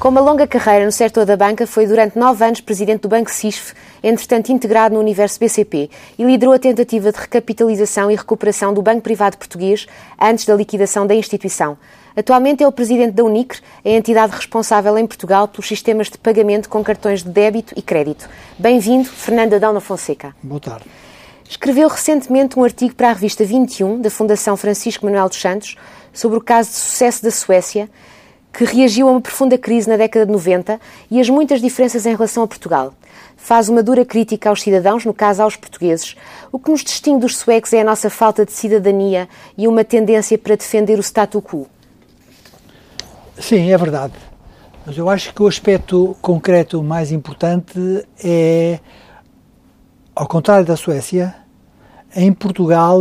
Com 0.00 0.08
uma 0.08 0.22
longa 0.22 0.46
carreira 0.46 0.86
no 0.86 0.90
setor 0.90 1.26
da 1.26 1.36
banca, 1.36 1.66
foi 1.66 1.86
durante 1.86 2.18
nove 2.18 2.42
anos 2.42 2.62
presidente 2.62 3.02
do 3.02 3.08
Banco 3.08 3.30
CISF, 3.30 3.74
entretanto 4.02 4.50
integrado 4.50 4.94
no 4.94 5.00
universo 5.00 5.38
BCP, 5.38 5.90
e 6.18 6.24
liderou 6.24 6.54
a 6.54 6.58
tentativa 6.58 7.12
de 7.12 7.18
recapitalização 7.18 8.10
e 8.10 8.16
recuperação 8.16 8.72
do 8.72 8.80
Banco 8.80 9.02
Privado 9.02 9.36
Português 9.36 9.86
antes 10.18 10.46
da 10.46 10.54
liquidação 10.54 11.06
da 11.06 11.14
instituição. 11.14 11.76
Atualmente 12.16 12.64
é 12.64 12.66
o 12.66 12.72
presidente 12.72 13.12
da 13.12 13.22
Unicre, 13.22 13.60
a 13.84 13.90
entidade 13.90 14.34
responsável 14.34 14.96
em 14.96 15.06
Portugal 15.06 15.46
pelos 15.46 15.68
sistemas 15.68 16.08
de 16.08 16.16
pagamento 16.16 16.70
com 16.70 16.82
cartões 16.82 17.22
de 17.22 17.28
débito 17.28 17.74
e 17.76 17.82
crédito. 17.82 18.26
Bem-vindo, 18.58 19.04
Fernando 19.04 19.52
Adão 19.52 19.74
da 19.74 19.80
Fonseca. 19.80 20.34
Boa 20.42 20.62
tarde. 20.62 20.86
Escreveu 21.46 21.88
recentemente 21.88 22.58
um 22.58 22.64
artigo 22.64 22.94
para 22.94 23.10
a 23.10 23.12
revista 23.12 23.44
21, 23.44 24.00
da 24.00 24.08
Fundação 24.08 24.56
Francisco 24.56 25.04
Manuel 25.04 25.28
dos 25.28 25.38
Santos, 25.38 25.76
sobre 26.10 26.38
o 26.38 26.40
caso 26.40 26.70
de 26.70 26.76
sucesso 26.76 27.22
da 27.22 27.30
Suécia, 27.30 27.90
que 28.52 28.64
reagiu 28.64 29.08
a 29.08 29.12
uma 29.12 29.20
profunda 29.20 29.56
crise 29.56 29.88
na 29.88 29.96
década 29.96 30.26
de 30.26 30.32
90 30.32 30.80
e 31.10 31.20
as 31.20 31.28
muitas 31.28 31.60
diferenças 31.60 32.04
em 32.06 32.14
relação 32.14 32.42
a 32.42 32.48
Portugal. 32.48 32.92
Faz 33.36 33.68
uma 33.68 33.82
dura 33.82 34.04
crítica 34.04 34.50
aos 34.50 34.62
cidadãos, 34.62 35.04
no 35.04 35.14
caso 35.14 35.42
aos 35.42 35.56
portugueses. 35.56 36.16
O 36.52 36.58
que 36.58 36.70
nos 36.70 36.84
distingue 36.84 37.20
dos 37.20 37.36
suecos 37.36 37.72
é 37.72 37.80
a 37.80 37.84
nossa 37.84 38.10
falta 38.10 38.44
de 38.44 38.52
cidadania 38.52 39.28
e 39.56 39.66
uma 39.66 39.84
tendência 39.84 40.36
para 40.36 40.56
defender 40.56 40.98
o 40.98 41.02
statu 41.02 41.40
quo. 41.40 41.66
Sim, 43.38 43.72
é 43.72 43.78
verdade. 43.78 44.14
Mas 44.84 44.98
eu 44.98 45.08
acho 45.08 45.32
que 45.34 45.42
o 45.42 45.46
aspecto 45.46 46.16
concreto 46.20 46.82
mais 46.82 47.12
importante 47.12 48.04
é, 48.22 48.78
ao 50.14 50.26
contrário 50.26 50.66
da 50.66 50.76
Suécia, 50.76 51.34
em 52.14 52.32
Portugal 52.32 52.98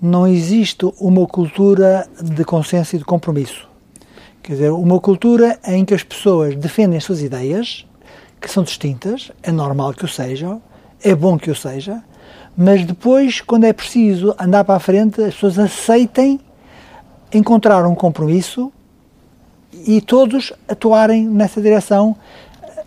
não 0.00 0.26
existe 0.26 0.90
uma 0.98 1.26
cultura 1.26 2.08
de 2.20 2.44
consenso 2.44 2.96
e 2.96 2.98
de 2.98 3.04
compromisso. 3.04 3.69
Quer 4.42 4.52
dizer, 4.54 4.70
uma 4.70 4.98
cultura 4.98 5.58
em 5.66 5.84
que 5.84 5.92
as 5.92 6.02
pessoas 6.02 6.56
defendem 6.56 6.96
as 6.96 7.04
suas 7.04 7.22
ideias, 7.22 7.86
que 8.40 8.50
são 8.50 8.62
distintas, 8.62 9.30
é 9.42 9.52
normal 9.52 9.92
que 9.92 10.04
o 10.04 10.08
sejam, 10.08 10.62
é 11.02 11.14
bom 11.14 11.38
que 11.38 11.50
o 11.50 11.54
seja, 11.54 12.02
mas 12.56 12.84
depois, 12.84 13.40
quando 13.40 13.64
é 13.64 13.72
preciso 13.72 14.34
andar 14.38 14.64
para 14.64 14.76
a 14.76 14.80
frente, 14.80 15.22
as 15.22 15.34
pessoas 15.34 15.58
aceitem 15.58 16.40
encontrar 17.32 17.86
um 17.86 17.94
compromisso 17.94 18.72
e 19.72 20.00
todos 20.00 20.52
atuarem 20.68 21.26
nessa 21.26 21.60
direção, 21.60 22.16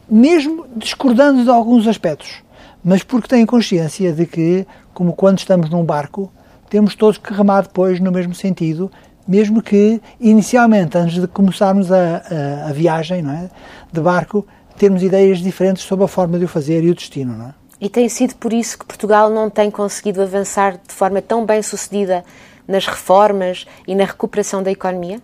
mesmo 0.09 0.65
discordando 0.75 1.43
de 1.43 1.49
alguns 1.49 1.87
aspectos, 1.87 2.43
mas 2.83 3.03
porque 3.03 3.27
têm 3.27 3.45
consciência 3.45 4.11
de 4.11 4.25
que, 4.25 4.67
como 4.93 5.13
quando 5.13 5.39
estamos 5.39 5.69
num 5.69 5.83
barco, 5.83 6.31
temos 6.69 6.95
todos 6.95 7.17
que 7.17 7.33
remar 7.33 7.61
depois 7.61 7.99
no 7.99 8.11
mesmo 8.11 8.33
sentido 8.33 8.91
mesmo 9.27 9.61
que 9.61 10.01
inicialmente, 10.19 10.97
antes 10.97 11.19
de 11.19 11.27
começarmos 11.27 11.91
a, 11.91 12.17
a, 12.65 12.69
a 12.69 12.73
viagem 12.73 13.21
não 13.21 13.33
é, 13.33 13.49
de 13.91 14.01
barco, 14.01 14.45
termos 14.77 15.03
ideias 15.03 15.39
diferentes 15.39 15.83
sobre 15.83 16.05
a 16.05 16.07
forma 16.07 16.37
de 16.37 16.45
o 16.45 16.47
fazer 16.47 16.83
e 16.83 16.89
o 16.89 16.95
destino. 16.95 17.37
Não 17.37 17.47
é? 17.47 17.53
E 17.79 17.89
tem 17.89 18.07
sido 18.07 18.35
por 18.35 18.53
isso 18.53 18.79
que 18.79 18.85
Portugal 18.85 19.29
não 19.29 19.49
tem 19.49 19.69
conseguido 19.69 20.21
avançar 20.21 20.79
de 20.87 20.93
forma 20.93 21.21
tão 21.21 21.45
bem 21.45 21.61
sucedida 21.61 22.23
nas 22.67 22.85
reformas 22.85 23.65
e 23.87 23.93
na 23.93 24.05
recuperação 24.05 24.63
da 24.63 24.71
economia? 24.71 25.21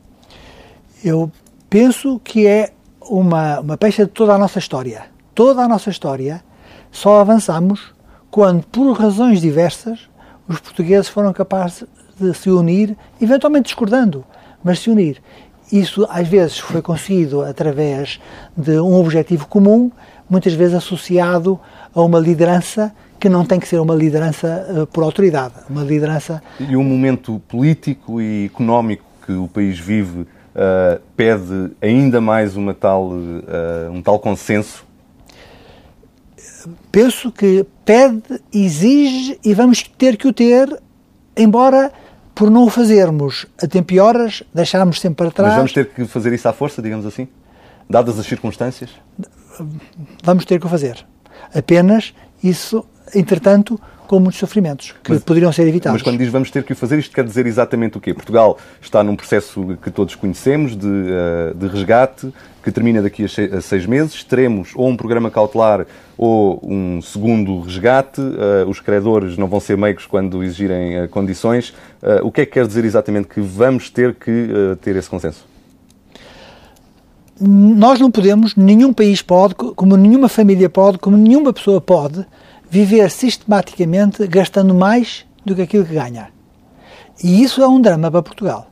Eu 1.04 1.32
penso 1.70 2.20
que 2.24 2.46
é 2.46 2.72
uma, 3.02 3.62
uma 3.62 3.78
pecha 3.78 4.06
de 4.06 4.12
toda 4.12 4.34
a 4.34 4.38
nossa 4.38 4.60
história. 4.60 5.06
Toda 5.34 5.62
a 5.62 5.68
nossa 5.68 5.90
história 5.90 6.44
só 6.92 7.22
avançamos 7.22 7.94
quando, 8.30 8.64
por 8.66 8.92
razões 8.94 9.40
diversas, 9.40 10.10
os 10.48 10.60
portugueses 10.60 11.08
foram 11.08 11.32
capazes 11.32 11.86
de 12.20 12.34
se 12.34 12.50
unir, 12.50 12.96
eventualmente 13.22 13.66
discordando, 13.66 14.26
mas 14.64 14.80
se 14.80 14.90
unir. 14.90 15.22
Isso 15.72 16.08
às 16.10 16.28
vezes 16.28 16.58
foi 16.58 16.82
conseguido 16.82 17.42
através 17.42 18.20
de 18.58 18.80
um 18.80 18.96
objetivo 18.96 19.48
comum, 19.48 19.92
muitas 20.30 20.54
vezes 20.54 20.76
associado 20.76 21.60
a 21.94 22.02
uma 22.02 22.20
liderança 22.20 22.94
que 23.20 23.30
não 23.30 23.46
tem 23.46 23.60
que 23.60 23.68
ser 23.68 23.80
uma 23.80 23.94
liderança 23.94 24.66
uh, 24.70 24.88
por 24.88 25.04
autoridade, 25.04 25.54
uma 25.70 25.84
liderança. 25.84 26.42
E 26.60 26.76
um 26.76 26.84
momento 26.84 27.42
político 27.48 28.22
e 28.22 28.46
económico 28.46 29.04
que 29.26 29.34
o 29.34 29.48
país 29.48 29.78
vive 29.78 30.22
uh, 30.22 31.02
pede 31.16 31.72
ainda 31.82 32.22
mais 32.22 32.56
uma 32.56 32.74
tal, 32.74 33.10
uh, 33.10 33.92
um 33.92 34.02
tal 34.02 34.20
consenso? 34.20 34.88
Penso 36.92 37.32
que 37.32 37.66
pede, 37.86 38.42
exige 38.54 39.40
e 39.44 39.54
vamos 39.54 39.84
ter 39.84 40.18
que 40.18 40.28
o 40.28 40.34
ter, 40.34 40.82
embora 41.36 41.92
por 42.34 42.50
não 42.50 42.64
o 42.64 42.70
fazermos 42.70 43.46
a 43.62 43.68
tempo 43.68 43.94
e 43.94 44.00
horas, 44.00 44.44
deixarmos 44.54 45.00
sempre 45.00 45.18
para 45.18 45.32
trás. 45.32 45.50
Mas 45.50 45.58
vamos 45.58 45.74
ter 45.74 45.90
que 45.90 46.06
fazer 46.06 46.34
isso 46.34 46.48
à 46.48 46.54
força, 46.54 46.82
digamos 46.82 47.06
assim? 47.06 47.28
Dadas 47.90 48.20
as 48.20 48.26
circunstâncias? 48.26 48.90
Vamos 50.24 50.46
ter 50.46 50.60
que 50.60 50.66
o 50.66 50.70
fazer. 50.70 51.06
Apenas 51.54 52.14
isso, 52.44 52.86
entretanto, 53.14 53.80
com 54.10 54.20
muitos 54.20 54.40
sofrimentos 54.40 54.96
que 55.04 55.12
mas, 55.12 55.24
poderiam 55.24 55.52
ser 55.52 55.68
evitados. 55.68 55.94
Mas 55.94 56.02
quando 56.02 56.18
diz 56.18 56.30
vamos 56.30 56.50
ter 56.50 56.64
que 56.64 56.74
o 56.74 56.76
fazer, 56.76 56.98
isto 56.98 57.14
quer 57.14 57.24
dizer 57.24 57.46
exatamente 57.46 57.96
o 57.96 58.02
quê? 58.02 58.12
Portugal 58.12 58.58
está 58.82 59.04
num 59.04 59.16
processo 59.16 59.78
que 59.84 59.92
todos 59.92 60.16
conhecemos 60.16 60.76
de, 60.76 60.88
uh, 60.88 61.54
de 61.54 61.68
resgate, 61.68 62.34
que 62.64 62.72
termina 62.72 63.04
daqui 63.04 63.26
a 63.26 63.62
seis 63.62 63.86
meses. 63.86 64.24
Teremos 64.24 64.72
ou 64.74 64.90
um 64.90 64.98
programa 64.98 65.30
cautelar 65.30 65.86
ou 66.18 66.60
um 66.64 67.00
segundo 67.04 67.60
resgate. 67.62 68.20
Uh, 68.20 68.68
os 68.68 68.80
credores 68.80 69.38
não 69.38 69.46
vão 69.46 69.60
ser 69.60 69.78
meigos 69.78 70.08
quando 70.08 70.44
exigirem 70.44 71.04
uh, 71.04 71.08
condições. 71.08 71.72
o 72.24 72.32
que 72.32 72.42
é 72.42 72.46
que 72.48 72.54
quer 72.54 72.66
dizer 72.66 72.86
exatamente 72.86 73.28
que 73.28 73.40
vamos 73.40 73.92
ter 73.92 74.16
que 74.16 74.50
ter 74.82 74.96
esse 74.96 75.08
consenso? 75.08 75.46
Nós 77.40 78.00
não 78.00 78.10
podemos, 78.10 78.56
nenhum 78.56 78.92
país 78.92 79.22
pode, 79.22 79.54
como 79.54 79.96
nenhuma 79.96 80.28
família 80.28 80.68
pode, 80.68 80.98
como 80.98 81.16
nenhuma 81.16 81.54
pessoa 81.54 81.80
pode, 81.80 82.26
viver 82.70 83.10
sistematicamente 83.10 84.26
gastando 84.28 84.74
mais 84.74 85.26
do 85.46 85.56
que 85.56 85.62
aquilo 85.62 85.86
que 85.86 85.94
ganha. 85.94 86.30
E 87.24 87.44
isso 87.44 87.62
é 87.62 87.68
um 87.68 87.82
drama 87.82 88.12
para 88.12 88.22
Portugal, 88.22 88.68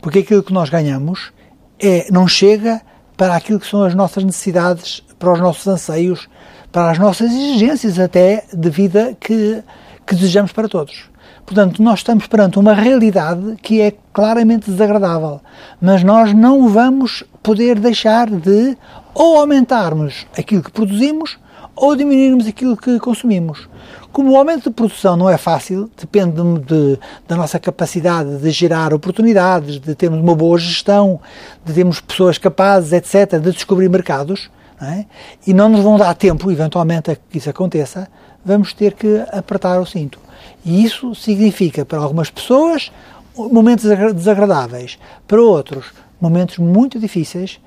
porque 0.00 0.20
aquilo 0.20 0.42
que 0.42 0.52
nós 0.52 0.68
ganhamos 0.68 1.32
é, 1.78 2.10
não 2.10 2.26
chega 2.26 2.80
para 3.16 3.36
aquilo 3.36 3.60
que 3.60 3.66
são 3.66 3.84
as 3.84 3.94
nossas 3.94 4.24
necessidades, 4.24 5.02
para 5.18 5.32
os 5.32 5.40
nossos 5.40 5.66
anseios, 5.66 6.28
para 6.72 6.90
as 6.90 6.98
nossas 6.98 7.30
exigências 7.30 7.98
até 7.98 8.44
de 8.52 8.70
vida 8.70 9.16
que, 9.20 9.62
que 10.06 10.14
desejamos 10.14 10.52
para 10.52 10.68
todos. 10.68 11.10
Portanto, 11.44 11.82
nós 11.82 12.00
estamos 12.00 12.26
perante 12.26 12.58
uma 12.58 12.72
realidade 12.72 13.56
que 13.62 13.80
é 13.80 13.92
claramente 14.12 14.70
desagradável, 14.70 15.40
mas 15.80 16.02
nós 16.02 16.32
não 16.32 16.68
vamos 16.68 17.24
poder 17.42 17.78
deixar 17.78 18.30
de 18.30 18.76
ou 19.14 19.38
aumentarmos 19.38 20.26
aquilo 20.36 20.62
que 20.62 20.70
produzimos 20.70 21.38
ou 21.74 21.96
diminuirmos 21.96 22.46
aquilo 22.46 22.76
que 22.76 22.98
consumimos. 22.98 23.68
Como 24.12 24.30
o 24.30 24.36
aumento 24.36 24.64
de 24.64 24.70
produção 24.70 25.16
não 25.16 25.28
é 25.28 25.38
fácil, 25.38 25.90
depende 25.98 26.36
de, 26.60 26.98
da 27.26 27.34
nossa 27.34 27.58
capacidade 27.58 28.38
de 28.38 28.50
gerar 28.50 28.92
oportunidades, 28.92 29.80
de 29.80 29.94
termos 29.94 30.20
uma 30.20 30.34
boa 30.34 30.58
gestão, 30.58 31.18
de 31.64 31.72
termos 31.72 32.00
pessoas 32.00 32.36
capazes, 32.36 32.92
etc., 32.92 33.40
de 33.40 33.50
descobrir 33.50 33.88
mercados, 33.88 34.50
não 34.80 34.88
é? 34.88 35.06
e 35.46 35.54
não 35.54 35.68
nos 35.68 35.80
vão 35.80 35.96
dar 35.96 36.14
tempo, 36.14 36.50
eventualmente, 36.50 37.10
a 37.10 37.16
que 37.16 37.38
isso 37.38 37.48
aconteça, 37.48 38.06
vamos 38.44 38.74
ter 38.74 38.92
que 38.92 39.24
apertar 39.32 39.80
o 39.80 39.86
cinto. 39.86 40.18
E 40.64 40.84
isso 40.84 41.14
significa, 41.14 41.84
para 41.84 41.98
algumas 41.98 42.28
pessoas, 42.28 42.92
momentos 43.34 43.86
desagradáveis, 44.14 44.98
para 45.26 45.40
outros, 45.40 45.86
momentos 46.20 46.58
muito 46.58 46.98
difíceis, 46.98 47.58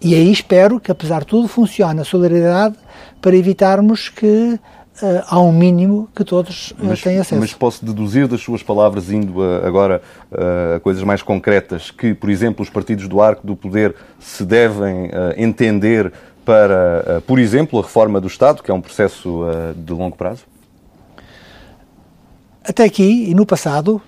e 0.00 0.14
aí 0.14 0.30
espero 0.30 0.78
que, 0.78 0.92
apesar 0.92 1.20
de 1.20 1.26
tudo, 1.26 1.48
funcione 1.48 2.00
a 2.00 2.04
solidariedade 2.04 2.76
para 3.24 3.34
evitarmos 3.34 4.10
que 4.10 4.60
Uh, 5.02 5.26
há 5.26 5.40
um 5.40 5.50
mínimo 5.50 6.08
que 6.14 6.22
todos 6.22 6.70
uh, 6.70 6.76
mas, 6.78 7.02
têm 7.02 7.18
acesso. 7.18 7.40
Mas 7.40 7.52
posso 7.52 7.84
deduzir 7.84 8.28
das 8.28 8.40
suas 8.40 8.62
palavras, 8.62 9.10
indo 9.10 9.40
uh, 9.40 9.66
agora 9.66 10.00
a 10.76 10.78
coisas 10.78 11.02
mais 11.02 11.20
concretas, 11.20 11.90
que, 11.90 12.14
por 12.14 12.30
exemplo, 12.30 12.62
os 12.62 12.70
partidos 12.70 13.08
do 13.08 13.20
arco 13.20 13.44
do 13.44 13.56
poder 13.56 13.92
se 14.20 14.44
devem 14.44 15.10
entender 15.36 16.12
para, 16.44 17.20
por 17.26 17.40
exemplo, 17.40 17.80
a 17.80 17.82
reforma 17.82 18.20
do 18.20 18.28
Estado, 18.28 18.62
que 18.62 18.70
é 18.70 18.74
um 18.74 18.80
processo 18.80 19.40
de 19.74 19.92
longo 19.92 20.16
prazo? 20.16 20.44
Até 22.62 22.84
aqui, 22.84 23.28
e 23.28 23.34
no 23.34 23.44
passado, 23.44 24.00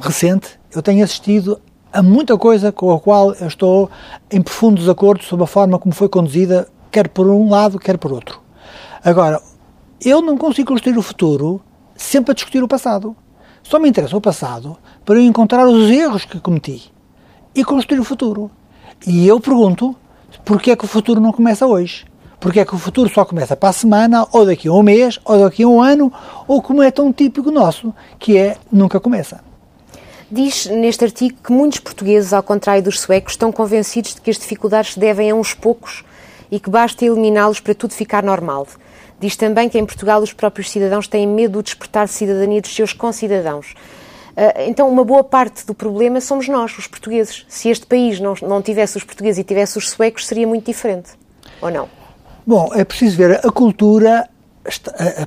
recente, 0.00 0.50
eu 0.72 0.80
tenho 0.80 1.02
assistido 1.02 1.60
a 1.92 2.00
muita 2.00 2.38
coisa 2.38 2.70
com 2.70 2.94
a 2.94 3.00
qual 3.00 3.34
eu 3.34 3.48
estou 3.48 3.90
em 4.30 4.40
profundo 4.40 4.78
desacordo 4.78 5.24
sobre 5.24 5.42
a 5.42 5.48
forma 5.48 5.80
como 5.80 5.92
foi 5.92 6.08
conduzida, 6.08 6.68
quer 6.92 7.08
por 7.08 7.26
um 7.26 7.50
lado, 7.50 7.76
quer 7.76 7.98
por 7.98 8.12
outro. 8.12 8.46
Agora, 9.04 9.40
eu 10.04 10.20
não 10.20 10.36
consigo 10.36 10.68
construir 10.68 10.98
o 10.98 11.02
futuro 11.02 11.60
sempre 11.96 12.32
a 12.32 12.34
discutir 12.34 12.62
o 12.62 12.68
passado. 12.68 13.16
Só 13.62 13.78
me 13.78 13.88
interessa 13.88 14.16
o 14.16 14.20
passado 14.20 14.76
para 15.04 15.16
eu 15.16 15.22
encontrar 15.22 15.66
os 15.66 15.90
erros 15.90 16.24
que 16.24 16.40
cometi 16.40 16.92
e 17.54 17.64
construir 17.64 18.00
o 18.00 18.04
futuro. 18.04 18.50
E 19.06 19.26
eu 19.26 19.40
pergunto, 19.40 19.94
porquê 20.44 20.72
é 20.72 20.76
que 20.76 20.84
o 20.84 20.88
futuro 20.88 21.20
não 21.20 21.32
começa 21.32 21.66
hoje? 21.66 22.06
Porquê 22.40 22.60
é 22.60 22.64
que 22.64 22.74
o 22.74 22.78
futuro 22.78 23.08
só 23.08 23.24
começa 23.24 23.56
para 23.56 23.68
a 23.68 23.72
semana, 23.72 24.26
ou 24.32 24.46
daqui 24.46 24.68
a 24.68 24.72
um 24.72 24.82
mês, 24.82 25.18
ou 25.24 25.40
daqui 25.40 25.64
a 25.64 25.68
um 25.68 25.82
ano, 25.82 26.12
ou 26.46 26.62
como 26.62 26.82
é 26.82 26.90
tão 26.90 27.12
típico 27.12 27.50
nosso, 27.50 27.92
que 28.18 28.38
é 28.38 28.56
nunca 28.70 29.00
começa. 29.00 29.40
Diz 30.30 30.66
neste 30.66 31.04
artigo 31.04 31.38
que 31.42 31.52
muitos 31.52 31.80
portugueses, 31.80 32.32
ao 32.32 32.42
contrário 32.42 32.82
dos 32.82 33.00
suecos, 33.00 33.32
estão 33.32 33.50
convencidos 33.50 34.14
de 34.14 34.20
que 34.20 34.30
as 34.30 34.38
dificuldades 34.38 34.92
se 34.92 35.00
devem 35.00 35.30
a 35.30 35.34
uns 35.34 35.52
poucos 35.52 36.04
e 36.50 36.60
que 36.60 36.70
basta 36.70 37.04
eliminá-los 37.04 37.60
para 37.60 37.74
tudo 37.74 37.92
ficar 37.92 38.22
normal. 38.22 38.66
Diz 39.20 39.36
também 39.36 39.68
que 39.68 39.78
em 39.78 39.84
Portugal 39.84 40.22
os 40.22 40.32
próprios 40.32 40.70
cidadãos 40.70 41.08
têm 41.08 41.26
medo 41.26 41.58
de 41.58 41.64
despertar 41.64 42.06
de 42.06 42.12
cidadania 42.12 42.60
dos 42.60 42.74
seus 42.74 42.92
concidadãos. 42.92 43.74
Ah, 44.36 44.62
então, 44.64 44.88
uma 44.88 45.04
boa 45.04 45.24
parte 45.24 45.66
do 45.66 45.74
problema 45.74 46.20
somos 46.20 46.46
nós, 46.46 46.78
os 46.78 46.86
portugueses. 46.86 47.44
Se 47.48 47.68
este 47.68 47.84
país 47.84 48.20
não, 48.20 48.34
não 48.42 48.62
tivesse 48.62 48.96
os 48.96 49.02
portugueses 49.02 49.40
e 49.40 49.44
tivesse 49.44 49.76
os 49.76 49.90
suecos, 49.90 50.26
seria 50.26 50.46
muito 50.46 50.64
diferente. 50.66 51.10
Ou 51.60 51.70
não? 51.70 51.88
Bom, 52.46 52.70
é 52.72 52.84
preciso 52.84 53.16
ver. 53.16 53.44
A 53.44 53.50
cultura 53.50 54.28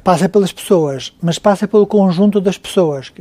passa 0.04 0.30
pelas 0.30 0.54
pessoas, 0.54 1.14
mas 1.22 1.38
passa 1.38 1.68
pelo 1.68 1.86
conjunto 1.86 2.40
das 2.40 2.58
pessoas. 2.58 3.12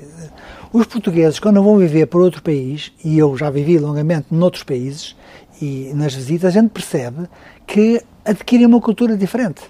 Os 0.72 0.87
portugueses, 0.87 1.40
quando 1.40 1.61
vão 1.61 1.76
viver 1.78 2.06
para 2.06 2.20
outro 2.20 2.43
país, 2.43 2.93
e 3.05 3.19
eu 3.19 3.37
já 3.37 3.50
vivi 3.50 3.76
longamente 3.76 4.28
noutros 4.31 4.62
países, 4.62 5.17
e 5.61 5.90
nas 5.94 6.14
visitas, 6.14 6.56
a 6.56 6.61
gente 6.61 6.70
percebe 6.70 7.28
que 7.67 8.00
adquirem 8.25 8.67
uma 8.67 8.81
cultura 8.81 9.17
diferente 9.17 9.62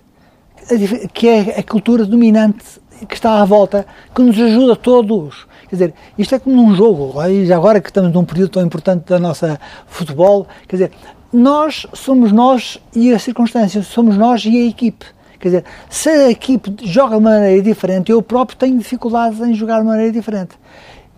que 1.13 1.29
é 1.29 1.59
a 1.59 1.63
cultura 1.63 2.05
dominante 2.05 2.65
que 3.09 3.15
está 3.15 3.41
à 3.41 3.45
volta, 3.45 3.87
que 4.15 4.23
nos 4.23 4.39
ajuda 4.39 4.75
a 4.75 4.77
todos. 4.77 5.47
Quer 5.69 5.77
dizer, 5.77 5.95
isto 6.19 6.35
é 6.35 6.39
como 6.39 6.57
num 6.57 6.75
jogo, 6.75 7.15
e 7.27 7.53
agora 7.53 7.81
que 7.81 7.89
estamos 7.89 8.13
num 8.13 8.25
período 8.25 8.51
tão 8.51 8.63
importante 8.63 9.05
da 9.07 9.19
nossa 9.19 9.59
futebol, 9.87 10.47
quer 10.67 10.77
dizer, 10.77 10.93
nós 11.33 11.87
somos 11.93 12.33
nós 12.33 12.79
e 12.95 13.13
a 13.13 13.19
circunstância, 13.19 13.83
somos 13.83 14.17
nós 14.17 14.45
e 14.45 14.65
a 14.65 14.67
equipe. 14.67 15.07
Quer 15.39 15.49
dizer, 15.49 15.65
se 15.89 16.11
a 16.11 16.31
equipe 16.31 16.75
joga 16.83 17.17
de 17.17 17.23
maneira 17.23 17.63
diferente, 17.63 18.13
eu 18.13 18.21
próprio 18.21 18.59
tenho 18.59 18.77
dificuldades 18.77 19.41
em 19.41 19.55
jogar 19.55 19.81
de 19.81 19.87
maneira 19.87 20.13
diferente. 20.13 20.59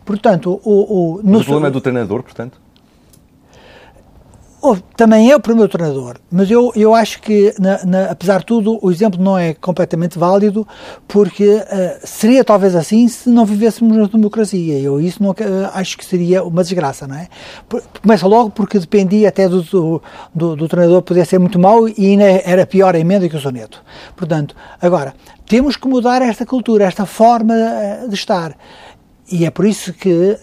Portanto, 0.04 0.60
o, 0.64 0.70
o, 0.70 1.20
o 1.20 1.44
problema 1.44 1.68
é 1.68 1.70
do 1.70 1.80
treinador, 1.80 2.22
portanto? 2.22 2.60
Também 4.96 5.28
é 5.28 5.34
o 5.34 5.40
primeiro 5.40 5.68
treinador, 5.68 6.18
mas 6.30 6.48
eu, 6.48 6.72
eu 6.76 6.94
acho 6.94 7.20
que, 7.20 7.52
na, 7.58 7.84
na, 7.84 8.04
apesar 8.12 8.38
de 8.38 8.46
tudo, 8.46 8.78
o 8.80 8.92
exemplo 8.92 9.20
não 9.20 9.36
é 9.36 9.54
completamente 9.54 10.16
válido, 10.16 10.64
porque 11.08 11.44
uh, 11.44 11.62
seria 12.04 12.44
talvez 12.44 12.76
assim 12.76 13.08
se 13.08 13.28
não 13.28 13.44
vivêssemos 13.44 13.96
na 13.96 14.06
democracia. 14.06 14.78
Eu 14.78 15.00
isso 15.00 15.20
não, 15.20 15.30
uh, 15.30 15.34
acho 15.74 15.98
que 15.98 16.04
seria 16.04 16.44
uma 16.44 16.62
desgraça, 16.62 17.08
não 17.08 17.16
é? 17.16 17.26
Começa 18.00 18.24
logo 18.28 18.50
porque 18.50 18.78
dependia 18.78 19.30
até 19.30 19.48
do, 19.48 19.62
do, 19.62 20.02
do, 20.32 20.54
do 20.54 20.68
treinador 20.68 21.02
poder 21.02 21.26
ser 21.26 21.40
muito 21.40 21.58
mau 21.58 21.88
e 21.88 22.06
ainda 22.06 22.24
era 22.24 22.64
pior 22.64 22.94
a 22.94 23.00
emenda 23.00 23.28
que 23.28 23.36
o 23.36 23.40
soneto. 23.40 23.82
Portanto, 24.14 24.54
agora, 24.80 25.12
temos 25.44 25.76
que 25.76 25.88
mudar 25.88 26.22
esta 26.22 26.46
cultura, 26.46 26.84
esta 26.84 27.04
forma 27.04 27.54
uh, 27.54 28.08
de 28.08 28.14
estar. 28.14 28.56
E 29.28 29.44
é 29.44 29.50
por 29.50 29.66
isso 29.66 29.92
que 29.92 30.38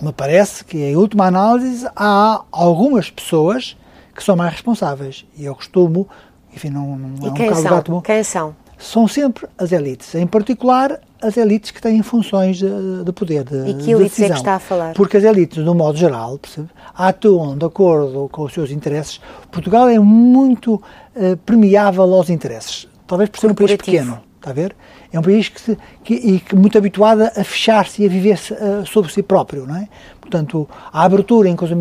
me 0.00 0.12
parece 0.12 0.64
que, 0.64 0.78
em 0.78 0.96
última 0.96 1.26
análise, 1.26 1.86
há 1.94 2.42
algumas 2.50 3.10
pessoas 3.10 3.76
que 4.14 4.22
são 4.22 4.36
mais 4.36 4.52
responsáveis. 4.52 5.24
E 5.36 5.44
eu 5.44 5.54
costumo, 5.54 6.08
enfim, 6.54 6.70
não, 6.70 6.96
não 6.96 7.28
é 7.28 7.30
um 7.30 7.34
quem 7.34 7.54
são? 7.54 7.62
Gato, 7.62 8.02
quem 8.02 8.22
são? 8.22 8.56
São 8.78 9.06
sempre 9.06 9.46
as 9.58 9.72
elites, 9.72 10.14
em 10.14 10.26
particular 10.26 10.98
as 11.20 11.36
elites 11.36 11.70
que 11.70 11.82
têm 11.82 12.02
funções 12.02 12.56
de, 12.56 13.04
de 13.04 13.12
poder, 13.12 13.44
de, 13.44 13.70
e 13.70 13.74
que 13.74 13.90
elites 13.90 14.16
de 14.16 14.24
é 14.24 14.28
que 14.28 14.34
está 14.36 14.54
a 14.54 14.58
falar? 14.58 14.94
Porque 14.94 15.18
as 15.18 15.24
elites, 15.24 15.62
no 15.62 15.74
modo 15.74 15.98
geral, 15.98 16.38
percebe, 16.38 16.70
atuam 16.94 17.58
de 17.58 17.66
acordo 17.66 18.28
com 18.32 18.42
os 18.44 18.54
seus 18.54 18.70
interesses. 18.70 19.20
Portugal 19.50 19.86
é 19.86 19.98
muito 19.98 20.76
uh, 20.76 21.36
permeável 21.44 22.04
aos 22.14 22.30
interesses, 22.30 22.88
talvez 23.06 23.28
por 23.28 23.38
ser 23.38 23.50
um 23.50 23.54
país 23.54 23.72
pequeno, 23.72 24.20
está 24.38 24.48
a 24.48 24.54
ver? 24.54 24.74
É 25.12 25.18
um 25.18 25.22
país 25.22 25.48
que, 25.48 25.60
se, 25.60 25.78
que, 26.04 26.14
e 26.14 26.40
que 26.40 26.54
muito 26.54 26.78
habituado 26.78 27.22
a 27.22 27.44
fechar-se 27.44 28.02
e 28.02 28.06
a 28.06 28.08
viver 28.08 28.38
uh, 28.52 28.86
sobre 28.86 29.12
si 29.12 29.22
próprio, 29.22 29.66
não 29.66 29.76
é? 29.76 29.88
Portanto, 30.20 30.68
a 30.92 31.02
abertura, 31.02 31.48
inclusive, 31.48 31.80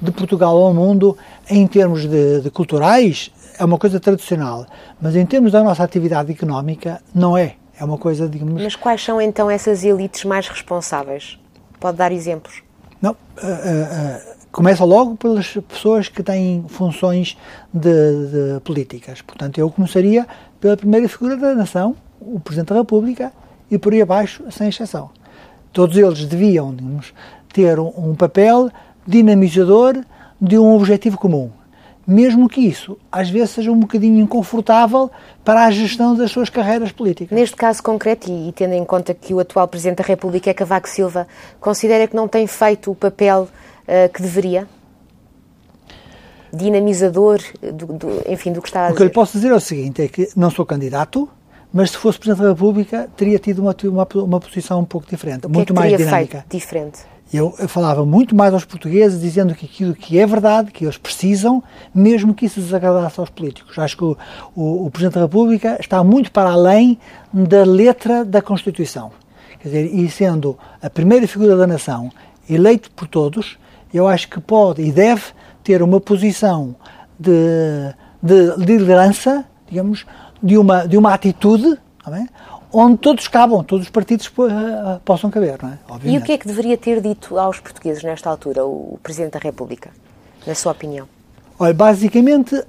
de 0.00 0.10
Portugal 0.12 0.56
ao 0.56 0.72
mundo, 0.72 1.16
em 1.50 1.66
termos 1.66 2.06
de, 2.06 2.40
de 2.40 2.50
culturais, 2.50 3.30
é 3.58 3.64
uma 3.64 3.78
coisa 3.78 4.00
tradicional, 4.00 4.66
mas 5.00 5.14
em 5.14 5.26
termos 5.26 5.52
da 5.52 5.62
nossa 5.62 5.84
atividade 5.84 6.32
económica, 6.32 7.02
não 7.14 7.36
é. 7.36 7.56
É 7.78 7.84
uma 7.84 7.98
coisa, 7.98 8.28
digamos... 8.28 8.62
Mas 8.62 8.76
quais 8.76 9.02
são, 9.02 9.20
então, 9.20 9.50
essas 9.50 9.84
elites 9.84 10.24
mais 10.24 10.48
responsáveis? 10.48 11.38
Pode 11.80 11.98
dar 11.98 12.12
exemplos? 12.12 12.62
Não, 13.00 13.12
uh, 13.12 13.14
uh, 13.14 14.36
começa 14.52 14.84
logo 14.84 15.16
pelas 15.16 15.54
pessoas 15.68 16.08
que 16.08 16.22
têm 16.22 16.64
funções 16.68 17.36
de, 17.72 17.90
de, 18.54 18.60
políticas. 18.60 19.20
Portanto, 19.22 19.58
eu 19.58 19.68
começaria 19.70 20.26
pela 20.60 20.76
primeira 20.76 21.08
figura 21.08 21.36
da 21.36 21.54
nação, 21.54 21.96
o 22.26 22.40
Presidente 22.40 22.68
da 22.68 22.76
República 22.76 23.32
e 23.70 23.78
por 23.78 23.92
aí 23.92 24.02
abaixo, 24.02 24.44
sem 24.50 24.68
exceção. 24.68 25.10
Todos 25.72 25.96
eles 25.96 26.24
deviam 26.26 26.74
digamos, 26.74 27.14
ter 27.52 27.78
um, 27.78 28.14
papel 28.14 28.70
dinamizador 29.06 30.02
de 30.40 30.58
um 30.58 30.74
objetivo 30.74 31.16
comum. 31.16 31.50
Mesmo 32.06 32.48
que 32.48 32.60
isso, 32.60 32.98
às 33.10 33.30
vezes, 33.30 33.50
seja 33.50 33.70
um 33.70 33.78
bocadinho 33.78 34.18
inconfortável 34.18 35.10
para 35.44 35.64
a 35.64 35.70
gestão 35.70 36.16
das 36.16 36.32
suas 36.32 36.50
carreiras 36.50 36.90
políticas. 36.90 37.36
Neste 37.36 37.54
caso 37.54 37.82
concreto, 37.82 38.28
e, 38.28 38.48
e 38.48 38.52
tendo 38.52 38.74
em 38.74 38.84
conta 38.84 39.14
que 39.14 39.32
o 39.32 39.38
atual 39.38 39.68
Presidente 39.68 39.98
da 39.98 40.04
República 40.04 40.50
é 40.50 40.54
Cavaco 40.54 40.88
Silva, 40.88 41.28
considera 41.60 42.08
que 42.08 42.16
não 42.16 42.26
tem 42.26 42.46
feito 42.46 42.90
o 42.90 42.94
papel 42.94 43.42
uh, 43.82 44.12
que 44.12 44.20
deveria? 44.20 44.66
Dinamizador, 46.52 47.40
do, 47.62 47.86
do, 47.86 48.22
enfim, 48.28 48.52
do 48.52 48.60
que 48.60 48.68
está 48.68 48.80
a 48.80 48.82
dizer. 48.88 48.94
O 48.94 48.96
que 48.96 49.02
eu 49.02 49.06
lhe 49.06 49.12
posso 49.12 49.32
dizer 49.32 49.52
é 49.52 49.54
o 49.54 49.60
seguinte, 49.60 50.02
é 50.02 50.08
que 50.08 50.28
não 50.36 50.50
sou 50.50 50.66
candidato, 50.66 51.28
mas 51.72 51.90
se 51.90 51.96
fosse 51.96 52.18
Presidente 52.18 52.44
da 52.44 52.50
República 52.50 53.08
teria 53.16 53.38
tido 53.38 53.60
uma, 53.60 53.74
uma, 53.84 54.08
uma 54.24 54.40
posição 54.40 54.80
um 54.80 54.84
pouco 54.84 55.08
diferente, 55.08 55.46
muito 55.48 55.54
que 55.54 55.60
é 55.60 55.64
que 55.64 55.72
mais 55.72 55.96
dinâmica. 55.96 56.38
Feito 56.38 56.50
diferente? 56.50 57.00
Eu, 57.32 57.54
eu, 57.58 57.66
falava 57.66 58.04
muito 58.04 58.36
mais 58.36 58.52
aos 58.52 58.66
portugueses, 58.66 59.18
dizendo 59.18 59.54
que 59.54 59.64
aquilo 59.64 59.94
que 59.94 60.18
é 60.18 60.26
verdade, 60.26 60.70
que 60.70 60.84
eles 60.84 60.98
precisam, 60.98 61.62
mesmo 61.94 62.34
que 62.34 62.44
isso 62.44 62.60
desagradasse 62.60 63.18
aos 63.18 63.30
políticos. 63.30 63.78
Acho 63.78 63.96
que 63.96 64.04
o, 64.04 64.18
o, 64.54 64.86
o 64.86 64.90
Presidente 64.90 65.14
da 65.14 65.22
República 65.22 65.78
está 65.80 66.04
muito 66.04 66.30
para 66.30 66.50
além 66.50 66.98
da 67.32 67.64
letra 67.64 68.22
da 68.22 68.42
Constituição. 68.42 69.10
Quer 69.60 69.68
dizer, 69.68 69.94
e 69.94 70.10
sendo 70.10 70.58
a 70.82 70.90
primeira 70.90 71.26
figura 71.26 71.56
da 71.56 71.66
nação, 71.66 72.10
eleito 72.50 72.90
por 72.90 73.08
todos, 73.08 73.56
eu 73.94 74.06
acho 74.06 74.28
que 74.28 74.38
pode 74.38 74.82
e 74.82 74.92
deve 74.92 75.22
ter 75.64 75.82
uma 75.82 76.00
posição 76.00 76.76
de, 77.18 77.94
de 78.22 78.56
liderança, 78.58 79.44
digamos, 79.66 80.04
de 80.42 80.58
uma, 80.58 80.86
de 80.86 80.96
uma 80.96 81.14
atitude 81.14 81.78
é? 82.08 82.26
onde 82.72 82.98
todos 82.98 83.28
cabam, 83.28 83.62
todos 83.62 83.86
os 83.86 83.90
partidos 83.90 84.26
uh, 84.26 85.00
possam 85.04 85.30
caber. 85.30 85.58
É? 85.62 85.78
E 86.04 86.18
o 86.18 86.22
que 86.22 86.32
é 86.32 86.38
que 86.38 86.46
deveria 86.46 86.76
ter 86.76 87.00
dito 87.00 87.38
aos 87.38 87.60
portugueses 87.60 88.02
nesta 88.02 88.28
altura, 88.30 88.64
o 88.64 88.98
Presidente 89.02 89.32
da 89.32 89.38
República, 89.38 89.90
na 90.46 90.54
sua 90.54 90.72
opinião? 90.72 91.06
Olha, 91.58 91.74
basicamente, 91.74 92.60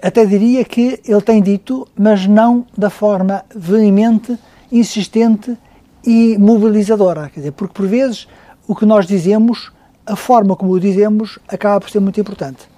até 0.00 0.24
diria 0.24 0.64
que 0.64 1.00
ele 1.06 1.20
tem 1.20 1.40
dito, 1.40 1.86
mas 1.96 2.26
não 2.26 2.66
da 2.76 2.90
forma 2.90 3.44
veemente, 3.54 4.36
insistente 4.70 5.56
e 6.04 6.36
mobilizadora. 6.38 7.30
Quer 7.32 7.40
dizer, 7.40 7.52
porque 7.52 7.74
por 7.74 7.86
vezes 7.86 8.26
o 8.66 8.74
que 8.74 8.84
nós 8.84 9.06
dizemos, 9.06 9.70
a 10.04 10.16
forma 10.16 10.56
como 10.56 10.72
o 10.72 10.80
dizemos, 10.80 11.38
acaba 11.46 11.80
por 11.80 11.90
ser 11.90 12.00
muito 12.00 12.20
importante. 12.20 12.68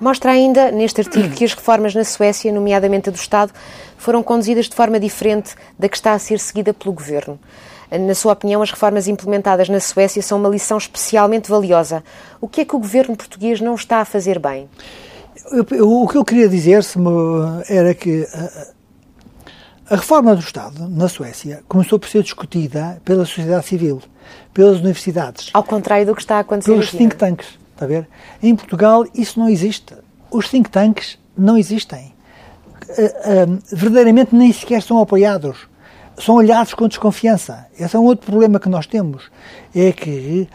Mostra 0.00 0.30
ainda 0.30 0.70
neste 0.70 1.00
artigo 1.00 1.34
que 1.34 1.44
as 1.44 1.54
reformas 1.54 1.94
na 1.94 2.04
Suécia, 2.04 2.52
nomeadamente 2.52 3.08
a 3.08 3.12
do 3.12 3.16
Estado, 3.16 3.52
foram 3.96 4.22
conduzidas 4.22 4.68
de 4.68 4.74
forma 4.74 5.00
diferente 5.00 5.54
da 5.78 5.88
que 5.88 5.96
está 5.96 6.12
a 6.12 6.18
ser 6.18 6.38
seguida 6.38 6.72
pelo 6.72 6.92
governo. 6.92 7.38
Na 7.90 8.14
sua 8.14 8.34
opinião, 8.34 8.60
as 8.62 8.70
reformas 8.70 9.08
implementadas 9.08 9.68
na 9.68 9.80
Suécia 9.80 10.22
são 10.22 10.38
uma 10.38 10.48
lição 10.48 10.76
especialmente 10.76 11.50
valiosa. 11.50 12.04
O 12.40 12.46
que 12.46 12.60
é 12.60 12.64
que 12.64 12.76
o 12.76 12.78
governo 12.78 13.16
português 13.16 13.60
não 13.60 13.74
está 13.74 13.98
a 13.98 14.04
fazer 14.04 14.38
bem? 14.38 14.68
Eu, 15.50 15.66
eu, 15.70 15.90
o 15.90 16.06
que 16.06 16.16
eu 16.16 16.24
queria 16.24 16.48
dizer 16.48 16.84
era 17.68 17.94
que 17.94 18.26
a, 18.32 19.94
a 19.94 19.96
reforma 19.96 20.34
do 20.34 20.40
Estado 20.40 20.86
na 20.88 21.08
Suécia 21.08 21.62
começou 21.66 21.98
por 21.98 22.08
ser 22.08 22.22
discutida 22.22 23.00
pela 23.04 23.24
sociedade 23.24 23.66
civil, 23.66 24.02
pelas 24.52 24.78
universidades. 24.80 25.48
Ao 25.54 25.64
contrário 25.64 26.06
do 26.06 26.14
que 26.14 26.20
está 26.20 26.36
a 26.36 26.40
acontecer 26.40 26.70
Pelos 26.70 26.88
aqui, 26.88 26.98
think 26.98 27.16
tanks. 27.16 27.58
Está 27.78 27.84
a 27.84 27.88
ver? 27.88 28.08
Em 28.42 28.56
Portugal 28.56 29.06
isso 29.14 29.38
não 29.38 29.48
existe. 29.48 29.94
Os 30.32 30.48
think 30.48 30.68
tanks 30.68 31.16
não 31.36 31.56
existem. 31.56 32.12
Uh, 32.88 33.52
uh, 33.52 33.58
verdadeiramente 33.70 34.34
nem 34.34 34.52
sequer 34.52 34.82
são 34.82 34.98
apoiados. 34.98 35.68
São 36.18 36.34
olhados 36.34 36.74
com 36.74 36.88
desconfiança. 36.88 37.68
Esse 37.78 37.94
é 37.94 37.98
um 37.98 38.02
outro 38.02 38.26
problema 38.26 38.58
que 38.58 38.68
nós 38.68 38.84
temos. 38.84 39.30
É 39.72 39.92
que, 39.92 40.48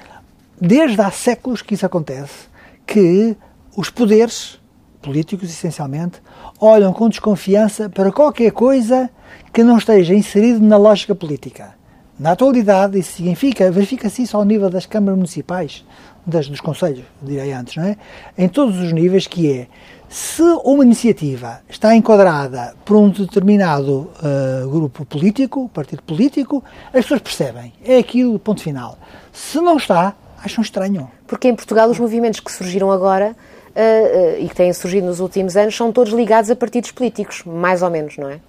desde 0.60 1.00
há 1.00 1.10
séculos 1.10 1.62
que 1.62 1.76
isso 1.76 1.86
acontece, 1.86 2.50
que 2.86 3.38
os 3.78 3.90
poderes, 3.90 4.60
políticos 5.02 5.50
essencialmente, 5.50 6.22
olham 6.60 6.92
com 6.92 7.08
desconfiança 7.08 7.90
para 7.90 8.12
qualquer 8.12 8.52
coisa 8.52 9.10
que 9.54 9.64
não 9.64 9.78
esteja 9.78 10.14
inserido 10.14 10.60
na 10.60 10.76
lógica 10.76 11.16
política. 11.16 11.74
Na 12.20 12.32
atualidade, 12.32 13.00
isso 13.00 13.14
significa, 13.14 13.72
verifica-se 13.72 14.24
isso 14.24 14.36
ao 14.36 14.44
nível 14.44 14.70
das 14.70 14.86
câmaras 14.86 15.18
municipais, 15.18 15.86
das, 16.26 16.48
dos 16.48 16.62
conselhos, 16.62 17.04
direi 17.22 17.52
antes, 17.54 17.76
não 17.76 17.84
é? 17.84 17.98
Em 18.38 18.48
todos 18.48 18.80
os 18.80 18.92
níveis, 18.92 19.28
que 19.28 19.52
é, 19.52 19.68
Se 20.14 20.44
uma 20.64 20.84
iniciativa 20.84 21.62
está 21.68 21.96
enquadrada 21.96 22.76
por 22.86 22.98
um 22.98 23.10
determinado 23.10 24.12
uh, 24.22 24.70
grupo 24.70 25.04
político, 25.06 25.68
partido 25.74 26.04
político, 26.04 26.64
as 26.88 27.02
pessoas 27.02 27.22
percebem. 27.22 27.74
É 27.84 27.98
aquilo, 27.98 28.38
ponto 28.38 28.62
final. 28.62 28.96
Se 29.32 29.60
não 29.60 29.76
está, 29.76 30.14
acham 30.44 30.62
estranho. 30.62 31.10
Porque 31.26 31.48
em 31.48 31.56
Portugal 31.56 31.90
os 31.90 31.98
movimentos 31.98 32.40
que 32.40 32.52
surgiram 32.52 32.92
agora 32.92 33.32
uh, 33.32 34.40
uh, 34.40 34.44
e 34.44 34.48
que 34.48 34.56
têm 34.56 34.72
surgido 34.72 35.08
nos 35.08 35.20
últimos 35.20 35.58
anos 35.58 35.76
são 35.76 35.92
todos 35.92 36.14
ligados 36.14 36.52
a 36.52 36.56
partidos 36.56 36.92
políticos, 36.92 37.42
mais 37.44 37.82
ou 37.82 37.90
menos, 37.90 38.16
não 38.16 38.30
é? 38.30 38.40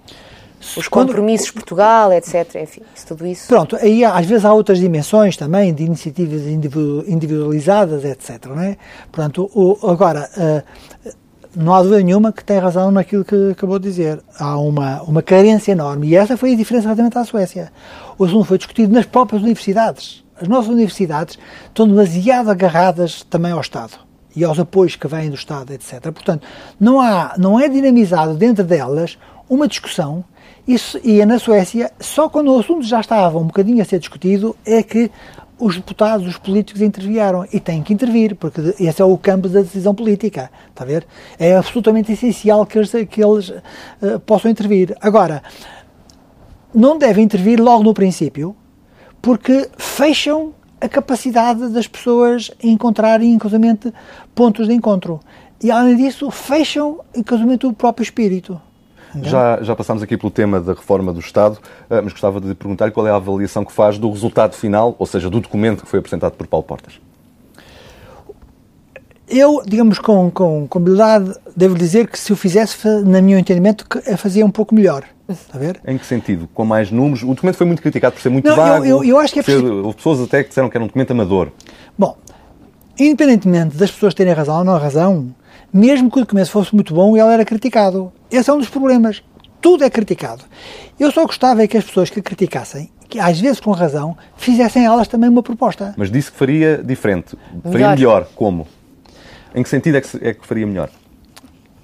Os 0.77 0.87
compromissos 0.87 1.51
Quando... 1.51 1.55
Portugal, 1.55 2.13
etc. 2.13 2.55
Enfim, 2.61 2.81
isso, 2.95 3.07
tudo 3.07 3.25
isso. 3.25 3.47
Pronto, 3.47 3.75
aí 3.75 4.03
às 4.03 4.25
vezes 4.25 4.45
há 4.45 4.53
outras 4.53 4.79
dimensões 4.79 5.37
também, 5.37 5.73
de 5.73 5.83
iniciativas 5.83 6.41
individualizadas, 7.07 8.03
etc. 8.03 8.45
Não 8.47 8.61
é? 8.61 8.77
Portanto, 9.11 9.49
o, 9.53 9.77
agora, 9.87 10.29
uh, 10.37 11.09
não 11.55 11.73
há 11.73 11.81
dúvida 11.81 12.01
nenhuma 12.01 12.33
que 12.33 12.43
tem 12.43 12.57
razão 12.57 12.91
naquilo 12.91 13.23
que 13.23 13.51
acabou 13.51 13.79
de 13.79 13.89
dizer. 13.89 14.21
Há 14.37 14.57
uma, 14.57 15.01
uma 15.03 15.21
carência 15.21 15.71
enorme. 15.71 16.07
E 16.07 16.15
essa 16.15 16.35
foi 16.35 16.53
a 16.53 16.55
diferença 16.55 16.83
relativamente 16.85 17.17
à 17.17 17.23
Suécia. 17.23 17.71
O 18.17 18.25
assunto 18.25 18.45
foi 18.45 18.57
discutido 18.57 18.93
nas 18.93 19.05
próprias 19.05 19.41
universidades. 19.41 20.23
As 20.39 20.47
nossas 20.47 20.69
universidades 20.69 21.39
estão 21.67 21.87
demasiado 21.87 22.49
agarradas 22.51 23.23
também 23.23 23.53
ao 23.53 23.61
Estado 23.61 23.93
e 24.35 24.43
aos 24.43 24.59
apoios 24.59 24.97
que 24.97 25.07
vêm 25.07 25.29
do 25.29 25.35
Estado, 25.35 25.71
etc. 25.71 26.01
Portanto, 26.11 26.45
não, 26.77 26.99
há, 26.99 27.35
não 27.37 27.57
é 27.57 27.69
dinamizado 27.69 28.33
dentro 28.35 28.63
delas 28.63 29.17
uma 29.49 29.67
discussão 29.67 30.25
isso, 30.67 30.99
e 31.03 31.23
na 31.25 31.37
Suécia, 31.37 31.91
só 31.99 32.27
quando 32.27 32.51
o 32.51 32.59
assunto 32.59 32.83
já 32.83 32.99
estava 32.99 33.37
um 33.37 33.45
bocadinho 33.45 33.81
a 33.81 33.85
ser 33.85 33.99
discutido, 33.99 34.55
é 34.65 34.81
que 34.81 35.11
os 35.59 35.75
deputados, 35.75 36.27
os 36.27 36.37
políticos 36.37 36.81
intervieram 36.81 37.45
e 37.53 37.59
têm 37.59 37.81
que 37.81 37.93
intervir, 37.93 38.35
porque 38.35 38.61
esse 38.79 39.01
é 39.01 39.05
o 39.05 39.17
campo 39.17 39.47
da 39.47 39.61
decisão 39.61 39.93
política, 39.93 40.51
está 40.69 40.83
a 40.83 40.87
ver? 40.87 41.05
É 41.39 41.55
absolutamente 41.55 42.11
essencial 42.11 42.65
que 42.65 42.77
eles, 42.77 42.91
que 43.09 43.23
eles 43.23 43.49
uh, 43.49 44.19
possam 44.25 44.51
intervir. 44.51 44.95
Agora, 44.99 45.43
não 46.73 46.97
devem 46.97 47.23
intervir 47.23 47.61
logo 47.61 47.83
no 47.83 47.93
princípio, 47.93 48.55
porque 49.21 49.69
fecham 49.77 50.53
a 50.81 50.89
capacidade 50.89 51.69
das 51.69 51.87
pessoas 51.87 52.51
encontrarem, 52.61 53.31
inclusive, 53.31 53.93
pontos 54.33 54.67
de 54.67 54.73
encontro. 54.73 55.19
E, 55.63 55.71
além 55.71 55.95
disso, 55.95 56.29
fecham, 56.29 56.99
inclusive, 57.15 57.65
o 57.65 57.73
próprio 57.73 58.03
espírito. 58.03 58.59
Já, 59.23 59.61
já 59.61 59.75
passámos 59.75 60.03
aqui 60.03 60.17
pelo 60.17 60.31
tema 60.31 60.59
da 60.59 60.73
reforma 60.73 61.13
do 61.13 61.19
Estado, 61.19 61.57
eh, 61.89 62.01
mas 62.01 62.11
gostava 62.11 62.41
de 62.41 62.53
perguntar 62.53 62.91
qual 62.91 63.07
é 63.07 63.11
a 63.11 63.15
avaliação 63.15 63.63
que 63.63 63.71
faz 63.71 63.97
do 63.97 64.09
resultado 64.09 64.55
final, 64.55 64.95
ou 64.99 65.05
seja, 65.05 65.29
do 65.29 65.39
documento 65.39 65.83
que 65.83 65.89
foi 65.89 65.99
apresentado 65.99 66.33
por 66.33 66.47
Paulo 66.47 66.65
Portas. 66.65 66.99
Eu, 69.27 69.63
digamos, 69.65 69.97
com, 69.97 70.29
com, 70.29 70.67
com 70.67 70.79
humildade, 70.79 71.33
devo 71.55 71.75
dizer 71.75 72.07
que 72.07 72.19
se 72.19 72.31
o 72.31 72.35
fizesse, 72.35 72.87
na 73.03 73.21
meu 73.21 73.39
entendimento, 73.39 73.85
fazia 74.17 74.45
um 74.45 74.51
pouco 74.51 74.75
melhor. 74.75 75.03
Está 75.27 75.57
a 75.57 75.59
ver? 75.59 75.81
Em 75.87 75.97
que 75.97 76.05
sentido? 76.05 76.47
Com 76.53 76.63
mais 76.63 76.91
números? 76.91 77.23
O 77.23 77.33
documento 77.33 77.55
foi 77.55 77.65
muito 77.65 77.81
criticado 77.81 78.13
por 78.13 78.21
ser 78.21 78.29
muito 78.29 78.47
Não, 78.47 78.55
vago. 78.55 78.85
Eu, 78.85 78.97
eu, 78.97 79.03
eu 79.03 79.19
acho 79.19 79.33
que 79.33 79.39
é 79.39 79.43
ser, 79.43 79.63
Houve 79.63 79.95
pessoas 79.95 80.21
até 80.21 80.43
que 80.43 80.49
disseram 80.49 80.69
que 80.69 80.77
era 80.77 80.83
um 80.83 80.87
documento 80.87 81.11
amador. 81.11 81.51
Bom, 81.97 82.15
independentemente 82.99 83.75
das 83.75 83.89
pessoas 83.89 84.13
terem 84.13 84.33
razão 84.33 84.59
ou 84.59 84.63
não 84.63 84.77
razão, 84.77 85.33
mesmo 85.75 86.09
que 86.09 86.19
o 86.19 86.21
documento 86.21 86.49
fosse 86.49 86.73
muito 86.73 86.93
bom, 86.93 87.17
ele 87.17 87.33
era 87.33 87.43
criticado. 87.43 88.09
Esse 88.31 88.49
é 88.49 88.53
um 88.53 88.59
dos 88.59 88.69
problemas. 88.69 89.21
Tudo 89.59 89.83
é 89.83 89.89
criticado. 89.89 90.45
Eu 90.97 91.11
só 91.11 91.25
gostava 91.25 91.63
é 91.63 91.67
que 91.67 91.75
as 91.75 91.83
pessoas 91.83 92.09
que 92.09 92.21
criticassem, 92.21 92.89
que 93.09 93.19
às 93.19 93.41
vezes 93.41 93.59
com 93.59 93.71
razão, 93.71 94.15
fizessem 94.37 94.85
elas 94.85 95.09
também 95.09 95.29
uma 95.29 95.43
proposta. 95.43 95.93
Mas 95.97 96.09
disse 96.09 96.31
que 96.31 96.37
faria 96.37 96.81
diferente. 96.81 97.35
Faria 97.61 97.89
melhor. 97.89 97.95
melhor. 97.97 98.27
Como? 98.35 98.65
Em 99.53 99.63
que 99.63 99.67
sentido 99.67 99.97
é 99.97 100.01
que, 100.01 100.17
é 100.21 100.33
que 100.33 100.47
faria 100.47 100.65
melhor? 100.65 100.89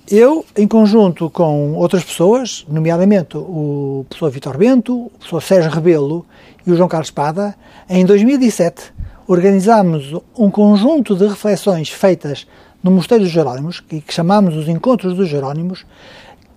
Eu, 0.09 0.45
em 0.57 0.67
conjunto 0.67 1.29
com 1.29 1.73
outras 1.73 2.03
pessoas, 2.05 2.65
nomeadamente 2.69 3.35
o 3.35 4.05
professor 4.07 4.31
Vitor 4.31 4.57
Bento, 4.57 5.07
o 5.07 5.09
professor 5.09 5.41
Sérgio 5.41 5.69
Rebelo 5.69 6.25
e 6.65 6.71
o 6.71 6.77
João 6.77 6.87
Carlos 6.87 7.07
Espada, 7.07 7.55
em 7.89 8.05
2007 8.05 8.93
organizámos 9.27 10.13
um 10.37 10.49
conjunto 10.49 11.15
de 11.15 11.27
reflexões 11.27 11.89
feitas 11.89 12.47
no 12.83 12.91
Mosteiro 12.91 13.23
dos 13.23 13.33
Jerónimos, 13.33 13.79
que, 13.79 14.01
que 14.01 14.13
chamámos 14.13 14.55
os 14.55 14.67
Encontros 14.67 15.15
dos 15.15 15.29
Jerónimos, 15.29 15.85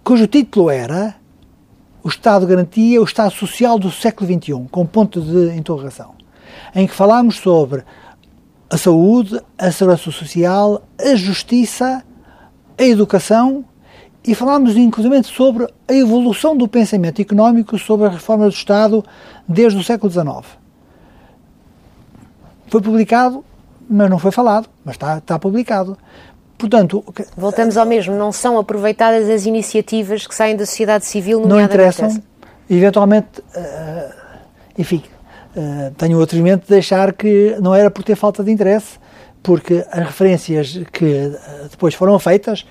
cujo 0.03 0.27
título 0.27 0.71
era 0.71 1.17
O 2.03 2.09
Estado 2.09 2.47
Garantia, 2.47 3.01
o 3.01 3.05
Estado 3.05 3.33
Social 3.33 3.79
do 3.79 3.91
século 3.91 4.31
XXI, 4.33 4.67
com 4.71 4.87
ponto 4.87 5.21
de 5.21 5.57
interrogação, 5.57 6.15
em 6.75 6.87
que 6.87 6.95
falámos 6.95 7.37
sobre 7.37 7.85
a 8.71 8.77
saúde, 8.77 9.41
a 9.59 9.71
segurança 9.71 10.11
social, 10.11 10.83
a 10.99 11.15
justiça, 11.15 12.03
a 12.79 12.83
educação 12.83 13.65
e 14.27 14.35
falámos 14.35 14.77
inclusive 14.77 15.23
sobre 15.25 15.69
a 15.87 15.93
evolução 15.93 16.57
do 16.57 16.67
pensamento 16.67 17.21
económico 17.21 17.79
sobre 17.79 18.07
a 18.07 18.11
reforma 18.11 18.47
do 18.47 18.55
Estado 18.55 19.05
desde 19.47 19.79
o 19.79 19.85
século 19.85 20.11
XIX. 20.11 20.59
Foi 22.69 22.81
publicado 22.81 23.45
mas 23.89 24.11
não 24.11 24.19
foi 24.19 24.31
falado, 24.31 24.69
mas 24.85 24.95
está, 24.95 25.19
está 25.19 25.39
publicado. 25.39 25.97
Portanto, 26.57 27.05
voltamos 27.37 27.77
ao 27.77 27.85
mesmo, 27.85 28.15
não 28.15 28.33
são 28.33 28.59
aproveitadas 28.59 29.29
as 29.29 29.45
iniciativas 29.45 30.27
que 30.27 30.35
saem 30.35 30.57
da 30.57 30.65
sociedade 30.65 31.05
civil, 31.05 31.47
não 31.47 31.61
interessam. 31.61 32.07
Essa. 32.07 32.23
Eventualmente, 32.71 33.41
uh, 33.41 34.15
enfim, 34.79 35.03
uh, 35.57 35.93
tenho 35.97 36.19
o 36.19 36.23
atrevimento 36.23 36.63
de 36.63 36.71
deixar 36.71 37.13
que 37.13 37.57
não 37.61 37.75
era 37.75 37.91
por 37.91 38.03
ter 38.05 38.17
falta 38.17 38.43
de 38.43 38.51
interesse, 38.51 38.99
porque 39.43 39.85
as 39.91 40.07
referências 40.07 40.81
que 40.93 41.05
uh, 41.05 41.69
depois 41.71 41.95
foram 41.95 42.19
feitas, 42.19 42.65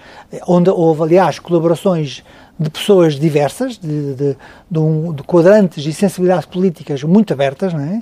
onde 0.48 0.70
houve, 0.70 1.04
aliás, 1.04 1.38
colaborações 1.38 2.24
de 2.60 2.70
pessoas 2.70 3.16
diversas, 3.16 3.78
de, 3.78 4.14
de, 4.16 4.38
de, 4.70 4.80
um, 4.80 5.14
de, 5.14 5.24
quadrantes 5.24 5.86
e 5.86 5.94
sensibilidades 5.94 6.46
políticas 6.46 7.04
muito 7.04 7.34
abertas, 7.34 7.74
não 7.74 7.82
é? 7.82 8.02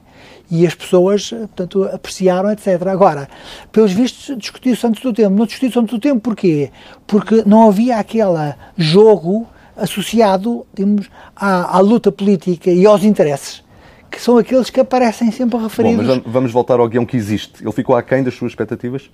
E 0.52 0.68
as 0.68 0.76
pessoas, 0.76 1.30
portanto, 1.30 1.86
apreciaram, 1.86 2.52
etc. 2.52 2.88
Agora, 2.88 3.30
pelos 3.72 3.94
vistos, 3.94 4.38
discutiu-se 4.38 4.86
antes 4.86 5.02
do 5.02 5.14
tempo. 5.14 5.34
Não 5.34 5.46
discutiu-se 5.46 5.80
antes 5.80 5.94
do 5.94 6.00
tempo 6.00 6.20
porquê? 6.20 6.70
Porque 7.08 7.44
não 7.46 7.70
havia 7.70 7.98
aquele 7.98 8.54
jogo 8.78 9.48
associado, 9.78 10.66
digamos, 10.74 11.10
à, 11.36 11.78
à 11.78 11.80
luta 11.80 12.12
política 12.12 12.70
e 12.70 12.86
aos 12.86 13.04
interesses 13.04 13.64
que 14.12 14.22
são 14.22 14.38
aqueles 14.38 14.70
que 14.70 14.80
aparecem 14.80 15.32
sempre 15.32 15.58
referidos. 15.58 16.06
Bom, 16.06 16.22
mas 16.26 16.34
vamos 16.34 16.52
voltar 16.52 16.80
ao 16.82 16.88
guião 16.90 17.06
que 17.06 17.16
existe. 17.16 17.64
Ele 17.64 17.72
ficou 17.72 17.96
aquém 17.96 18.22
das 18.22 18.34
suas 18.34 18.52
expectativas? 18.52 19.10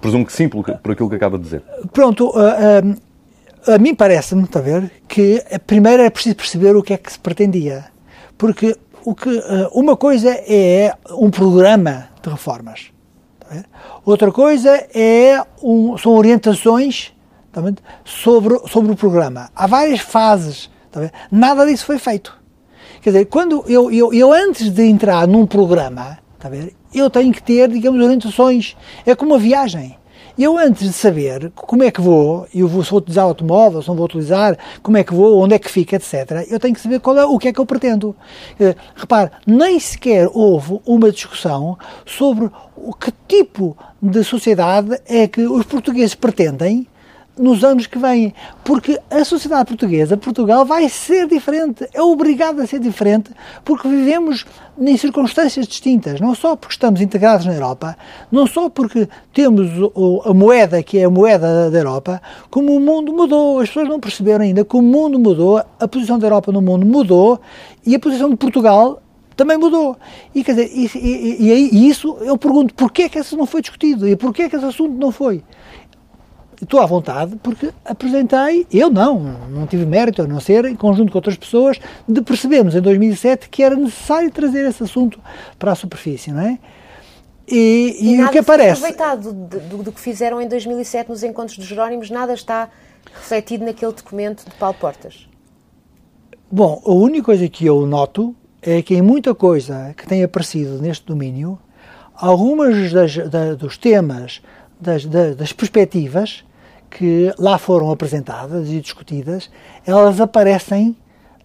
Presumo 0.00 0.26
que 0.26 0.32
sim, 0.32 0.48
por, 0.48 0.64
por 0.64 0.92
aquilo 0.92 1.08
que 1.08 1.14
acaba 1.14 1.38
de 1.38 1.44
dizer. 1.44 1.62
Pronto, 1.92 2.30
uh, 2.30 2.40
uh, 2.40 3.72
a 3.72 3.78
mim 3.78 3.94
parece-me, 3.94 4.42
está 4.42 4.58
a 4.58 4.62
ver, 4.62 4.90
que 5.06 5.42
primeiro 5.66 6.02
é 6.02 6.10
preciso 6.10 6.34
perceber 6.34 6.74
o 6.74 6.82
que 6.82 6.94
é 6.94 6.96
que 6.96 7.12
se 7.12 7.18
pretendia. 7.18 7.84
Porque 8.36 8.76
o 9.04 9.14
que, 9.14 9.28
eh, 9.28 9.68
uma 9.72 9.96
coisa 9.96 10.30
é 10.30 10.94
um 11.10 11.30
programa 11.30 12.08
de 12.22 12.30
reformas. 12.30 12.90
Outra 14.04 14.30
coisa 14.30 14.70
é 14.94 15.42
um, 15.62 15.98
são 15.98 16.12
orientações 16.12 17.12
sobre, 18.04 18.58
sobre 18.68 18.92
o 18.92 18.96
programa. 18.96 19.50
Há 19.54 19.66
várias 19.66 20.00
fases. 20.00 20.70
Nada 21.30 21.66
disso 21.66 21.84
foi 21.84 21.98
feito. 21.98 22.38
Quer 23.02 23.10
dizer, 23.10 23.24
quando 23.26 23.64
eu, 23.66 23.90
eu, 23.90 24.12
eu 24.12 24.32
antes 24.32 24.70
de 24.70 24.84
entrar 24.84 25.26
num 25.26 25.46
programa, 25.46 26.18
eu 26.94 27.10
tenho 27.10 27.32
que 27.32 27.42
ter, 27.42 27.68
digamos, 27.68 28.02
orientações. 28.02 28.76
É 29.04 29.14
como 29.14 29.32
uma 29.32 29.38
viagem. 29.38 29.96
Eu, 30.38 30.56
antes 30.58 30.86
de 30.86 30.92
saber 30.92 31.50
como 31.54 31.82
é 31.82 31.90
que 31.90 32.00
vou, 32.00 32.46
eu 32.54 32.66
vou, 32.68 32.84
se 32.84 32.90
vou 32.90 32.98
utilizar 32.98 33.24
automóvel, 33.24 33.82
se 33.82 33.88
não 33.88 33.96
vou 33.96 34.06
utilizar, 34.06 34.56
como 34.82 34.96
é 34.96 35.04
que 35.04 35.14
vou, 35.14 35.42
onde 35.42 35.54
é 35.54 35.58
que 35.58 35.70
fica, 35.70 35.96
etc., 35.96 36.46
eu 36.48 36.58
tenho 36.58 36.74
que 36.74 36.80
saber 36.80 37.00
qual 37.00 37.18
é, 37.18 37.24
o 37.24 37.38
que 37.38 37.48
é 37.48 37.52
que 37.52 37.60
eu 37.60 37.66
pretendo. 37.66 38.16
Uh, 38.58 38.74
repare, 38.94 39.30
nem 39.46 39.78
sequer 39.78 40.28
houve 40.32 40.80
uma 40.86 41.10
discussão 41.10 41.78
sobre 42.06 42.50
o 42.76 42.92
que 42.94 43.12
tipo 43.28 43.76
de 44.00 44.24
sociedade 44.24 44.98
é 45.06 45.26
que 45.26 45.42
os 45.42 45.64
portugueses 45.66 46.14
pretendem 46.14 46.86
nos 47.40 47.64
anos 47.64 47.86
que 47.86 47.98
vêm, 47.98 48.34
porque 48.62 49.00
a 49.10 49.24
sociedade 49.24 49.64
portuguesa, 49.64 50.16
Portugal, 50.16 50.64
vai 50.64 50.88
ser 50.88 51.26
diferente, 51.26 51.88
é 51.94 52.02
obrigada 52.02 52.62
a 52.62 52.66
ser 52.66 52.78
diferente, 52.78 53.30
porque 53.64 53.88
vivemos 53.88 54.44
em 54.78 54.96
circunstâncias 54.96 55.66
distintas, 55.66 56.20
não 56.20 56.34
só 56.34 56.54
porque 56.54 56.74
estamos 56.74 57.00
integrados 57.00 57.46
na 57.46 57.54
Europa, 57.54 57.96
não 58.30 58.46
só 58.46 58.68
porque 58.68 59.08
temos 59.32 59.68
a 60.24 60.34
moeda 60.34 60.82
que 60.82 60.98
é 60.98 61.04
a 61.04 61.10
moeda 61.10 61.70
da 61.70 61.78
Europa, 61.78 62.20
como 62.50 62.76
o 62.76 62.80
mundo 62.80 63.12
mudou, 63.12 63.60
as 63.60 63.68
pessoas 63.68 63.88
não 63.88 63.98
perceberam 63.98 64.44
ainda 64.44 64.64
que 64.64 64.76
o 64.76 64.82
mundo 64.82 65.18
mudou, 65.18 65.58
a 65.58 65.88
posição 65.88 66.18
da 66.18 66.26
Europa 66.26 66.52
no 66.52 66.60
mundo 66.60 66.84
mudou 66.84 67.40
e 67.86 67.94
a 67.94 67.98
posição 67.98 68.28
de 68.28 68.36
Portugal 68.36 69.02
também 69.34 69.56
mudou. 69.56 69.96
E, 70.34 70.44
quer 70.44 70.52
dizer, 70.52 70.70
e, 70.74 70.90
e, 70.94 71.70
e, 71.72 71.88
isso 71.88 72.18
eu 72.20 72.36
pergunto, 72.36 72.74
porquê 72.74 73.04
é 73.04 73.08
que 73.08 73.18
isso 73.18 73.36
não 73.38 73.46
foi 73.46 73.62
discutido 73.62 74.06
e 74.06 74.14
porquê 74.14 74.42
é 74.42 74.48
que 74.50 74.56
esse 74.56 74.66
assunto 74.66 74.92
não 74.92 75.10
foi? 75.10 75.42
Estou 76.62 76.80
à 76.80 76.86
vontade 76.86 77.36
porque 77.42 77.70
apresentei, 77.84 78.66
eu 78.72 78.90
não, 78.90 79.18
não 79.48 79.66
tive 79.66 79.84
mérito 79.86 80.22
a 80.22 80.26
não 80.26 80.40
ser, 80.40 80.64
em 80.64 80.74
conjunto 80.76 81.10
com 81.12 81.18
outras 81.18 81.36
pessoas, 81.36 81.78
de 82.08 82.20
percebermos 82.22 82.74
em 82.74 82.80
2007 82.80 83.48
que 83.48 83.62
era 83.62 83.74
necessário 83.76 84.30
trazer 84.30 84.66
esse 84.68 84.82
assunto 84.82 85.18
para 85.58 85.72
a 85.72 85.74
superfície, 85.74 86.30
não 86.32 86.40
é? 86.42 86.58
E, 87.48 87.96
E, 88.00 88.14
e, 88.16 88.24
o 88.24 88.28
que 88.30 88.38
aparece. 88.38 88.84
aproveitado 88.84 89.32
do, 89.32 89.58
do- 89.60 89.82
do 89.84 89.92
que 89.92 90.00
fizeram 90.00 90.40
em 90.40 90.46
2007 90.46 91.08
nos 91.10 91.22
encontros 91.22 91.56
dos 91.58 91.66
Jerónimos, 91.66 92.08
nada 92.10 92.32
está 92.34 92.68
refletido 93.14 93.64
naquele 93.64 93.92
documento 93.92 94.44
de 94.44 94.54
Paulo 94.56 94.76
Portas. 94.78 95.26
Bom, 96.50 96.82
a 96.84 96.90
única 96.92 97.24
coisa 97.24 97.48
que 97.48 97.64
eu 97.66 97.86
noto 97.86 98.34
é 98.62 98.82
que 98.82 98.94
em 98.94 99.02
muita 99.02 99.34
coisa 99.34 99.94
que 99.96 100.06
tem 100.06 100.22
aparecido 100.22 100.80
neste 100.80 101.06
domínio, 101.06 101.58
algumas 102.14 102.92
das, 102.92 103.16
da- 103.28 103.54
dos 103.54 103.76
temas, 103.78 104.42
das, 104.80 105.04
da- 105.06 105.34
das 105.34 105.52
perspectivas 105.52 106.44
que 106.90 107.32
lá 107.38 107.56
foram 107.56 107.90
apresentadas 107.90 108.68
e 108.68 108.80
discutidas, 108.80 109.48
elas 109.86 110.20
aparecem, 110.20 110.96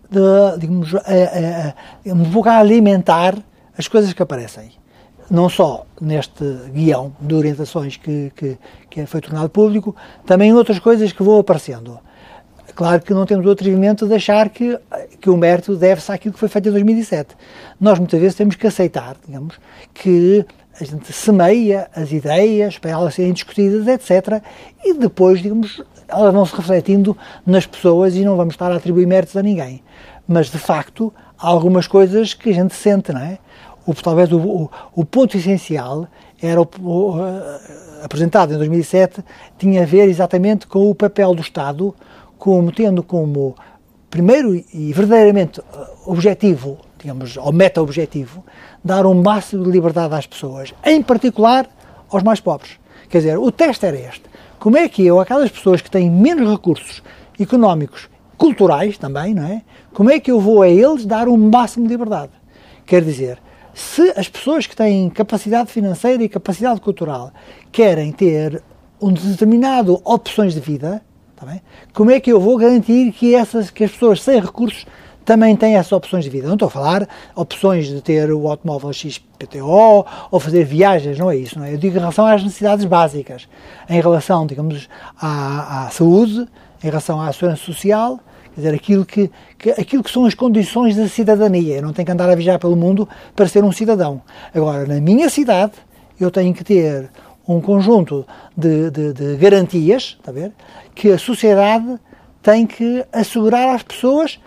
de, 0.10 0.60
digamos, 0.60 0.96
a, 0.96 1.00
a, 1.00 2.12
a, 2.12 2.14
um 2.14 2.32
pouco 2.32 2.50
a 2.50 2.58
alimentar 2.58 3.38
as 3.78 3.88
coisas 3.88 4.12
que 4.12 4.22
aparecem. 4.22 4.72
Não 5.30 5.50
só 5.50 5.86
neste 6.00 6.44
guião 6.72 7.16
de 7.20 7.34
orientações 7.34 7.98
que, 7.98 8.32
que, 8.36 8.58
que 8.90 9.06
foi 9.06 9.22
tornado 9.22 9.50
público, 9.50 9.96
também 10.26 10.54
outras 10.54 10.80
coisas 10.80 11.12
que 11.12 11.24
vão 11.24 11.40
aparecendo. 11.40 12.00
Claro 12.76 13.02
que 13.02 13.14
não 13.14 13.26
temos 13.26 13.46
o 13.46 13.52
atrevimento 13.52 14.06
de 14.06 14.14
achar 14.16 14.50
que, 14.50 14.78
que 15.22 15.30
o 15.30 15.38
mérito 15.38 15.76
deve-se 15.76 16.12
àquilo 16.12 16.34
que 16.34 16.40
foi 16.40 16.50
feito 16.50 16.70
em 16.70 16.72
2007. 16.74 17.36
Nós 17.80 17.98
muitas 17.98 18.20
vezes 18.20 18.36
temos 18.36 18.56
que 18.56 18.68
aceitar, 18.68 19.16
digamos, 19.26 19.58
que 19.94 20.46
a 20.80 20.84
gente 20.84 21.12
semeia 21.14 21.90
as 21.96 22.12
ideias 22.12 22.78
para 22.78 22.92
elas 22.92 23.16
serem 23.16 23.34
discutidas, 23.34 23.88
etc. 23.88 24.42
E 24.84 24.94
depois, 24.94 25.42
digamos, 25.42 25.82
elas 26.08 26.34
vão 26.34 26.46
se 26.46 26.56
refletindo 26.56 27.18
nas 27.46 27.66
pessoas 27.66 28.16
e 28.16 28.26
não 28.26 28.36
vamos 28.36 28.54
estar 28.54 28.72
a 28.72 28.76
atribuir 28.76 29.08
méritos 29.08 29.38
a 29.38 29.42
ninguém. 29.42 29.82
Mas, 30.28 30.50
de 30.50 30.58
facto, 30.58 31.14
há 31.38 31.48
algumas 31.48 31.88
coisas 31.88 32.34
que 32.34 32.50
a 32.50 32.54
gente 32.54 32.76
sente, 32.76 33.14
não 33.14 33.22
é? 33.22 33.38
O, 33.86 33.94
talvez 33.94 34.32
o, 34.32 34.40
o, 34.40 34.72
o 34.96 35.06
ponto 35.06 35.38
essencial 35.38 36.08
era 36.42 36.60
o, 36.60 36.68
o, 36.82 37.26
eh, 37.26 37.60
apresentado 38.04 38.54
em 38.54 38.58
2007 38.58 39.24
tinha 39.58 39.84
a 39.84 39.86
ver 39.86 40.10
exatamente 40.10 40.66
com 40.66 40.90
o 40.90 40.96
papel 40.96 41.36
do 41.36 41.42
Estado 41.42 41.94
como 42.38 42.72
tendo 42.72 43.04
como 43.04 43.56
primeiro 44.10 44.56
e 44.56 44.92
verdadeiramente 44.92 45.60
eh, 45.60 45.88
objetivo, 46.06 46.80
digamos, 47.06 47.38
ou 47.38 47.54
meta-objetivo, 47.54 48.44
dar 48.84 49.06
um 49.06 49.22
máximo 49.22 49.64
de 49.64 49.70
liberdade 49.70 50.16
às 50.16 50.26
pessoas, 50.26 50.74
em 50.84 51.04
particular 51.04 51.70
aos 52.10 52.24
mais 52.24 52.40
pobres. 52.40 52.80
Quer 53.08 53.20
dizer, 53.20 53.38
o 53.38 53.52
teste 53.52 53.86
era 53.86 53.96
este. 53.96 54.24
Como 54.58 54.76
é 54.76 54.90
que 54.90 55.06
eu, 55.06 55.20
aquelas 55.20 55.52
pessoas 55.52 55.82
que 55.82 55.92
têm 55.92 56.10
menos 56.10 56.50
recursos 56.50 57.04
económicos, 57.40 58.10
culturais 58.36 58.98
também, 58.98 59.36
não 59.36 59.44
é? 59.44 59.62
Como 59.94 60.10
é 60.10 60.20
que 60.20 60.32
eu 60.32 60.40
vou 60.40 60.64
a 60.64 60.68
eles 60.68 61.06
dar 61.06 61.28
um 61.28 61.38
máximo 61.38 61.86
de 61.86 61.94
liberdade? 61.94 62.32
Quer 62.88 63.04
dizer, 63.04 63.38
se 63.72 64.12
as 64.18 64.28
pessoas 64.28 64.66
que 64.66 64.76
têm 64.76 65.08
capacidade 65.10 65.72
financeira 65.72 66.24
e 66.24 66.28
capacidade 66.28 66.82
cultural 66.82 67.32
querem 67.72 68.12
ter 68.12 68.64
um 69.00 69.14
determinado 69.14 70.02
opções 70.04 70.56
de 70.56 70.60
vida, 70.60 71.04
tá 71.36 71.46
bem? 71.46 71.62
como 71.94 72.10
é 72.10 72.20
que 72.20 72.32
eu 72.32 72.40
vou 72.40 72.58
garantir 72.58 73.12
que, 73.12 73.36
essas, 73.36 73.70
que 73.70 73.84
as 73.84 73.92
pessoas 73.92 74.24
sem 74.24 74.40
recursos 74.40 74.88
também 75.26 75.56
têm 75.56 75.76
essas 75.76 75.92
opções 75.92 76.24
de 76.24 76.30
vida? 76.30 76.48
Não 76.48 76.54
estou 76.54 76.68
a 76.68 76.72
falar 76.72 77.08
opções 77.36 77.88
de 77.88 78.02
ter 78.02 78.32
o 78.32 78.48
automóvel 78.48 78.94
XPTO 78.94 80.06
ou 80.32 80.40
fazer 80.40 80.64
viagens, 80.64 81.18
não 81.18 81.30
é 81.30 81.36
isso. 81.36 81.58
Não 81.58 81.66
é? 81.66 81.74
Eu 81.74 81.78
digo 81.78 81.96
em 81.96 82.00
relação 82.00 82.26
às 82.26 82.44
necessidades 82.44 82.86
básicas, 82.86 83.48
em 83.90 84.00
relação, 84.00 84.46
digamos, 84.46 84.88
à, 85.20 85.88
à 85.88 85.90
saúde, 85.90 86.48
em 86.84 86.88
relação 86.88 87.20
à 87.20 87.34
segurança 87.34 87.64
social, 87.64 88.20
Quer 88.56 88.62
dizer, 88.62 88.76
aquilo 88.76 89.06
que, 89.06 89.30
que, 89.58 89.70
aquilo 89.72 90.02
que 90.02 90.10
são 90.10 90.26
as 90.26 90.34
condições 90.34 90.96
da 90.96 91.10
cidadania. 91.10 91.76
Eu 91.76 91.82
não 91.82 91.92
tenho 91.92 92.06
que 92.06 92.12
andar 92.14 92.30
a 92.30 92.36
viajar 92.36 92.58
pelo 92.58 92.78
mundo 92.78 93.08
para 93.36 93.50
ser 93.50 93.66
um 93.66 93.72
cidadão. 93.72 94.22
Agora, 94.54 94.86
na 94.86 95.02
minha 95.02 95.30
cidade, 95.30 95.74
eu 96.18 96.32
tenho 96.32 96.54
que 96.54 96.64
ter 96.64 97.10
um 97.46 97.60
conjunto 97.60 98.26
de, 98.56 98.90
de, 98.90 99.14
de 99.14 99.36
garantias, 99.36 100.16
está 100.18 100.32
a 100.32 100.34
ver? 100.34 100.54
Que 100.96 101.12
a 101.12 101.18
sociedade 101.18 102.00
tem 102.42 102.66
que 102.66 103.04
assegurar 103.12 103.76
às 103.76 103.84
pessoas, 103.84 104.40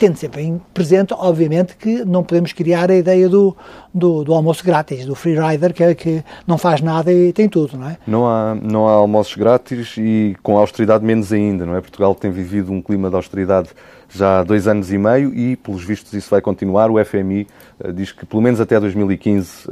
tendo 0.00 0.16
sempre 0.16 0.40
em 0.40 0.58
presente, 0.72 1.12
obviamente, 1.12 1.76
que 1.76 2.06
não 2.06 2.24
podemos 2.24 2.54
criar 2.54 2.90
a 2.90 2.96
ideia 2.96 3.28
do, 3.28 3.54
do, 3.92 4.24
do 4.24 4.32
almoço 4.32 4.64
grátis, 4.64 5.04
do 5.04 5.14
free 5.14 5.38
rider, 5.38 5.74
que, 5.74 5.84
é, 5.84 5.94
que 5.94 6.24
não 6.46 6.56
faz 6.56 6.80
nada 6.80 7.12
e 7.12 7.34
tem 7.34 7.46
tudo, 7.46 7.76
não 7.76 7.86
é? 7.86 7.98
Não 8.06 8.26
há, 8.26 8.54
não 8.54 8.88
há 8.88 8.92
almoços 8.92 9.36
grátis 9.36 9.94
e 9.98 10.34
com 10.42 10.56
austeridade 10.56 11.04
menos 11.04 11.30
ainda, 11.34 11.66
não 11.66 11.76
é? 11.76 11.82
Portugal 11.82 12.14
tem 12.14 12.30
vivido 12.30 12.72
um 12.72 12.80
clima 12.80 13.10
de 13.10 13.16
austeridade 13.16 13.68
já 14.08 14.40
há 14.40 14.42
dois 14.42 14.66
anos 14.66 14.90
e 14.90 14.96
meio 14.96 15.34
e, 15.34 15.54
pelos 15.56 15.84
vistos, 15.84 16.14
isso 16.14 16.30
vai 16.30 16.40
continuar. 16.40 16.90
O 16.90 17.04
FMI 17.04 17.46
diz 17.94 18.12
que, 18.12 18.26
pelo 18.26 18.42
menos 18.42 18.60
até 18.60 18.78
2015, 18.78 19.68
uh, 19.68 19.70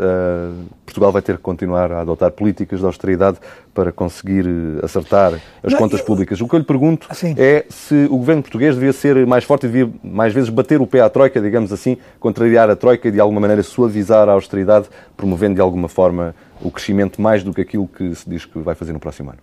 Portugal 0.84 1.12
vai 1.12 1.20
ter 1.20 1.36
que 1.36 1.42
continuar 1.42 1.92
a 1.92 2.00
adotar 2.00 2.30
políticas 2.30 2.80
de 2.80 2.86
austeridade 2.86 3.38
para 3.74 3.92
conseguir 3.92 4.46
uh, 4.46 4.84
acertar 4.84 5.34
as 5.62 5.72
Não, 5.72 5.78
contas 5.78 6.00
eu... 6.00 6.06
públicas. 6.06 6.40
O 6.40 6.48
que 6.48 6.54
eu 6.54 6.58
lhe 6.58 6.64
pergunto 6.64 7.06
assim. 7.10 7.34
é 7.36 7.66
se 7.68 8.06
o 8.10 8.16
governo 8.16 8.42
português 8.42 8.74
devia 8.74 8.92
ser 8.92 9.26
mais 9.26 9.44
forte 9.44 9.66
e 9.66 9.68
devia, 9.68 9.92
mais 10.02 10.32
vezes, 10.32 10.48
bater 10.48 10.80
o 10.80 10.86
pé 10.86 11.00
à 11.00 11.10
Troika, 11.10 11.40
digamos 11.40 11.72
assim, 11.72 11.98
contrariar 12.18 12.70
a 12.70 12.76
Troika 12.76 13.08
e, 13.08 13.10
de 13.10 13.20
alguma 13.20 13.40
maneira, 13.40 13.62
suavizar 13.62 14.28
a 14.28 14.32
austeridade, 14.32 14.88
promovendo, 15.16 15.56
de 15.56 15.60
alguma 15.60 15.88
forma, 15.88 16.34
o 16.62 16.70
crescimento 16.70 17.20
mais 17.20 17.42
do 17.44 17.52
que 17.52 17.60
aquilo 17.60 17.86
que 17.86 18.14
se 18.14 18.28
diz 18.28 18.44
que 18.44 18.58
vai 18.58 18.74
fazer 18.74 18.92
no 18.92 19.00
próximo 19.00 19.30
ano. 19.30 19.38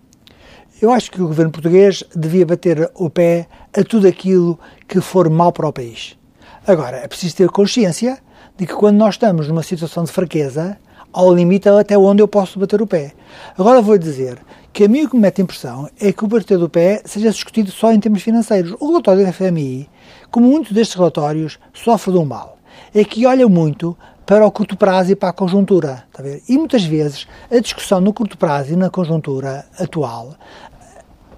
Eu 0.80 0.90
acho 0.90 1.10
que 1.10 1.22
o 1.22 1.26
governo 1.26 1.50
português 1.50 2.04
devia 2.14 2.44
bater 2.44 2.90
o 2.94 3.08
pé 3.08 3.46
a 3.74 3.82
tudo 3.82 4.06
aquilo 4.06 4.58
que 4.86 5.00
for 5.00 5.30
mal 5.30 5.50
para 5.50 5.66
o 5.66 5.72
país. 5.72 6.18
Agora, 6.66 6.98
é 6.98 7.08
preciso 7.08 7.36
ter 7.36 7.48
consciência 7.48 8.18
de 8.56 8.66
que 8.66 8.74
quando 8.74 8.96
nós 8.96 9.14
estamos 9.14 9.48
numa 9.48 9.62
situação 9.62 10.04
de 10.04 10.12
fraqueza, 10.12 10.78
ao 11.12 11.34
limite 11.34 11.68
até 11.68 11.96
onde 11.96 12.22
eu 12.22 12.28
posso 12.28 12.58
bater 12.58 12.82
o 12.82 12.86
pé. 12.86 13.12
Agora 13.56 13.80
vou 13.80 13.96
dizer 13.96 14.38
que 14.72 14.84
a 14.84 14.88
mim 14.88 15.04
o 15.04 15.08
que 15.08 15.16
me 15.16 15.22
mete 15.22 15.40
impressão 15.40 15.88
é 15.98 16.12
que 16.12 16.24
o 16.24 16.26
bater 16.26 16.58
do 16.58 16.68
pé 16.68 17.00
seja 17.04 17.30
discutido 17.30 17.70
só 17.70 17.92
em 17.92 17.98
termos 17.98 18.22
financeiros. 18.22 18.74
O 18.78 18.88
relatório 18.88 19.24
da 19.24 19.32
FMI, 19.32 19.88
como 20.30 20.48
muitos 20.48 20.72
destes 20.72 20.96
relatórios, 20.96 21.58
sofre 21.72 22.12
de 22.12 22.18
um 22.18 22.24
mal. 22.24 22.58
É 22.94 23.02
que 23.02 23.24
olha 23.24 23.48
muito 23.48 23.96
para 24.26 24.44
o 24.44 24.50
curto 24.50 24.76
prazo 24.76 25.12
e 25.12 25.16
para 25.16 25.30
a 25.30 25.32
conjuntura. 25.32 26.04
Está 26.10 26.22
a? 26.22 26.42
E 26.48 26.58
muitas 26.58 26.84
vezes 26.84 27.26
a 27.50 27.58
discussão 27.58 28.00
no 28.00 28.12
curto 28.12 28.36
prazo 28.36 28.72
e 28.72 28.76
na 28.76 28.90
conjuntura 28.90 29.64
atual 29.78 30.34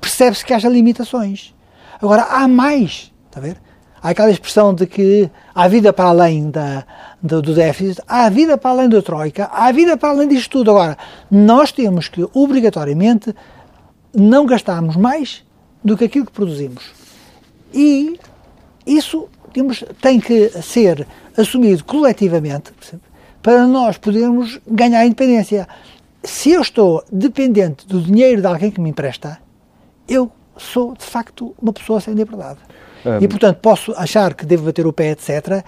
percebe-se 0.01 0.45
que 0.45 0.55
haja 0.55 0.69
limitações. 0.69 1.55
Agora, 2.01 2.23
há 2.23 2.49
mais. 2.49 3.13
Está 3.27 3.39
a 3.39 3.43
ver? 3.43 3.61
Há 4.03 4.11
aquela 4.11 4.31
expressão 4.31 4.75
de 4.75 4.87
que 4.87 5.29
há 5.55 5.67
vida 5.69 5.93
para 5.93 6.11
além 6.11 6.51
da, 6.51 6.85
do, 7.23 7.43
do, 7.43 7.55
déficit, 7.55 8.01
há 8.07 8.29
vida 8.29 8.57
para 8.57 8.71
além 8.71 8.89
da 8.89 9.03
troika, 9.03 9.49
há 9.53 9.71
vida 9.73 9.97
para 9.97 10.11
além 10.11 10.29
disto 10.29 10.51
tudo. 10.51 10.71
Agora, 10.71 10.97
nós 11.31 11.73
temos 11.73 12.09
que, 12.09 12.27
obrigatoriamente, 12.33 13.35
não 14.15 14.47
gastarmos 14.47 14.97
mais 14.97 15.45
do 15.83 15.97
que 15.97 16.05
aquilo 16.05 16.27
que 16.27 16.33
produzimos. 16.33 16.93
E 17.75 18.19
isso 18.87 19.29
temos, 19.53 19.85
tem 20.01 20.21
que 20.21 20.51
ser 20.63 21.07
assumido 21.37 21.85
coletivamente 21.85 22.73
para 23.43 23.67
nós 23.67 23.99
podermos 23.99 24.61
ganhar 24.67 25.01
a 25.01 25.07
independência. 25.07 25.69
Se 26.23 26.51
eu 26.51 26.63
estou 26.63 27.05
dependente 27.11 27.87
do 27.87 28.01
dinheiro 28.01 28.41
de 28.41 28.47
alguém 28.47 28.71
que 28.71 28.81
me 28.81 28.91
empresta, 28.91 29.39
eu 30.09 30.31
sou 30.57 30.95
de 30.95 31.05
facto 31.05 31.55
uma 31.61 31.73
pessoa 31.73 32.01
sem 32.01 32.15
liberdade. 32.15 32.59
Um, 33.05 33.23
e, 33.23 33.29
portanto, 33.29 33.59
posso 33.59 33.93
achar 33.97 34.35
que 34.35 34.45
devo 34.45 34.65
bater 34.65 34.87
o 34.87 34.93
pé, 34.93 35.11
etc., 35.11 35.65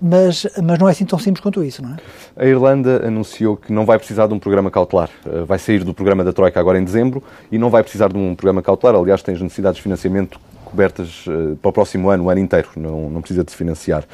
mas, 0.00 0.46
mas 0.62 0.78
não 0.78 0.88
é 0.88 0.92
assim 0.92 1.04
tão 1.04 1.18
simples 1.18 1.42
quanto 1.42 1.62
isso, 1.62 1.82
não 1.82 1.94
é? 1.94 1.96
A 2.36 2.46
Irlanda 2.46 3.06
anunciou 3.06 3.56
que 3.56 3.72
não 3.72 3.84
vai 3.84 3.98
precisar 3.98 4.26
de 4.26 4.34
um 4.34 4.38
programa 4.38 4.70
cautelar. 4.70 5.10
Vai 5.46 5.58
sair 5.58 5.84
do 5.84 5.94
programa 5.94 6.24
da 6.24 6.32
Troika 6.32 6.58
agora 6.60 6.78
em 6.78 6.84
dezembro 6.84 7.22
e 7.50 7.58
não 7.58 7.70
vai 7.70 7.82
precisar 7.82 8.08
de 8.08 8.18
um 8.18 8.34
programa 8.34 8.62
cautelar. 8.62 8.94
Aliás, 8.94 9.22
tem 9.22 9.34
as 9.34 9.40
necessidades 9.40 9.76
de 9.76 9.82
financiamento 9.82 10.38
cobertas 10.74 11.24
uh, 11.26 11.56
para 11.56 11.68
o 11.68 11.72
próximo 11.72 12.10
ano, 12.10 12.24
o 12.24 12.30
ano 12.30 12.40
inteiro, 12.40 12.68
não, 12.76 13.08
não 13.08 13.20
precisa 13.20 13.44
de 13.44 13.50
se 13.50 13.56
financiar. 13.56 14.04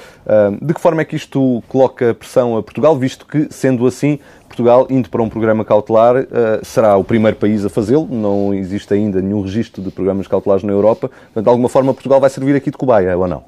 De 0.61 0.75
que 0.75 0.81
forma 0.81 1.03
é 1.03 1.05
que 1.05 1.17
isto 1.17 1.63
coloca 1.69 2.15
pressão 2.15 2.57
a 2.57 2.63
Portugal, 2.63 2.97
visto 2.97 3.27
que, 3.27 3.49
sendo 3.51 3.87
assim, 3.87 4.19
Portugal, 4.47 4.87
indo 4.91 5.09
para 5.09 5.23
um 5.23 5.29
programa 5.29 5.65
cautelar, 5.65 6.17
uh, 6.17 6.27
será 6.65 6.97
o 6.97 7.05
primeiro 7.05 7.37
país 7.37 7.65
a 7.65 7.69
fazê-lo, 7.69 8.09
não 8.11 8.53
existe 8.53 8.93
ainda 8.93 9.23
nenhum 9.23 9.43
registro 9.43 9.81
de 9.81 9.91
programas 9.91 10.27
cautelares 10.27 10.65
na 10.65 10.73
Europa, 10.73 11.09
portanto, 11.09 11.45
de 11.45 11.49
alguma 11.49 11.69
forma 11.69 11.95
Portugal 11.95 12.21
vai 12.21 12.29
servir 12.29 12.57
aqui 12.57 12.71
de 12.71 12.77
cobaia, 12.77 13.17
ou 13.17 13.29
não? 13.29 13.45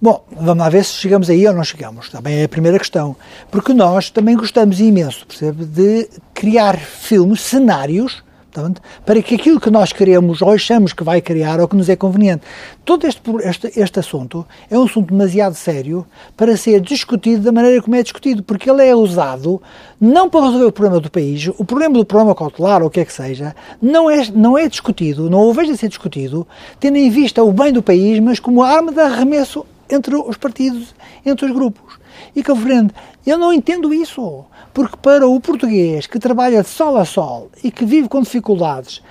Bom, 0.00 0.24
vamos 0.32 0.64
lá 0.64 0.68
ver 0.68 0.84
se 0.84 0.94
chegamos 0.94 1.30
aí 1.30 1.46
ou 1.46 1.54
não 1.54 1.62
chegamos. 1.62 2.08
Também 2.08 2.40
é 2.40 2.44
a 2.44 2.48
primeira 2.48 2.76
questão. 2.76 3.14
Porque 3.52 3.72
nós 3.72 4.10
também 4.10 4.36
gostamos 4.36 4.80
imenso, 4.80 5.24
percebe, 5.24 5.64
de 5.64 6.08
criar 6.34 6.76
filmes, 6.76 7.40
cenários, 7.40 8.20
Portanto, 8.52 8.82
para 9.06 9.22
que 9.22 9.36
aquilo 9.36 9.58
que 9.58 9.70
nós 9.70 9.94
queremos 9.94 10.42
ou 10.42 10.50
achamos 10.50 10.92
que 10.92 11.02
vai 11.02 11.22
criar 11.22 11.58
ou 11.58 11.66
que 11.66 11.74
nos 11.74 11.88
é 11.88 11.96
conveniente. 11.96 12.42
Todo 12.84 13.06
este, 13.06 13.22
este, 13.44 13.80
este 13.80 13.98
assunto 13.98 14.46
é 14.70 14.78
um 14.78 14.84
assunto 14.84 15.10
demasiado 15.10 15.54
sério 15.54 16.06
para 16.36 16.54
ser 16.54 16.82
discutido 16.82 17.44
da 17.44 17.50
maneira 17.50 17.80
como 17.80 17.96
é 17.96 18.02
discutido, 18.02 18.42
porque 18.42 18.70
ele 18.70 18.86
é 18.86 18.94
usado 18.94 19.62
não 19.98 20.28
para 20.28 20.44
resolver 20.44 20.66
o 20.66 20.72
problema 20.72 21.00
do 21.00 21.10
país, 21.10 21.48
o 21.56 21.64
problema 21.64 21.96
do 21.96 22.04
problema 22.04 22.34
cautelar 22.34 22.82
ou 22.82 22.88
o 22.88 22.90
que 22.90 23.00
é 23.00 23.06
que 23.06 23.12
seja, 23.12 23.56
não 23.80 24.10
é, 24.10 24.30
não 24.34 24.58
é 24.58 24.68
discutido, 24.68 25.30
não 25.30 25.48
o 25.48 25.54
vejo 25.54 25.72
a 25.72 25.76
ser 25.76 25.88
discutido, 25.88 26.46
tendo 26.78 26.98
em 26.98 27.08
vista 27.08 27.42
o 27.42 27.52
bem 27.52 27.72
do 27.72 27.82
país, 27.82 28.20
mas 28.20 28.38
como 28.38 28.62
arma 28.62 28.92
de 28.92 29.00
arremesso 29.00 29.64
entre 29.88 30.14
os 30.14 30.36
partidos, 30.36 30.94
entre 31.24 31.46
os 31.46 31.52
grupos. 31.52 31.98
E 32.36 32.42
Cabo 32.42 32.60
Verde, 32.60 32.92
eu 33.26 33.38
não 33.38 33.52
entendo 33.52 33.94
isso. 33.94 34.44
Porque 34.72 34.96
para 34.96 35.26
o 35.26 35.40
português 35.40 36.06
que 36.06 36.18
trabalha 36.18 36.62
de 36.62 36.68
sol 36.68 36.96
a 36.96 37.04
sol 37.04 37.50
e 37.62 37.70
que 37.70 37.84
vive 37.84 38.08
com 38.08 38.22
dificuldades, 38.22 39.02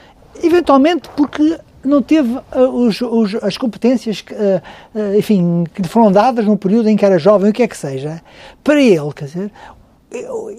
eventualmente 0.44 1.10
porque 1.16 1.60
não 1.84 2.02
teve 2.02 2.36
uh, 2.36 2.60
os, 2.60 3.02
os, 3.02 3.36
as 3.36 3.58
competências 3.58 4.22
que, 4.22 4.34
uh, 4.34 4.62
uh, 4.96 5.16
enfim, 5.18 5.64
que 5.74 5.82
lhe 5.82 5.88
foram 5.88 6.12
dadas 6.12 6.46
num 6.46 6.58
período 6.58 6.90
em 6.90 6.96
que 6.96 7.06
era 7.06 7.18
jovem, 7.18 7.50
o 7.50 7.54
que 7.54 7.64
é 7.64 7.68
que 7.68 7.78
seja, 7.78 8.22
para 8.64 8.82
ele, 8.82 9.14
quer 9.16 9.26
dizer, 9.26 9.52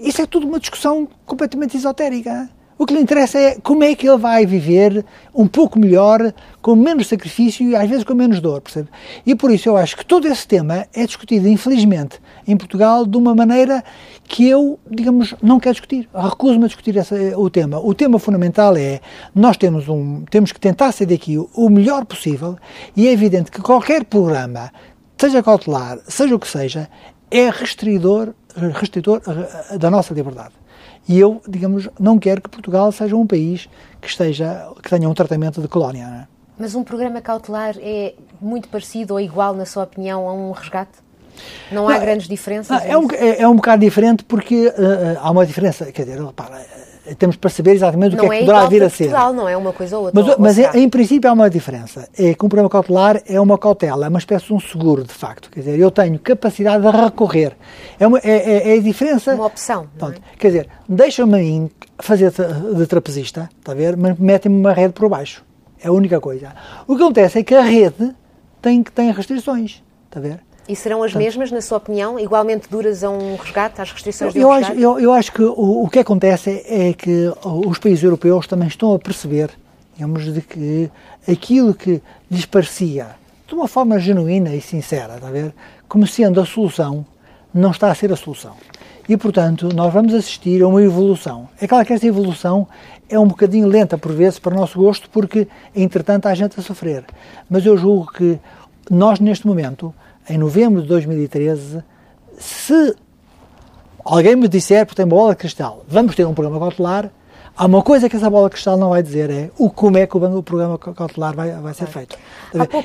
isso 0.03 0.23
é 0.23 0.27
tudo 0.27 0.47
uma 0.47 0.59
discussão 0.59 1.07
completamente 1.27 1.77
esotérica. 1.77 2.49
O 2.79 2.87
que 2.87 2.95
lhe 2.95 3.01
interessa 3.01 3.39
é 3.39 3.57
como 3.63 3.85
é 3.85 3.95
que 3.95 4.09
ele 4.09 4.19
vai 4.19 4.47
viver 4.47 5.05
um 5.35 5.47
pouco 5.47 5.79
melhor, 5.79 6.33
com 6.61 6.75
menos 6.75 7.07
sacrifício 7.07 7.69
e 7.69 7.77
às 7.77 7.89
vezes 7.89 8.03
com 8.03 8.15
menos 8.15 8.41
dor, 8.41 8.61
percebe? 8.61 8.89
E 9.27 9.35
por 9.35 9.51
isso 9.51 9.69
eu 9.69 9.77
acho 9.77 9.97
que 9.97 10.05
todo 10.05 10.27
esse 10.27 10.47
tema 10.49 10.87
é 10.93 11.07
discutido, 11.07 11.47
infelizmente, 11.49 12.19
em 12.47 12.57
Portugal 12.57 13.07
de 13.07 13.17
uma 13.17 13.35
maneira 13.35 13.85
que 14.25 14.49
eu, 14.49 14.79
digamos, 14.91 15.35
não 15.43 15.61
quero 15.61 15.75
discutir. 15.75 16.09
Recuso-me 16.15 16.65
a 16.65 16.69
discutir 16.69 16.97
essa, 16.97 17.15
o 17.37 17.51
tema. 17.51 17.79
O 17.79 17.95
tema 17.95 18.19
fundamental 18.19 18.77
é 18.77 19.01
nós 19.35 19.57
temos, 19.57 19.89
um, 19.89 20.25
temos 20.31 20.51
que 20.51 20.61
tentar 20.61 20.93
ser 20.93 21.07
daqui 21.07 21.39
o 21.39 21.69
melhor 21.69 22.05
possível 22.05 22.57
e 22.97 23.07
é 23.07 23.13
evidente 23.13 23.51
que 23.51 23.61
qualquer 23.61 24.05
programa, 24.05 24.73
seja 25.19 25.43
cautelar, 25.43 25.99
seja 26.09 26.35
o 26.35 26.39
que 26.39 26.49
seja, 26.49 26.89
é 27.31 27.49
restridor, 27.49 28.35
restritor 28.75 29.21
da 29.79 29.91
nossa 29.91 30.13
liberdade. 30.13 30.62
E 31.09 31.19
eu, 31.19 31.43
digamos, 31.49 31.89
não 31.99 32.19
quero 32.19 32.41
que 32.41 32.49
Portugal 32.49 32.93
seja 32.93 33.17
um 33.17 33.27
país 33.27 33.69
que, 34.01 34.09
esteja, 34.09 34.71
que 34.83 34.89
tenha 34.89 35.09
um 35.09 35.15
tratamento 35.15 35.61
de 35.61 35.69
colónia. 35.69 36.05
É? 36.05 36.33
Mas 36.59 36.75
um 36.75 36.85
programa 36.85 37.21
cautelar 37.21 37.75
é 37.81 38.15
muito 38.41 38.69
parecido 38.69 39.15
ou 39.15 39.21
igual, 39.21 39.55
na 39.55 39.67
sua 39.67 39.85
opinião, 39.85 40.29
a 40.29 40.33
um 40.33 40.53
resgate? 40.53 41.03
Não 41.71 41.89
há 41.89 41.95
não, 41.95 42.01
grandes 42.01 42.29
diferenças? 42.29 42.85
é, 42.85 42.97
um, 42.97 43.09
é, 43.11 43.43
é, 43.43 43.49
um 43.49 43.57
bocado 43.57 43.81
diferente 43.81 44.23
porque 44.23 44.69
uh, 44.69 45.19
há 45.19 45.31
uma 45.31 45.47
diferença, 45.47 45.91
quer 45.91 46.05
dizer, 46.05 46.23
repara, 46.23 46.65
temos 47.19 47.37
para 47.37 47.51
saber 47.51 47.73
exatamente 47.73 48.17
não 48.17 48.25
o 48.25 48.29
que 48.29 48.35
é 48.35 48.39
que 48.41 48.47
poderá 48.47 48.67
vir 48.67 48.83
a 48.83 48.89
ser. 48.89 49.05
Portugal, 49.05 49.33
não 49.33 49.49
é 49.49 49.57
uma 49.57 49.73
coisa 49.73 49.99
ou 49.99 50.05
outra. 50.05 50.23
Mas, 50.23 50.39
mas 50.39 50.59
é, 50.59 50.79
em 50.79 50.89
princípio 50.89 51.29
há 51.29 51.33
uma 51.33 51.51
diferença. 51.51 52.09
É 52.17 52.35
que 52.35 52.45
um 52.45 52.49
programa 52.49 52.71
cautelar 52.71 53.21
é 53.27 53.41
uma 53.41 53.59
cautela, 53.59 54.07
é 54.07 54.09
uma 54.09 54.19
espécie 54.19 54.47
de 54.47 54.55
um 54.55 54.61
seguro, 54.61 55.03
de 55.03 55.13
facto. 55.13 55.51
Quer 55.51 55.61
dizer, 55.61 55.79
eu 55.79 55.91
tenho 55.91 56.19
capacidade 56.19 56.83
de 56.83 56.97
recorrer. 56.97 57.57
É, 57.99 58.07
uma, 58.07 58.19
é, 58.19 58.31
é, 58.31 58.75
é 58.75 58.79
a 58.79 58.81
diferença. 58.81 59.35
Uma 59.35 59.47
opção. 59.47 59.89
É? 60.01 60.15
Quer 60.39 60.49
dizer, 60.49 60.69
deixa-me 60.89 61.35
a 61.35 61.39
mim 61.39 61.71
fazer 61.99 62.31
de 62.31 62.87
trapezista, 62.87 63.49
está 63.59 63.73
a 63.73 63.75
ver? 63.75 63.97
Mas 63.97 64.19
metem-me 64.19 64.59
uma 64.59 64.73
rede 64.73 64.93
por 64.93 65.09
baixo. 65.09 65.45
É 65.83 65.89
a 65.89 65.93
única 65.93 66.21
coisa. 66.21 66.55
O 66.87 66.97
que 66.97 67.03
acontece 67.03 67.41
é 67.41 67.43
que 67.43 67.55
a 67.55 67.63
rede 67.63 68.15
tem, 68.61 68.83
tem 68.83 69.11
restrições, 69.11 69.83
está 70.07 70.21
a 70.21 70.23
ver? 70.23 70.41
E 70.69 70.77
serão 70.77 71.03
as 71.03 71.13
mesmas, 71.15 71.51
na 71.51 71.61
sua 71.61 71.79
opinião, 71.79 72.19
igualmente 72.19 72.69
duras 72.71 73.03
a 73.03 73.11
um 73.11 73.37
resgate, 73.37 73.81
às 73.81 73.91
restrições 73.91 74.33
de 74.33 74.39
um 74.39 74.43
eu 74.43 74.51
resgate? 74.51 74.73
Acho, 74.73 74.81
eu, 74.81 75.01
eu 75.01 75.13
acho 75.13 75.33
que 75.33 75.43
o, 75.43 75.85
o, 75.85 75.89
que 75.89 75.99
acontece 75.99 76.51
é, 76.51 76.91
é 76.91 76.93
que 76.93 77.33
os 77.45 77.79
países 77.79 78.05
europeus 78.05 78.47
também 78.47 78.69
estão 78.69 78.95
a 78.95 78.99
perceber, 78.99 79.51
digamos, 79.95 80.33
de 80.33 80.41
que 80.41 80.91
aquilo 81.29 81.75
que 81.75 82.01
lhes 82.31 82.47
parecia, 82.47 83.09
de 83.47 83.55
uma 83.55 83.67
forma 83.67 83.99
genuína 83.99 84.55
e 84.55 84.61
sincera, 84.61 85.17
está 85.17 85.29
a 85.29 85.33
ver, 85.33 85.53
como 85.89 86.07
sendo 86.07 86.41
a 86.41 86.47
solução, 86.47 87.05
não 87.53 87.73
está 87.73 87.91
a 87.91 87.95
ser 87.95 88.13
a 88.13 88.17
solução. 88.17 88.55
E, 89.09 89.17
portanto, 89.17 89.69
nós 89.75 89.93
vamos 89.93 90.15
assistir 90.15 90.63
a 90.63 90.69
uma 90.69 90.83
evolução. 90.83 91.49
É 91.61 91.67
claro 91.67 91.85
que 91.85 91.93
esta 91.93 92.07
evolução 92.07 92.69
é 93.09 93.19
um 93.19 93.27
bocadinho 93.27 93.67
lenta, 93.67 93.99
por 93.99 94.13
vezes, 94.13 94.39
para 94.39 94.55
o 94.55 94.57
nosso 94.57 94.79
gosto, 94.79 95.11
porque, 95.11 95.49
entretanto, 95.75 96.27
há 96.27 96.35
gente 96.35 96.59
a 96.59 96.63
sofrer. 96.63 97.05
Mas 97.51 97.67
eu 97.67 97.77
julgo 97.77 98.13
que 98.13 98.39
nós, 98.89 99.19
neste 99.19 99.47
momento, 99.47 99.93
em 100.29 100.39
novembro 100.39 100.83
de 100.83 100.89
2013, 100.89 101.83
se 102.39 102.97
alguém 104.05 104.37
me 104.37 104.49
disser, 104.49 104.85
porque 104.87 105.01
tem 105.01 105.07
bola 105.07 105.31
de 105.31 105.37
cristal, 105.37 105.85
vamos 105.89 106.15
ter 106.15 106.27
um 106.27 106.35
programa 106.35 106.59
cautelar, 106.59 107.11
há 107.57 107.67
uma 107.67 107.83
coisa 107.83 108.09
que 108.09 108.17
essa 108.17 108.31
bola 108.31 108.49
de 108.49 108.55
cristal 108.55 108.77
não 108.77 108.91
vai 108.91 109.03
dizer, 109.03 109.31
é 109.31 109.51
o 109.59 109.71
como 109.71 109.99
é 109.99 110.07
que 110.07 110.17
o, 110.17 110.43
programa 110.43 110.79
cautelar 110.79 111.35
vai, 111.35 111.53
vai 111.53 111.75
ser 111.75 111.87
feito. 111.87 112.17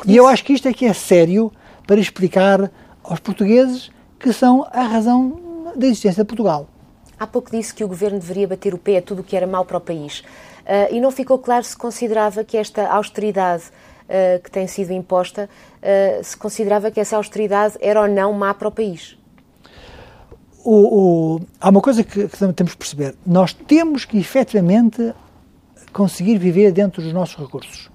E 0.05 0.15
eu 0.15 0.27
acho 0.27 0.43
que 0.43 0.53
isto 0.53 0.67
é 0.67 0.73
que 0.73 0.85
é 0.85 0.93
sério 0.93 1.51
para 1.85 1.99
explicar 1.99 2.71
aos 3.03 3.19
portugueses 3.19 3.89
que 4.19 4.33
são 4.33 4.67
a 4.71 4.83
razão 4.83 5.71
da 5.75 5.85
existência 5.85 6.23
de 6.23 6.27
Portugal. 6.27 6.67
Há 7.19 7.25
pouco 7.25 7.49
disse 7.49 7.73
que 7.73 7.83
o 7.83 7.87
governo 7.87 8.19
deveria 8.19 8.47
bater 8.47 8.73
o 8.73 8.77
pé 8.77 8.97
a 8.97 9.01
tudo 9.01 9.21
o 9.21 9.23
que 9.23 9.35
era 9.35 9.47
mau 9.47 9.65
para 9.65 9.77
o 9.77 9.81
país. 9.81 10.19
Uh, 10.19 10.93
e 10.93 10.99
não 10.99 11.09
ficou 11.09 11.39
claro 11.39 11.63
se 11.63 11.75
considerava 11.75 12.43
que 12.43 12.57
esta 12.57 12.87
austeridade 12.87 13.63
uh, 14.07 14.41
que 14.41 14.49
tem 14.49 14.67
sido 14.67 14.91
imposta, 14.91 15.49
uh, 15.81 16.23
se 16.23 16.35
considerava 16.35 16.91
que 16.91 16.99
essa 16.99 17.17
austeridade 17.17 17.75
era 17.79 18.01
ou 18.01 18.07
não 18.07 18.33
má 18.33 18.53
para 18.53 18.67
o 18.67 18.71
país. 18.71 19.17
O, 20.63 21.35
o, 21.35 21.41
há 21.61 21.69
uma 21.69 21.81
coisa 21.81 22.03
que, 22.03 22.27
que 22.27 22.37
temos 22.53 22.73
que 22.73 22.77
perceber. 22.77 23.15
Nós 23.25 23.53
temos 23.53 24.03
que 24.03 24.17
efetivamente 24.17 25.13
conseguir 25.93 26.37
viver 26.37 26.71
dentro 26.71 27.01
dos 27.01 27.13
nossos 27.13 27.37
recursos. 27.37 27.89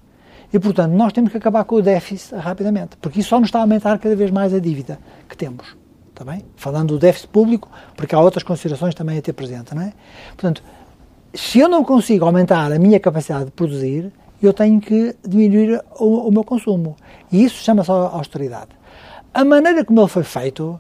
E, 0.53 0.59
portanto, 0.59 0.93
nós 0.93 1.13
temos 1.13 1.31
que 1.31 1.39
acabar 1.39 1.65
com 1.65 1.77
o 1.77 1.83
déficit 1.83 2.35
rapidamente, 2.35 2.97
porque 2.99 3.21
isso 3.21 3.31
só 3.31 3.41
nos 3.41 3.49
está 3.49 3.59
a 3.59 3.63
aumentar 3.63 3.99
cada 3.99 4.15
vez 4.15 4.31
mais 4.31 4.53
a 4.53 4.59
dívida 4.59 4.99
que 5.29 5.37
temos. 5.37 5.77
Está 6.11 6.25
bem? 6.25 6.45
Falando 6.57 6.89
do 6.89 6.99
déficit 6.99 7.29
público, 7.29 7.71
porque 7.97 8.15
há 8.15 8.21
outras 8.21 8.43
considerações 8.43 8.95
também 8.95 9.19
a 9.19 9.23
ter 9.23 9.33
presente, 9.33 9.75
não 9.75 9.83
é? 9.83 9.93
Portanto, 10.37 10.63
se 11.35 11.59
eu 11.59 11.69
não 11.69 11.83
consigo 11.83 12.27
aumentar 12.27 12.71
a 12.71 12.79
minha 12.79 13.01
capacidade 13.01 13.47
de 13.47 13.51
produzir, 13.51 14.13
eu 14.47 14.53
tenho 14.53 14.81
que 14.81 15.15
diminuir 15.27 15.83
o, 15.99 16.29
o 16.29 16.33
meu 16.33 16.45
consumo. 16.45 16.97
E 17.31 17.45
isso 17.45 17.63
chama-se 17.63 17.91
austeridade. 17.91 18.71
A 19.33 19.45
maneira 19.45 19.85
como 19.85 20.01
ele 20.01 20.09
foi 20.09 20.25
feito, 20.25 20.79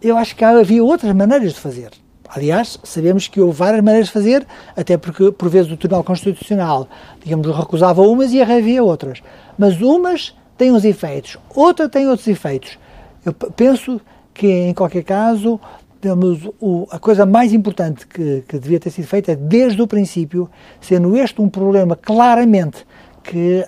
eu 0.00 0.16
acho 0.16 0.34
que 0.34 0.44
havia 0.44 0.82
outras 0.82 1.14
maneiras 1.14 1.54
de 1.54 1.60
fazer. 1.60 1.90
Aliás, 2.28 2.78
sabemos 2.82 3.26
que 3.26 3.40
houve 3.40 3.56
várias 3.56 3.82
maneiras 3.82 4.08
de 4.08 4.12
fazer, 4.12 4.46
até 4.76 4.98
porque, 4.98 5.32
por 5.32 5.48
vezes, 5.48 5.72
o 5.72 5.76
Tribunal 5.76 6.04
Constitucional, 6.04 6.86
digamos, 7.24 7.46
recusava 7.56 8.02
umas 8.02 8.32
e 8.32 8.42
havia 8.42 8.82
outras. 8.82 9.22
Mas 9.56 9.80
umas 9.80 10.36
têm 10.56 10.70
uns 10.70 10.84
efeitos, 10.84 11.38
outras 11.54 11.88
têm 11.88 12.06
outros 12.06 12.28
efeitos. 12.28 12.78
Eu 13.24 13.32
penso 13.32 14.00
que, 14.34 14.46
em 14.46 14.74
qualquer 14.74 15.04
caso, 15.04 15.58
temos 16.00 16.48
o, 16.60 16.86
a 16.90 16.98
coisa 16.98 17.26
mais 17.26 17.52
importante 17.52 18.06
que, 18.06 18.42
que 18.46 18.58
devia 18.58 18.78
ter 18.78 18.90
sido 18.90 19.06
feita 19.06 19.32
é, 19.32 19.36
desde 19.36 19.80
o 19.82 19.86
princípio, 19.86 20.48
sendo 20.80 21.16
este 21.16 21.40
um 21.40 21.48
problema 21.48 21.96
claramente 21.96 22.86
que, 23.22 23.66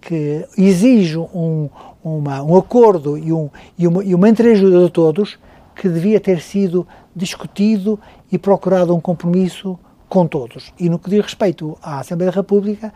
que 0.00 0.46
exige 0.56 1.18
um, 1.18 1.68
uma, 2.02 2.42
um 2.42 2.56
acordo 2.56 3.18
e, 3.18 3.32
um, 3.32 3.50
e, 3.76 3.86
uma, 3.86 4.04
e 4.04 4.14
uma 4.14 4.28
entreajuda 4.28 4.84
de 4.84 4.90
todos, 4.90 5.38
que 5.74 5.88
devia 5.88 6.20
ter 6.20 6.40
sido 6.40 6.86
discutido 7.14 7.98
e 8.30 8.38
procurado 8.38 8.94
um 8.94 9.00
compromisso 9.00 9.78
com 10.08 10.26
todos. 10.26 10.72
E 10.78 10.88
no 10.88 10.98
que 10.98 11.10
diz 11.10 11.22
respeito 11.22 11.76
à 11.82 12.00
Assembleia 12.00 12.30
da 12.30 12.36
República 12.36 12.92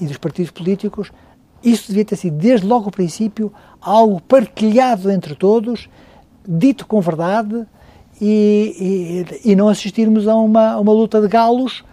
e 0.00 0.06
dos 0.06 0.16
partidos 0.16 0.50
políticos, 0.50 1.12
isso 1.62 1.88
devia 1.88 2.04
ter 2.04 2.16
sido, 2.16 2.36
desde 2.36 2.66
logo 2.66 2.88
o 2.88 2.92
princípio, 2.92 3.52
algo 3.80 4.20
partilhado 4.20 5.10
entre 5.10 5.34
todos, 5.34 5.88
dito 6.46 6.86
com 6.86 7.00
verdade, 7.00 7.66
e, 8.20 9.24
e, 9.44 9.52
e 9.52 9.56
não 9.56 9.68
assistirmos 9.68 10.28
a 10.28 10.34
uma, 10.34 10.78
uma 10.78 10.92
luta 10.92 11.20
de 11.20 11.28
galos 11.28 11.84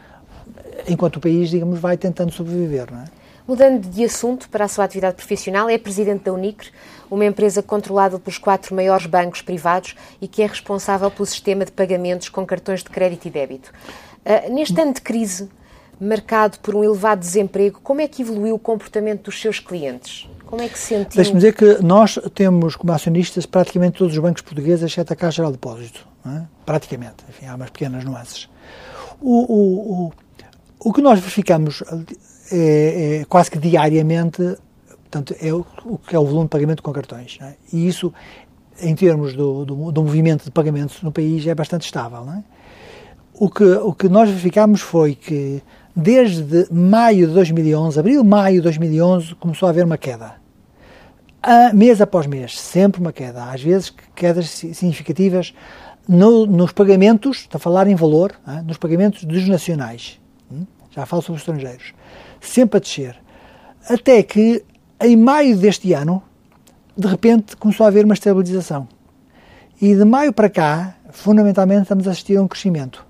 enquanto 0.88 1.18
o 1.18 1.20
país, 1.20 1.50
digamos, 1.50 1.80
vai 1.80 1.98
tentando 1.98 2.32
sobreviver. 2.32 2.92
Não 2.92 3.02
é? 3.02 3.06
Mudando 3.48 3.90
de 3.90 4.04
assunto 4.04 4.50
para 4.50 4.66
a 4.66 4.68
sua 4.68 4.86
atividade 4.86 5.16
profissional, 5.16 5.70
é 5.70 5.78
presidente 5.78 6.24
da 6.24 6.34
Unicre, 6.34 6.70
uma 7.10 7.26
empresa 7.26 7.62
controlada 7.62 8.18
pelos 8.20 8.38
quatro 8.38 8.74
maiores 8.76 9.06
bancos 9.06 9.42
privados 9.42 9.96
e 10.22 10.28
que 10.28 10.42
é 10.42 10.48
responsável 10.48 11.12
pelo 11.12 11.26
sistema 11.26 11.66
de 11.66 11.72
pagamentos 11.72 12.30
com 12.30 12.46
cartões 12.46 12.84
de 12.84 12.90
crédito 12.90 13.28
e 13.28 13.30
débito. 13.30 13.72
Uh, 14.24 14.54
neste 14.54 14.80
ano 14.80 14.94
de 14.94 15.02
crise, 15.02 15.50
marcado 16.02 16.58
por 16.60 16.76
um 16.76 16.84
elevado 16.84 17.20
desemprego, 17.20 17.80
como 17.84 18.02
é 18.02 18.08
que 18.08 18.24
evoluiu 18.24 18.56
o 18.56 18.60
comportamento 18.60 19.26
dos 19.26 19.40
seus 19.40 19.60
clientes? 19.60 20.28
Como 20.48 20.62
é 20.62 20.68
que 20.68 20.78
se 20.78 20.88
sentiu? 20.88 21.16
Deixe-me 21.16 21.38
dizer 21.38 21.54
que 21.54 21.84
nós 21.84 22.20
temos 22.34 22.76
como 22.76 22.92
acionistas 22.92 23.46
praticamente 23.46 24.00
todos 24.00 24.14
os 24.14 24.20
bancos 24.20 24.42
portugueses, 24.42 24.84
exceto 24.84 25.14
a 25.14 25.16
Caixa 25.16 25.38
Geral 25.38 25.52
de 25.52 25.58
Depósito. 25.58 26.08
É? 26.26 26.42
Praticamente. 26.66 27.18
Enfim, 27.30 27.46
há 27.46 27.56
umas 27.56 27.70
pequenas 27.70 28.04
nuances. 28.04 28.50
O, 29.22 29.54
o, 29.54 30.08
o, 30.08 30.14
o 30.80 30.94
que 30.94 31.02
nós 31.02 31.20
verificamos 31.20 31.84
é, 32.52 33.22
é, 33.22 33.26
quase 33.26 33.52
que 33.52 33.60
diariamente 33.60 34.58
portanto, 35.12 35.36
é 35.40 35.54
o, 35.54 35.66
o 35.86 35.98
que 35.98 36.16
é 36.16 36.20
o 36.20 36.26
volume 36.26 36.46
de 36.46 36.50
pagamento 36.50 36.82
com 36.82 36.92
cartões. 36.92 37.38
É? 37.42 37.56
E 37.72 37.88
isso, 37.88 38.14
em 38.80 38.96
termos 38.96 39.36
do, 39.36 39.66
do, 39.66 39.92
do, 39.92 40.04
movimento 40.04 40.46
de 40.46 40.52
pagamentos 40.52 41.02
no 41.04 41.12
país, 41.12 41.46
é 41.46 41.54
bastante 41.54 41.86
estável. 41.86 42.28
É? 42.32 42.44
O, 43.34 43.50
que, 43.50 43.64
o 43.64 43.94
que 43.94 44.10
nós 44.10 44.30
verificamos 44.30 44.82
foi 44.82 45.16
que 45.16 45.62
desde 45.96 46.68
maio 46.72 47.28
de 47.28 47.34
2011, 47.34 48.00
abril, 48.00 48.24
maio 48.24 48.58
de 48.58 48.62
2011, 48.62 49.36
começou 49.36 49.68
a 49.68 49.70
haver 49.70 49.86
uma 49.86 49.98
queda. 49.98 50.36
A, 51.42 51.74
mês 51.74 52.00
após 52.02 52.28
mês, 52.28 52.60
sempre 52.60 53.02
uma 53.02 53.12
queda, 53.12 53.46
às 53.46 53.62
vezes 53.62 53.94
quedas 54.16 54.50
significativas 54.50 55.54
no, 56.08 56.46
nos 56.46 56.72
pagamentos, 56.72 57.40
está 57.40 57.58
a 57.58 57.60
falar 57.60 57.88
em 57.88 57.96
valor, 57.96 58.34
hein, 58.48 58.64
nos 58.66 58.78
pagamentos 58.78 59.24
dos 59.24 59.48
nacionais, 59.48 60.20
hein, 60.52 60.68
já 60.92 61.06
falo 61.06 61.22
sobre 61.22 61.38
os 61.38 61.42
estrangeiros, 61.42 61.94
sempre 62.40 62.78
a 62.78 62.80
descer, 62.80 63.16
até 63.90 64.22
que 64.22 64.64
em 65.00 65.16
maio 65.18 65.58
deste 65.58 65.94
ano, 65.94 66.22
de 66.96 67.08
repente 67.08 67.56
começou 67.58 67.86
a 67.86 67.88
haver 67.88 68.06
uma 68.06 68.14
estabilização. 68.14 68.88
E 69.82 69.96
de 69.96 70.06
maio 70.06 70.32
para 70.32 70.48
cá, 70.48 70.96
fundamentalmente, 71.10 71.84
estamos 71.84 72.08
a 72.08 72.12
assistir 72.12 72.38
a 72.38 72.42
um 72.44 72.48
crescimento 72.48 73.04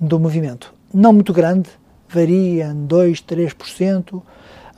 do 0.00 0.18
movimento. 0.18 0.72
Não 0.94 1.12
muito 1.12 1.32
grande, 1.34 1.68
varia 2.08 2.66
em 2.66 2.86
2, 2.86 3.20
3%. 3.22 4.22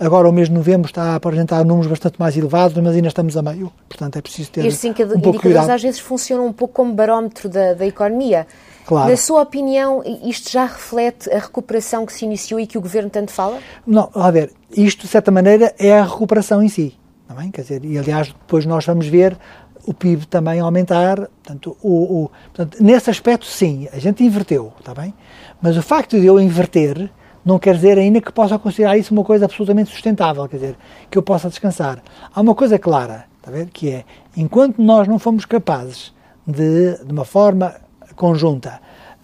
Agora, 0.01 0.29
o 0.29 0.33
mês 0.33 0.49
de 0.49 0.55
novembro 0.55 0.87
está 0.88 1.03
a 1.03 1.14
apresentar 1.17 1.64
números 1.64 1.88
bastante 1.88 2.21
mais 2.21 2.37
elevados, 2.37 2.81
mas 2.81 2.95
ainda 2.95 3.09
estamos 3.09 3.37
a 3.37 3.43
meio. 3.43 3.73
Portanto, 3.88 4.17
é 4.17 4.23
preciso 4.23 4.53
ter 4.53 4.64
Estes 4.64 4.85
um 4.85 4.93
pouco 4.93 5.05
de 5.05 5.14
indicadores 5.19 5.41
cuidado. 5.41 5.71
às 5.71 5.83
vezes 5.83 5.99
funcionam 5.99 6.47
um 6.47 6.53
pouco 6.53 6.73
como 6.75 6.93
barómetro 6.95 7.49
da, 7.49 7.75
da 7.75 7.85
economia. 7.85 8.47
Claro. 8.87 9.11
Na 9.11 9.17
sua 9.17 9.43
opinião, 9.43 10.03
isto 10.25 10.51
já 10.53 10.67
reflete 10.67 11.29
a 11.33 11.38
recuperação 11.41 12.07
que 12.07 12.12
se 12.12 12.25
iniciou 12.25 12.61
e 12.61 12.67
que 12.67 12.79
o 12.79 12.81
Governo 12.81 13.11
tanto 13.11 13.33
fala? 13.33 13.59
Não, 13.85 14.09
a 14.14 14.31
ver, 14.31 14.53
isto 14.77 15.03
de 15.03 15.09
certa 15.09 15.31
maneira 15.33 15.75
é 15.79 15.99
a 15.99 16.05
recuperação 16.05 16.62
em 16.62 16.69
si, 16.69 16.95
não 17.29 17.41
é? 17.41 17.51
Quer 17.51 17.62
dizer, 17.62 17.85
e 17.85 17.99
aliás 17.99 18.29
depois 18.29 18.64
nós 18.64 18.87
vamos 18.87 19.07
ver 19.09 19.37
o 19.85 19.93
PIB 19.93 20.27
também 20.27 20.61
aumentar, 20.61 21.17
portanto, 21.17 21.77
o, 21.83 22.25
o- 22.25 22.31
portanto, 22.55 22.79
nesse 22.83 23.11
aspecto 23.11 23.47
sim, 23.47 23.88
a 23.93 23.99
gente 23.99 24.23
inverteu, 24.23 24.73
está 24.79 24.95
bem? 24.95 25.12
Mas 25.61 25.77
o 25.77 25.83
facto 25.83 26.18
de 26.18 26.27
eu 26.27 26.40
inverter 26.40 27.11
não 27.44 27.59
quer 27.59 27.75
dizer 27.75 27.99
ainda 27.99 28.21
que 28.21 28.33
possa 28.33 28.59
considerar 28.59 28.99
isso 28.99 29.12
uma 29.12 29.25
coisa 29.25 29.47
absolutamente 29.47 29.90
sustentável, 29.90 30.47
quer 30.49 30.57
dizer, 30.57 30.77
que 31.11 31.16
eu 31.16 31.23
possa 31.23 31.49
descansar. 31.49 32.03
Há 32.35 32.40
uma 32.40 32.55
coisa 32.55 32.79
clara, 32.79 33.25
está 33.38 33.51
a 33.51 33.55
ver, 33.55 33.71
que 33.71 33.90
é, 33.90 34.05
enquanto 34.37 34.83
nós 34.83 35.09
não 35.09 35.18
fomos 35.18 35.44
capazes 35.44 36.12
de, 36.47 37.03
de 37.05 37.11
uma 37.11 37.25
forma 37.25 37.75
conjunta, 38.14 38.81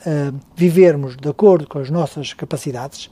eh, 0.07 0.33
vivermos 0.55 1.17
de 1.17 1.29
acordo 1.29 1.67
com 1.67 1.79
as 1.79 1.91
nossas 1.91 2.33
capacidades, 2.33 3.11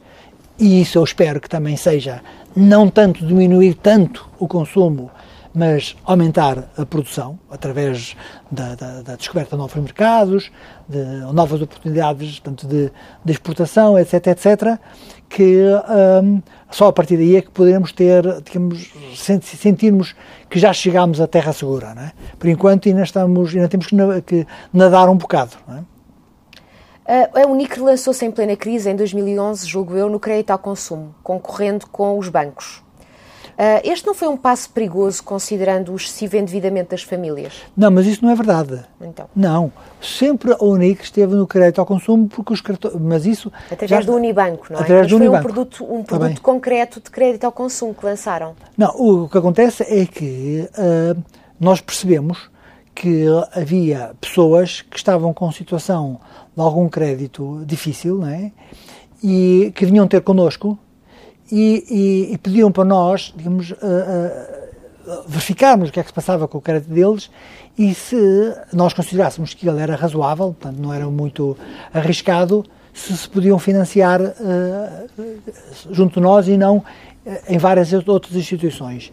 e 0.59 0.81
isso 0.81 0.99
eu 0.99 1.05
espero 1.05 1.41
que 1.41 1.49
também 1.49 1.77
seja 1.77 2.23
não 2.55 2.89
tanto 2.89 3.27
diminuir 3.27 3.75
tanto 3.75 4.29
o 4.39 4.47
consumo, 4.47 5.11
mas 5.55 5.95
aumentar 6.05 6.71
a 6.79 6.87
produção 6.87 7.39
através 7.51 8.17
da, 8.51 8.75
da- 8.75 9.03
da 9.03 9.17
descoberta 9.17 9.51
de 9.57 9.59
novos 9.61 9.77
mercados, 9.77 10.51
de 10.89 10.99
novas 11.33 11.61
oportunidades 11.61 12.41
tanto 12.41 12.67
de, 12.67 12.91
de 13.25 13.33
exportação, 13.33 13.99
etc, 13.99 14.27
etc, 14.29 14.79
que 15.29 15.63
hum, 16.23 16.41
só 16.71 16.89
a 16.89 16.93
partir 16.93 17.17
daí 17.17 17.37
é 17.37 17.43
que 17.43 17.51
poderemos 17.51 17.93
ter, 17.93 18.23
digamos, 18.43 18.93
sen- 19.15 19.41
sentirmos 19.43 20.15
que 20.49 20.59
já 20.59 20.73
chegámos 20.73 21.21
à 21.21 21.27
terra 21.27 21.53
segura. 21.53 21.95
Não 21.95 22.03
é? 22.03 22.13
Por 22.39 22.49
enquanto 22.49 22.89
ainda, 22.89 23.03
estamos, 23.03 23.55
ainda 23.55 23.69
temos 23.69 23.87
que, 23.87 23.95
na- 23.95 24.21
que 24.21 24.47
nadar 24.73 25.09
um 25.09 25.17
bocado. 25.17 25.53
Não 25.69 25.79
é? 25.79 25.83
A 27.05 27.47
Unicre 27.49 27.81
lançou-se 27.81 28.25
em 28.25 28.31
plena 28.31 28.57
crise 28.57 28.89
em 28.89 28.95
2011, 28.97 29.67
julgo 29.67 29.97
eu, 29.97 30.09
no 30.09 30.21
crédito 30.21 30.51
ao 30.51 30.59
consumo, 30.59 31.15
concorrendo 31.23 31.87
com 31.89 32.17
os 32.19 32.29
bancos. 32.29 32.83
Ah, 33.59 33.81
Este 33.85 34.07
não 34.07 34.15
foi 34.15 34.29
um 34.29 34.37
passo 34.37 34.71
perigoso, 34.71 35.23
considerando 35.23 35.93
o 35.93 35.97
excessivo 35.97 36.37
endividamento 36.37 36.91
das 36.91 37.03
famílias? 37.03 37.53
Não, 37.77 37.91
mas 37.91 38.07
isso 38.07 38.25
não 38.25 38.33
é 38.33 38.35
verdade. 38.35 38.81
Então, 39.01 39.27
Não, 39.37 39.73
sempre 40.01 40.53
a 40.53 40.65
Unicre 40.65 41.05
esteve 41.05 41.35
no 41.35 41.47
crédito 41.47 41.79
ao 41.81 41.87
consumo 41.87 42.29
porque 42.29 42.53
os 42.53 42.61
cartões, 42.61 42.95
mas 43.01 43.27
isso 43.27 43.53
através 43.71 43.91
já- 44.05 44.11
do 44.11 44.17
Unibanco, 44.17 44.67
não 44.71 44.79
é? 44.79 44.83
Através 44.83 45.03
Mas 45.05 45.11
do 45.11 45.19
foi 45.19 45.27
Unibanco. 45.27 45.49
um 45.49 45.53
produto, 45.53 45.85
um 45.95 46.03
produto 46.03 46.41
concreto 46.43 47.01
de 47.01 47.11
crédito 47.11 47.45
ao 47.45 47.53
consumo 47.53 47.95
que 47.95 48.05
lançaram. 48.05 48.55
Não, 48.77 48.89
o 48.97 49.29
que 49.29 49.39
acontece 49.39 49.83
é 49.85 50.07
que 50.07 50.69
ah, 50.77 51.17
nós 51.61 51.81
percebemos 51.81 52.51
que 52.95 53.25
havia 53.55 54.13
pessoas 54.21 54.83
que 54.83 54.97
estavam 54.97 55.33
com 55.33 55.51
situação 55.51 56.21
de 56.55 56.61
algum 56.63 56.89
crédito 56.89 57.63
difícil, 57.65 58.19
não 58.19 58.29
é? 58.29 58.53
E 59.23 59.73
que 59.75 59.87
vinham 59.87 60.07
ter 60.09 60.21
connosco 60.21 60.79
e, 61.53 61.85
e- 61.91 62.33
e 62.35 62.39
pediam 62.39 62.73
para 62.73 62.85
nós, 62.85 63.33
digamos, 63.37 63.73
ah, 63.83 64.49
ah, 65.09 65.23
verificarmos 65.27 65.89
o 65.89 65.93
que 65.93 66.01
é 66.01 66.03
que 66.03 66.09
se 66.09 66.15
passava 66.15 66.49
com 66.49 66.59
o 66.59 66.61
crédito 66.61 66.91
deles 66.91 67.31
e 67.79 67.93
se 67.95 68.17
nós 68.73 68.93
considerássemos 68.95 69.53
que 69.55 69.69
ele 69.69 69.81
era 69.81 69.95
razoável, 69.97 70.55
portanto 70.59 70.79
não 70.81 70.93
era 70.95 71.07
muito 71.09 71.57
arriscado, 71.93 72.65
se 72.95 73.17
se 73.17 73.29
podiam 73.29 73.59
financiar 73.59 74.21
ah, 74.23 75.05
junto 75.91 76.15
de 76.15 76.21
nós 76.21 76.49
e 76.49 76.57
não 76.57 76.83
eh, 77.27 77.43
em 77.49 77.59
várias 77.59 77.93
outras 77.93 78.35
instituições. 78.37 79.13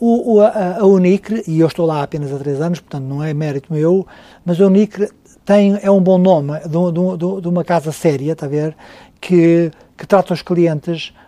O, 0.00 0.40
a, 0.40 0.78
a 0.80 0.84
Unicre, 0.86 1.42
e 1.46 1.60
eu 1.60 1.66
estou 1.68 1.86
lá 1.86 2.02
apenas 2.02 2.32
há 2.32 2.38
três 2.38 2.60
anos, 2.60 2.80
portanto 2.80 3.04
não 3.04 3.22
é 3.22 3.32
mérito 3.32 3.72
meu, 3.72 4.06
mas 4.44 4.60
a 4.60 4.66
Unicre 4.66 5.08
tem, 5.44 5.78
é 5.82 5.90
um 5.90 6.00
bom 6.00 6.18
nome 6.18 6.58
de, 6.60 6.68
de 6.68 7.16
de 7.40 7.48
um- 7.48 7.50
uma 7.50 7.64
casa 7.64 7.92
séria, 7.92 8.32
está 8.32 8.46
a 8.46 8.48
ver, 8.48 8.76
que, 9.20 9.70
que 9.96 10.06
trata 10.06 10.34
os 10.34 10.42
clientes 10.42 11.12
eh, 11.14 11.20
eh, 11.20 11.23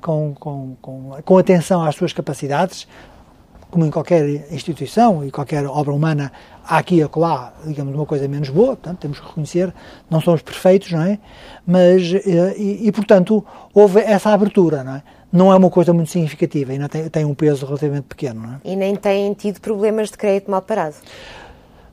com, 0.00 0.34
com, 0.34 0.76
com, 0.80 1.16
com 1.24 1.38
atenção 1.38 1.82
às 1.82 1.94
suas 1.94 2.12
capacidades, 2.12 2.86
como 3.70 3.84
em 3.84 3.90
qualquer 3.90 4.26
instituição 4.50 5.24
e 5.24 5.30
qualquer 5.30 5.66
obra 5.66 5.92
humana, 5.92 6.32
há 6.66 6.78
aqui 6.78 6.96
e 6.96 7.02
acolá, 7.02 7.52
digamos, 7.64 7.94
uma 7.94 8.06
coisa 8.06 8.26
menos 8.26 8.48
boa, 8.48 8.68
portanto, 8.68 8.98
temos 8.98 9.20
que 9.20 9.26
reconhecer, 9.26 9.72
não 10.08 10.20
somos 10.20 10.42
perfeitos, 10.42 10.92
não 10.92 11.02
é? 11.02 11.18
Mas, 11.66 12.12
eh, 12.14 12.54
e, 12.56 12.88
e, 12.88 12.92
portanto, 12.92 13.44
houve 13.74 14.00
essa 14.00 14.30
abertura, 14.30 14.82
não 14.82 14.94
é? 14.96 15.02
Não 15.32 15.52
é 15.52 15.56
uma 15.56 15.68
coisa 15.68 15.92
muito 15.92 16.10
significativa, 16.10 16.72
ainda 16.72 16.88
tem, 16.88 17.08
tem 17.08 17.24
um 17.24 17.34
peso 17.34 17.66
relativamente 17.66 18.04
pequeno, 18.04 18.40
não 18.42 18.54
é? 18.54 18.60
E 18.64 18.76
nem 18.76 18.94
têm 18.96 19.34
tido 19.34 19.60
problemas 19.60 20.10
de 20.10 20.16
crédito 20.16 20.50
mal 20.50 20.62
parado. 20.62 20.94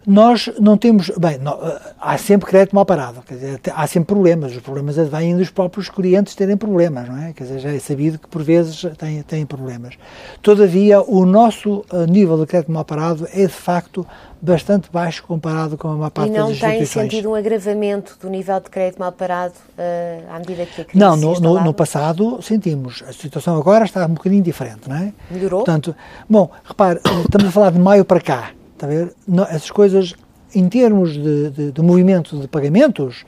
Nós 0.06 0.50
não 0.60 0.78
temos. 0.78 1.10
Bem, 1.18 1.38
nó- 1.38 1.58
há 2.00 2.18
sempre 2.18 2.50
crédito 2.50 2.76
mal 2.76 2.86
parado, 2.86 3.22
quer 3.26 3.36
dizer, 3.36 3.62
há 3.74 3.88
sempre 3.88 4.08
problemas. 4.14 4.52
Os 4.54 4.60
problemas 4.62 4.96
vêm 4.96 5.38
dos 5.38 5.50
próprios 5.50 5.90
clientes 5.90 6.36
terem 6.36 6.58
problemas, 6.58 7.08
não 7.08 7.18
é? 7.24 7.34
Quer 7.34 7.44
dizer, 7.44 7.60
já 7.60 7.74
é 7.74 7.80
sabido 7.80 8.20
que 8.20 8.28
por 8.28 8.44
vezes 8.44 8.86
têm, 8.98 9.22
têm 9.24 9.46
problemas. 9.46 9.96
Todavia, 10.42 11.02
o 11.02 11.26
nosso 11.26 11.86
eh, 11.92 12.06
nível 12.08 12.38
de 12.40 12.46
crédito 12.46 12.72
mal 12.72 12.84
parado 12.84 13.28
é 13.34 13.44
de 13.44 13.48
facto 13.54 14.06
bastante 14.42 14.90
baixo 14.92 15.24
comparado 15.24 15.78
com 15.78 15.88
a 15.88 15.94
maior 15.96 16.10
parte 16.10 16.30
E 16.30 16.38
não 16.38 16.50
das 16.50 16.60
têm 16.60 16.70
instituições. 16.82 17.12
sentido 17.12 17.30
um 17.30 17.36
agravamento 17.36 18.18
do 18.22 18.30
nível 18.30 18.60
de 18.60 18.70
crédito 18.70 19.00
mal 19.00 19.12
parado 19.14 19.54
eh, 19.78 20.20
à 20.30 20.38
medida 20.40 20.66
que 20.66 20.82
a 20.82 20.86
crise 20.86 21.00
Não, 21.00 21.16
se 21.16 21.22
no, 21.22 21.40
no, 21.40 21.64
no 21.64 21.74
passado 21.74 22.42
sentimos. 22.42 23.02
A 23.08 23.14
situação 23.14 23.58
agora 23.58 23.86
está 23.86 24.06
um 24.06 24.10
bocadinho 24.16 24.44
diferente, 24.44 24.90
não 24.90 24.98
é? 24.98 25.14
Melhorou? 25.32 25.60
Portanto, 25.64 25.96
bom, 26.30 26.50
repare, 26.66 27.00
estamos 27.24 27.48
a 27.48 27.52
falar 27.52 27.72
de 27.72 27.80
maio 27.80 28.04
para 28.04 28.20
cá, 28.20 28.50
está 28.84 28.86
a 28.86 28.88
ver? 28.88 29.14
Não, 29.28 29.44
essas 29.44 29.72
coisas, 29.72 30.14
em 30.54 30.68
termos 30.68 31.14
de, 31.14 31.50
de, 31.50 31.72
de 31.72 31.82
movimento 31.82 32.40
de 32.40 32.48
pagamentos, 32.48 33.26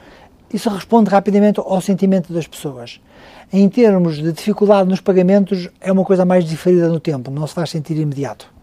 isso 0.53 0.69
responde 0.69 1.09
rapidamente 1.09 1.59
ao 1.59 1.81
sentimento 1.81 2.31
das 2.31 2.47
pessoas. 2.47 2.99
Em 3.51 3.67
termos 3.69 4.17
de 4.17 4.31
dificuldade 4.31 4.89
nos 4.89 5.01
pagamentos, 5.01 5.69
é 5.79 5.91
uma 5.91 6.03
coisa 6.03 6.25
mais 6.25 6.45
diferida 6.45 6.87
no 6.87 6.99
tempo, 6.99 7.31
não 7.31 7.45
se 7.47 7.53
faz 7.53 7.69
sentir 7.69 7.97
imediato. 7.97 8.54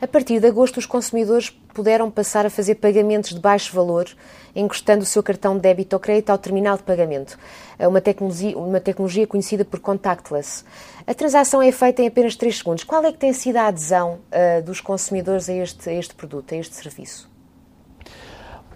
A 0.00 0.06
partir 0.06 0.40
de 0.40 0.46
agosto, 0.46 0.76
os 0.76 0.84
consumidores 0.86 1.48
puderam 1.50 2.10
passar 2.10 2.44
a 2.44 2.50
fazer 2.50 2.74
pagamentos 2.76 3.30
de 3.30 3.40
baixo 3.40 3.72
valor, 3.74 4.06
encostando 4.54 5.02
o 5.02 5.06
seu 5.06 5.22
cartão 5.22 5.54
de 5.54 5.60
débito 5.62 5.96
ou 5.96 6.00
crédito 6.00 6.30
ao 6.30 6.38
terminal 6.38 6.76
de 6.76 6.82
pagamento, 6.82 7.38
É 7.78 7.86
uma 7.88 8.00
tecnologia, 8.00 8.56
uma 8.58 8.80
tecnologia 8.80 9.26
conhecida 9.26 9.64
por 9.64 9.80
contactless. 9.80 10.64
A 11.06 11.14
transação 11.14 11.62
é 11.62 11.70
feita 11.72 12.02
em 12.02 12.08
apenas 12.08 12.36
3 12.36 12.58
segundos. 12.58 12.84
Qual 12.84 13.02
é 13.04 13.12
que 13.12 13.18
tem 13.18 13.32
sido 13.32 13.56
a 13.56 13.66
adesão 13.68 14.18
ah, 14.32 14.60
dos 14.60 14.80
consumidores 14.80 15.48
a 15.48 15.54
este, 15.54 15.88
a 15.88 15.92
este 15.94 16.14
produto, 16.14 16.54
a 16.54 16.56
este 16.58 16.74
serviço? 16.74 17.28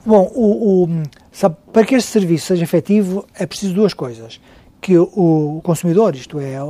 Bom, 0.04 0.30
o, 0.34 0.84
o- 0.84 1.02
sabe, 1.30 1.56
para 1.72 1.84
que 1.84 1.94
este 1.94 2.10
serviço 2.10 2.46
seja 2.46 2.64
efetivo 2.64 3.26
é 3.34 3.44
preciso 3.46 3.74
duas 3.74 3.92
coisas. 3.92 4.40
Que 4.80 4.96
o, 4.98 5.60
consumidor, 5.62 6.14
isto 6.14 6.40
é, 6.40 6.62
o, 6.62 6.66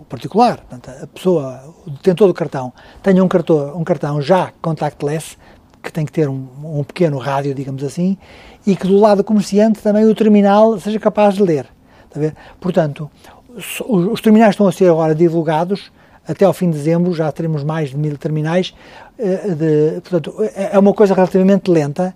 o 0.00 0.04
particular, 0.08 0.58
portanto, 0.58 0.90
a 1.02 1.06
pessoa, 1.06 1.74
o 1.86 1.90
detentor 1.90 2.28
do 2.28 2.34
cartão, 2.34 2.70
tenha 3.02 3.24
um 3.24 3.28
cartão, 3.28 3.76
um 3.78 3.82
cartão 3.84 4.20
já 4.20 4.52
contactless, 4.60 5.36
que 5.82 5.90
tem 5.90 6.04
que 6.04 6.12
ter 6.12 6.28
um, 6.28 6.46
um 6.62 6.84
pequeno 6.84 7.16
rádio, 7.16 7.54
digamos 7.54 7.82
assim, 7.82 8.18
e 8.66 8.76
que 8.76 8.86
do 8.86 8.98
lado 8.98 9.18
do 9.18 9.24
comerciante 9.24 9.80
também 9.80 10.04
o 10.04 10.14
terminal 10.14 10.78
seja 10.78 10.98
capaz 11.00 11.34
de 11.36 11.42
ler. 11.42 11.66
Está 12.04 12.18
a 12.18 12.22
ver? 12.22 12.34
Portanto, 12.60 13.10
os, 13.56 13.80
os 13.80 14.20
terminais 14.20 14.50
estão 14.50 14.66
a 14.66 14.72
ser 14.72 14.90
agora 14.90 15.14
divulgados, 15.14 15.90
até 16.26 16.44
ao 16.44 16.52
fim 16.52 16.70
de 16.70 16.76
dezembro 16.76 17.14
já 17.14 17.32
teremos 17.32 17.64
mais 17.64 17.88
de 17.88 17.96
mil 17.96 18.18
terminais, 18.18 18.74
eh, 19.18 19.54
de- 19.54 20.00
portanto, 20.02 20.34
é 20.54 20.70
é 20.74 20.78
uma 20.78 20.92
coisa 20.92 21.14
relativamente 21.14 21.70
lenta, 21.70 22.14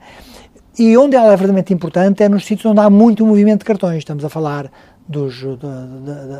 e 0.79 0.97
onde 0.97 1.15
ela 1.17 1.27
é 1.27 1.31
verdadeiramente 1.31 1.73
importante 1.73 2.23
é 2.23 2.29
nos 2.29 2.45
sítios 2.45 2.67
onde 2.67 2.81
há 2.81 2.89
muito 2.91 3.25
movimento 3.27 3.61
de 3.61 3.65
cartões. 3.67 3.99
Estamos 3.99 4.25
a 4.25 4.29
falar 4.29 4.71
dos, 5.09 5.43
da- 5.59 5.85
da- 6.05 6.39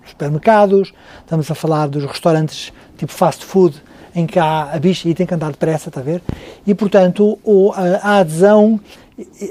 dos 0.00 0.10
supermercados, 0.10 0.92
estamos 1.20 1.50
a 1.50 1.54
falar 1.54 1.88
dos 1.88 2.04
restaurantes 2.04 2.72
tipo 2.96 3.12
fast 3.12 3.44
food, 3.44 3.76
em 4.14 4.26
que 4.26 4.38
há 4.38 4.70
a 4.72 4.78
bicha 4.78 5.08
e 5.08 5.14
tem 5.14 5.26
que 5.26 5.34
andar 5.34 5.50
depressa, 5.50 5.88
está 5.88 6.00
a 6.00 6.02
ver? 6.02 6.22
E, 6.66 6.74
portanto, 6.74 7.38
o- 7.44 7.72
a, 7.72 7.80
a 8.02 8.18
adesão 8.18 8.80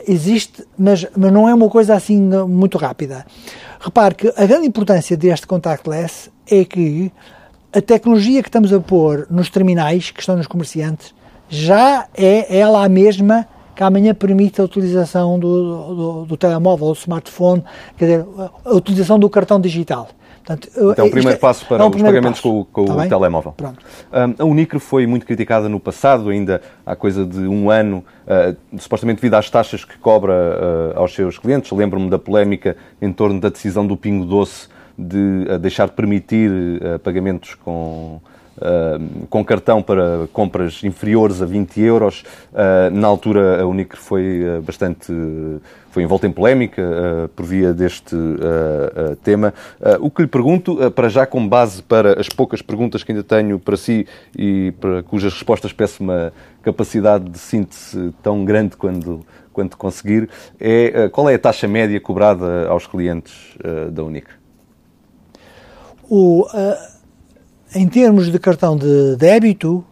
existe, 0.08 0.64
mas, 0.78 1.06
mas 1.18 1.32
não 1.32 1.48
é 1.50 1.54
uma 1.54 1.70
coisa 1.70 1.96
assim 1.96 2.20
muito 2.48 2.78
rápida. 2.78 3.26
Repare 3.80 4.16
que 4.16 4.34
a 4.36 4.46
grande 4.46 4.68
importância 4.68 5.16
deste 5.18 5.46
contactless 5.48 6.30
é 6.50 6.64
que 6.66 7.12
a 7.74 7.82
tecnologia 7.82 8.42
que 8.42 8.50
estamos 8.50 8.72
a 8.72 8.80
pôr 8.80 9.28
nos 9.30 9.50
terminais, 9.50 10.10
que 10.12 10.20
estão 10.20 10.36
nos 10.38 10.48
comerciantes, 10.48 11.14
já 11.50 12.08
é 12.16 12.58
ela 12.58 12.84
a 12.84 12.90
mesma 12.90 13.48
que 13.76 13.84
amanhã 13.84 14.14
permite 14.14 14.62
a 14.62 14.64
utilização 14.64 15.38
do, 15.38 15.96
do, 15.96 16.26
do 16.26 16.38
telemóvel, 16.38 16.88
do 16.88 16.94
smartphone, 16.94 17.64
quer 17.98 18.06
dizer, 18.06 18.26
a 18.64 18.74
utilização 18.74 19.20
do 19.20 19.30
cartão 19.30 19.60
digital. 19.60 20.08
Portanto, 20.46 20.70
então, 20.70 21.08
o 21.08 21.10
primeiro 21.10 21.38
é, 21.38 21.40
passo 21.40 21.66
para 21.66 21.84
é 21.84 21.88
um 21.88 21.90
os 21.90 22.02
pagamentos 22.02 22.40
passo. 22.40 22.68
com, 22.72 22.86
com 22.86 22.92
o 22.92 23.10
telemóvel. 23.10 23.56
Um, 23.60 24.44
a 24.44 24.46
Unicre 24.46 24.80
foi 24.80 25.08
muito 25.08 25.26
criticada 25.26 25.68
no 25.68 25.80
passado, 25.80 26.30
ainda 26.30 26.62
há 26.86 26.96
coisa 26.96 27.26
de 27.26 27.48
um 27.48 27.72
ano, 27.72 28.06
uh, 28.28 28.78
supostamente 28.78 29.18
devido 29.18 29.34
às 29.34 29.50
taxas 29.50 29.84
que 29.84 29.98
cobra 29.98 30.34
uh, 30.34 31.00
aos 31.00 31.16
seus 31.16 31.40
clientes. 31.40 31.72
Lembro-me 31.72 32.12
da 32.12 32.20
polémica 32.20 32.78
em 33.02 33.12
torno 33.12 33.40
da 33.40 33.50
decisão 33.50 33.88
do 33.88 33.98
Pingo 33.98 34.24
Doce 34.24 34.68
de 34.96 35.48
uh, 35.50 35.58
deixar 35.58 35.88
de 35.88 35.94
permitir 35.94 36.52
pagamentos 37.04 37.56
com 37.56 38.22
Uh, 38.56 39.28
com 39.28 39.44
cartão 39.44 39.82
para 39.82 40.30
compras 40.32 40.82
inferiores 40.82 41.42
a 41.42 41.46
20 41.46 41.82
euros. 41.82 42.24
Uh, 42.54 42.90
na 42.90 43.06
altura, 43.06 43.62
a 43.62 43.66
Unicre 43.68 44.00
foi 44.00 44.44
uh, 44.48 44.62
bastante. 44.62 45.12
foi 45.92 46.04
envolta 46.04 46.26
em 46.26 46.32
polémica 46.32 46.82
por 47.36 47.46
via 47.46 47.74
deste 47.74 48.16
tema. 49.24 49.54
o 50.02 50.12
que 50.12 50.24
lhe 50.24 50.28
pergunto, 50.28 50.92
para 50.92 51.08
já, 51.08 51.26
com 51.26 51.48
base 51.48 51.82
para 51.82 52.20
as 52.20 52.28
poucas 52.28 52.62
perguntas 52.62 53.02
que 53.02 53.14
ainda 53.14 53.24
tenho 53.24 53.58
para 53.58 53.78
si 53.78 54.06
e 54.38 54.74
para 54.80 55.04
cujas 55.04 55.34
respostas 55.34 55.72
peço 55.72 56.04
uma 56.04 56.34
capacidade 56.62 57.30
de 57.30 57.40
síntese 57.40 58.14
tão 58.22 58.44
grande 58.44 58.76
quando, 58.76 59.26
quando 59.54 59.78
conseguir, 59.78 60.30
é 60.60 61.08
qual 61.08 61.30
é 61.30 61.36
a 61.36 61.40
taxa 61.40 61.66
média 61.66 62.00
cobrada 62.02 62.68
aos 62.68 62.86
clientes 62.86 63.34
da 63.94 64.04
Unicre? 64.04 64.34
O 66.10 66.46
em 67.76 67.88
termos 67.90 68.32
de 68.32 68.40
cartão 68.40 68.78
de 68.78 69.18
débito, 69.18 69.84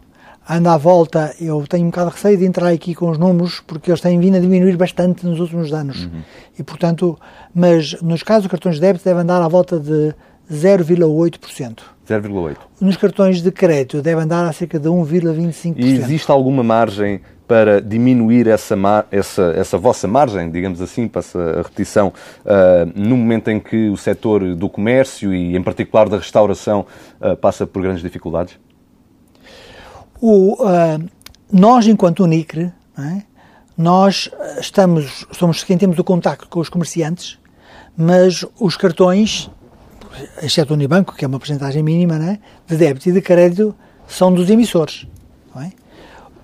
anda 0.48 0.72
à 0.72 0.78
volta, 0.78 1.34
eu 1.38 1.64
tenho 1.68 1.84
um 1.84 1.90
bocado 1.90 2.10
de 2.10 2.16
receio 2.16 2.38
de 2.38 2.46
entrar 2.46 2.68
aqui 2.68 2.94
com 2.94 3.10
os 3.10 3.18
números, 3.18 3.62
porque 3.66 3.90
eles 3.90 4.00
têm 4.00 4.18
vindo 4.18 4.36
a 4.36 4.40
diminuir 4.40 4.76
bastante 4.76 5.26
nos 5.26 5.38
últimos 5.38 5.72
anos. 5.72 6.06
Uhum. 6.06 6.22
E, 6.58 6.62
portanto, 6.62 7.18
mas 7.54 8.00
nos 8.00 8.22
casos 8.22 8.44
de 8.44 8.48
cartões 8.48 8.76
de 8.76 8.80
débito 8.80 9.04
deve 9.04 9.20
andar 9.20 9.42
à 9.42 9.48
volta 9.48 9.78
de 9.78 10.14
0,8%. 10.50 11.78
0,8%. 12.08 12.56
Nos 12.80 12.96
cartões 12.96 13.42
de 13.42 13.50
crédito 13.50 14.00
deve 14.00 14.22
andar 14.22 14.46
a 14.46 14.52
cerca 14.52 14.78
de 14.78 14.88
1,25%. 14.88 15.74
E 15.76 15.96
existe 15.96 16.30
alguma 16.30 16.62
margem 16.62 17.20
para 17.46 17.80
diminuir 17.80 18.48
essa, 18.48 18.76
essa, 19.10 19.42
essa 19.56 19.76
vossa 19.76 20.08
margem, 20.08 20.50
digamos 20.50 20.80
assim, 20.80 21.06
passa 21.06 21.38
a 21.38 21.62
repetição, 21.62 22.08
uh, 22.08 22.90
no 22.94 23.16
momento 23.16 23.50
em 23.50 23.60
que 23.60 23.88
o 23.88 23.96
setor 23.96 24.54
do 24.54 24.68
comércio 24.68 25.34
e, 25.34 25.56
em 25.56 25.62
particular, 25.62 26.08
da 26.08 26.16
restauração 26.16 26.86
uh, 27.20 27.36
passa 27.36 27.66
por 27.66 27.82
grandes 27.82 28.02
dificuldades? 28.02 28.58
O, 30.20 30.54
uh, 30.64 31.04
nós, 31.52 31.86
enquanto 31.86 32.24
Unicre, 32.24 32.72
é? 32.98 33.22
nós 33.76 34.30
estamos, 34.58 35.26
somos 35.32 35.62
quem 35.62 35.76
temos 35.76 35.98
o 35.98 36.04
contacto 36.04 36.48
com 36.48 36.60
os 36.60 36.70
comerciantes, 36.70 37.38
mas 37.96 38.44
os 38.58 38.76
cartões, 38.76 39.50
exceto 40.42 40.72
o 40.72 40.76
Unibanco, 40.76 41.14
que 41.14 41.24
é 41.24 41.28
uma 41.28 41.38
porcentagem 41.38 41.82
mínima, 41.82 42.16
é? 42.16 42.38
de 42.66 42.76
débito 42.76 43.10
e 43.10 43.12
de 43.12 43.20
crédito, 43.20 43.74
são 44.08 44.32
dos 44.32 44.48
emissores. 44.48 45.06
É? 45.56 45.83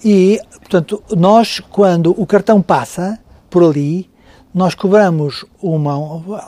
E, 0.05 0.41
portanto, 0.61 1.03
nós, 1.17 1.61
quando 1.61 2.15
o 2.21 2.27
cartão 2.27 2.63
passa 2.63 3.19
por 3.49 3.63
ali, 3.63 4.09
nós 4.53 4.75
cobramos 4.75 5.45
uma, 5.63 5.93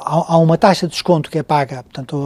há 0.05 0.37
uma 0.39 0.59
taxa 0.59 0.87
de 0.87 0.93
desconto 0.93 1.31
que 1.31 1.39
é 1.39 1.43
paga, 1.43 1.85
portanto, 1.85 2.19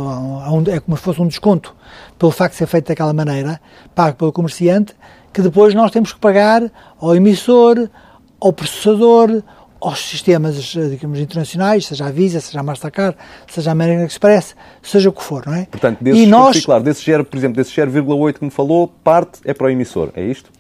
é 0.71 0.81
como 0.81 0.97
se 0.97 1.03
fosse 1.03 1.21
um 1.21 1.27
desconto 1.27 1.75
pelo 2.19 2.33
facto 2.33 2.53
de 2.53 2.59
ser 2.59 2.67
feito 2.67 2.89
daquela 2.89 3.13
maneira, 3.13 3.61
pago 3.95 4.17
pelo 4.17 4.33
comerciante, 4.33 4.95
que 5.33 5.43
depois 5.43 5.75
nós 5.75 5.91
temos 5.91 6.13
que 6.13 6.19
pagar 6.19 6.63
ao 6.99 7.15
emissor, 7.15 7.91
ao 8.41 8.53
processador, 8.53 9.43
aos 9.79 9.99
sistemas, 9.99 10.57
digamos, 10.57 11.21
internacionais, 11.21 11.87
seja 11.87 12.07
a 12.07 12.11
Visa, 12.11 12.41
seja 12.41 12.61
a 12.61 12.63
Mastercard, 12.63 13.17
seja 13.47 13.71
a 13.71 13.73
American 13.73 14.07
Express, 14.07 14.57
seja 14.83 15.11
o 15.11 15.13
que 15.13 15.23
for, 15.23 15.45
não 15.47 15.55
é? 15.55 15.67
Portanto, 15.67 16.03
desse, 16.03 16.21
e 16.21 16.27
nós, 16.27 16.65
claro, 16.65 16.83
desse 16.83 17.03
share, 17.03 17.23
por 17.23 17.37
exemplo, 17.37 17.57
desse 17.57 17.73
share 17.73 17.91
0,8 17.91 18.39
que 18.39 18.45
me 18.45 18.51
falou, 18.51 18.89
parte 18.89 19.41
é 19.45 19.53
para 19.53 19.67
o 19.67 19.71
emissor, 19.71 20.11
é 20.15 20.25
isto? 20.25 20.51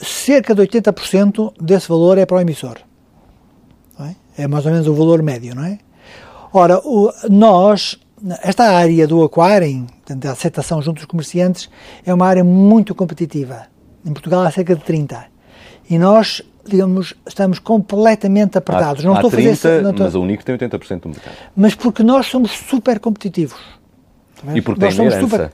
Cerca 0.00 0.54
de 0.54 0.62
80% 0.62 1.52
desse 1.60 1.88
valor 1.88 2.18
é 2.18 2.26
para 2.26 2.36
o 2.36 2.40
emissor. 2.40 2.78
É? 4.00 4.42
é? 4.42 4.46
mais 4.46 4.66
ou 4.66 4.72
menos 4.72 4.86
o 4.86 4.94
valor 4.94 5.22
médio, 5.22 5.54
não 5.54 5.64
é? 5.64 5.78
Ora, 6.52 6.78
o, 6.78 7.12
nós, 7.28 7.98
esta 8.42 8.64
área 8.64 9.06
do 9.06 9.22
acquiring, 9.24 9.86
da 10.16 10.32
aceitação 10.32 10.80
junto 10.80 10.96
dos 10.96 11.04
comerciantes, 11.04 11.68
é 12.04 12.12
uma 12.12 12.26
área 12.26 12.44
muito 12.44 12.94
competitiva. 12.94 13.66
Em 14.04 14.12
Portugal 14.12 14.42
há 14.42 14.50
cerca 14.50 14.74
de 14.74 14.82
30. 14.82 15.26
E 15.88 15.98
nós, 15.98 16.42
digamos, 16.64 17.14
estamos 17.26 17.58
completamente 17.58 18.58
apertados. 18.58 19.04
Há, 19.04 19.08
não 19.08 19.14
há 19.14 19.16
estou 19.16 19.30
30, 19.30 19.50
a 19.50 19.56
fazer, 19.56 19.82
não 19.82 19.90
estou... 19.90 20.06
mas 20.06 20.14
a 20.14 20.18
Unic 20.18 20.44
tem 20.44 20.56
80% 20.56 21.00
do 21.00 21.08
mercado. 21.08 21.34
Mas 21.54 21.74
porque 21.74 22.02
nós 22.02 22.26
somos 22.26 22.52
super 22.52 23.00
competitivos. 23.00 23.58
E 24.54 24.60
porque 24.60 24.84
nós 24.84 24.96
tem 24.96 25.06
herança. 25.06 25.20
Super 25.20 25.52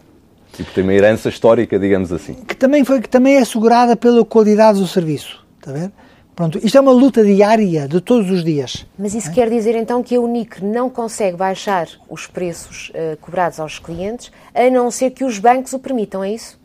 Tipo, 0.52 0.70
tem 0.72 0.84
uma 0.84 0.92
herança 0.92 1.28
histórica, 1.28 1.78
digamos 1.78 2.12
assim. 2.12 2.34
Que 2.34 2.54
também, 2.54 2.84
foi, 2.84 3.00
que 3.00 3.08
também 3.08 3.36
é 3.36 3.38
assegurada 3.40 3.96
pela 3.96 4.24
qualidade 4.24 4.78
do 4.78 4.86
serviço. 4.86 5.44
Está 5.58 5.70
a 5.70 5.74
ver? 5.74 5.92
Pronto, 6.34 6.58
isto 6.62 6.78
é 6.78 6.80
uma 6.80 6.92
luta 6.92 7.22
diária 7.22 7.86
de 7.86 8.00
todos 8.00 8.30
os 8.30 8.42
dias. 8.42 8.86
Mas 8.98 9.14
isso 9.14 9.28
é? 9.28 9.32
quer 9.32 9.50
dizer 9.50 9.74
então 9.74 10.02
que 10.02 10.16
a 10.16 10.20
Unic 10.20 10.64
não 10.64 10.88
consegue 10.88 11.36
baixar 11.36 11.88
os 12.08 12.26
preços 12.26 12.90
uh, 12.90 13.16
cobrados 13.18 13.60
aos 13.60 13.78
clientes, 13.78 14.32
a 14.54 14.70
não 14.70 14.90
ser 14.90 15.10
que 15.10 15.24
os 15.24 15.38
bancos 15.38 15.72
o 15.74 15.78
permitam, 15.78 16.24
é 16.24 16.32
isso? 16.32 16.58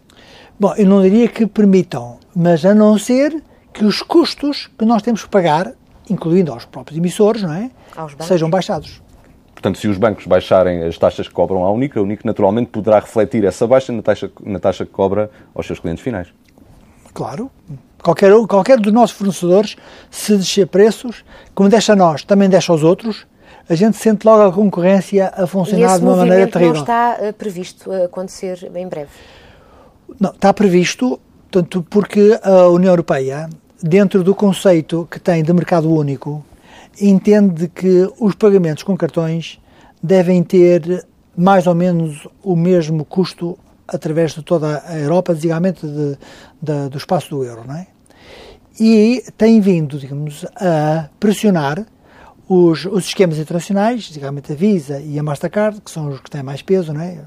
Bom, 0.59 0.73
eu 0.75 0.85
não 0.85 1.01
diria 1.01 1.27
que 1.27 1.45
permitam, 1.45 2.17
mas 2.35 2.65
a 2.65 2.73
não 2.73 2.97
ser 2.97 3.43
que 3.73 3.85
os 3.85 4.01
custos 4.01 4.69
que 4.77 4.85
nós 4.85 5.01
temos 5.01 5.23
que 5.23 5.29
pagar, 5.29 5.73
incluindo 6.09 6.51
aos 6.51 6.65
próprios 6.65 6.97
emissores, 6.97 7.43
não 7.43 7.53
é? 7.53 7.69
Sejam 8.25 8.49
baixados. 8.49 9.01
Portanto, 9.57 9.79
se 9.79 9.87
os 9.87 9.97
bancos 9.97 10.27
baixarem 10.27 10.83
as 10.83 10.99
taxas 10.99 11.27
que 11.27 11.33
cobram 11.33 11.65
à 11.65 11.71
Unic, 11.71 11.97
a 11.97 12.01
Unic 12.03 12.23
naturalmente 12.23 12.69
poderá 12.69 12.99
refletir 12.99 13.43
essa 13.43 13.65
baixa 13.65 13.91
na 13.91 14.03
taxa, 14.03 14.29
na 14.43 14.59
taxa 14.59 14.85
que 14.85 14.91
cobra 14.91 15.31
aos 15.55 15.65
seus 15.65 15.79
clientes 15.79 16.03
finais. 16.03 16.27
Claro. 17.11 17.49
Qualquer, 18.03 18.31
qualquer 18.47 18.79
dos 18.79 18.93
nossos 18.93 19.17
fornecedores, 19.17 19.75
se 20.11 20.37
descer 20.37 20.67
preços, 20.67 21.25
como 21.55 21.69
deixa 21.69 21.93
a 21.93 21.95
nós, 21.95 22.23
também 22.23 22.47
deixa 22.47 22.71
aos 22.71 22.83
outros, 22.83 23.25
a 23.67 23.73
gente 23.73 23.97
sente 23.97 24.27
logo 24.27 24.43
a 24.43 24.53
concorrência 24.53 25.33
a 25.35 25.47
funcionar 25.47 25.97
de 25.97 26.05
uma 26.05 26.17
maneira 26.17 26.45
terrível. 26.45 26.75
não 26.75 26.81
está 26.81 27.17
uh, 27.19 27.33
previsto 27.33 27.91
acontecer 27.91 28.71
em 28.75 28.87
breve? 28.87 29.09
Não, 30.19 30.29
está 30.29 30.53
previsto, 30.53 31.19
tanto 31.49 31.81
porque 31.81 32.39
a 32.43 32.67
União 32.67 32.91
Europeia, 32.91 33.49
dentro 33.81 34.23
do 34.23 34.35
conceito 34.35 35.07
que 35.09 35.19
tem 35.19 35.41
de 35.41 35.51
mercado 35.51 35.91
único, 35.91 36.45
entende 36.99 37.67
que 37.67 38.09
os 38.19 38.35
pagamentos 38.35 38.83
com 38.83 38.95
cartões 38.97 39.59
devem 40.01 40.43
ter 40.43 41.05
mais 41.35 41.67
ou 41.67 41.75
menos 41.75 42.27
o 42.43 42.55
mesmo 42.55 43.05
custo 43.05 43.57
através 43.87 44.33
de 44.33 44.41
toda 44.41 44.83
a 44.85 44.97
Europa, 44.97 45.33
desigualmente 45.33 45.85
de, 45.85 46.17
de, 46.61 46.89
do 46.89 46.97
espaço 46.97 47.29
do 47.29 47.43
euro, 47.43 47.63
não 47.65 47.75
é? 47.75 47.87
E 48.79 49.23
tem 49.37 49.59
vindo, 49.61 49.97
digamos, 49.97 50.45
a 50.55 51.09
pressionar 51.19 51.85
os, 52.47 52.85
os 52.85 53.05
esquemas 53.05 53.37
internacionais, 53.37 54.03
digamos 54.03 54.43
a 54.49 54.53
Visa 54.53 54.99
e 54.99 55.17
a 55.17 55.23
Mastercard, 55.23 55.81
que 55.81 55.89
são 55.89 56.09
os 56.09 56.19
que 56.19 56.29
têm 56.29 56.43
mais 56.43 56.61
peso, 56.61 56.93
não 56.93 57.01
é? 57.01 57.19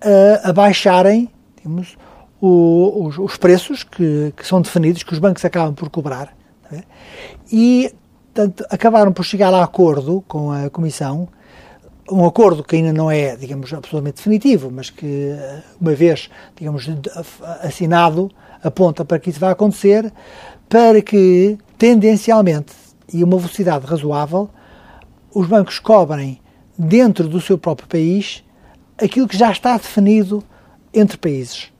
A, 0.00 0.50
a 0.50 0.52
baixarem, 0.52 1.30
digamos, 1.56 1.96
o, 2.40 3.06
os, 3.06 3.18
os, 3.18 3.36
preços 3.36 3.82
que, 3.82 4.32
que, 4.36 4.46
são 4.46 4.60
definidos, 4.60 5.02
que 5.02 5.12
os 5.12 5.18
bancos 5.18 5.44
acabam 5.44 5.74
por 5.74 5.88
cobrar, 5.88 6.36
é? 6.70 6.82
e 7.50 7.92
Portanto, 8.36 8.66
acabaram 8.68 9.14
por 9.14 9.24
chegar 9.24 9.54
a 9.54 9.64
acordo 9.64 10.22
com 10.28 10.52
a 10.52 10.68
Comissão, 10.68 11.26
um 12.10 12.26
acordo 12.26 12.62
que 12.62 12.76
ainda 12.76 12.92
não 12.92 13.10
é, 13.10 13.34
digamos, 13.34 13.72
absolutamente 13.72 14.16
definitivo, 14.16 14.70
mas 14.70 14.90
que, 14.90 15.34
uma 15.80 15.94
vez, 15.94 16.28
digamos, 16.54 16.86
assinado, 17.62 18.30
aponta 18.62 19.06
para 19.06 19.18
que 19.18 19.30
isso 19.30 19.40
vai 19.40 19.52
acontecer, 19.52 20.12
para 20.68 21.00
que, 21.00 21.56
tendencialmente, 21.78 22.74
e 23.10 23.24
uma 23.24 23.38
velocidade 23.38 23.86
razoável, 23.86 24.50
os 25.34 25.46
bancos 25.46 25.78
cobrem, 25.78 26.38
dentro 26.76 27.28
do 27.28 27.40
seu 27.40 27.56
próprio 27.56 27.88
país, 27.88 28.44
aquilo 28.98 29.26
que 29.26 29.38
já 29.38 29.50
está 29.50 29.78
definido 29.78 30.44
entre 30.92 31.16
países. 31.16 31.72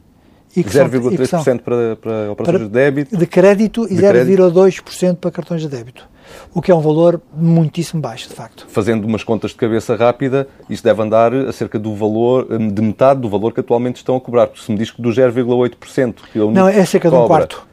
0,3% 0.56 1.60
para, 1.60 1.96
para 1.96 2.32
operações 2.32 2.56
para, 2.56 2.58
de 2.60 2.68
débito? 2.70 3.14
De 3.14 3.26
crédito 3.26 3.86
e 3.90 3.94
0,2% 3.94 5.16
para 5.16 5.30
cartões 5.30 5.60
de 5.60 5.68
débito 5.68 6.15
o 6.54 6.62
que 6.62 6.70
é 6.70 6.74
um 6.74 6.80
valor 6.80 7.20
muitíssimo 7.34 8.00
baixo, 8.00 8.28
de 8.28 8.34
facto. 8.34 8.66
Fazendo 8.68 9.04
umas 9.04 9.24
contas 9.24 9.50
de 9.50 9.56
cabeça 9.56 9.94
rápida, 9.96 10.48
isso 10.68 10.82
deve 10.82 11.02
andar 11.02 11.32
a 11.34 11.52
cerca 11.52 11.78
do 11.78 11.94
valor, 11.94 12.46
de 12.58 12.82
metade 12.82 13.20
do 13.20 13.28
valor 13.28 13.52
que 13.52 13.60
atualmente 13.60 13.96
estão 13.96 14.16
a 14.16 14.20
cobrar. 14.20 14.48
Se 14.56 14.70
me 14.70 14.78
diz 14.78 14.90
que 14.90 15.00
do 15.00 15.10
0,8% 15.10 16.14
que 16.32 16.38
a 16.38 16.44
Não, 16.46 16.68
é 16.68 16.84
cerca 16.84 17.10
cobra, 17.10 17.18
de 17.18 17.24
um 17.24 17.28
quarto. 17.28 17.66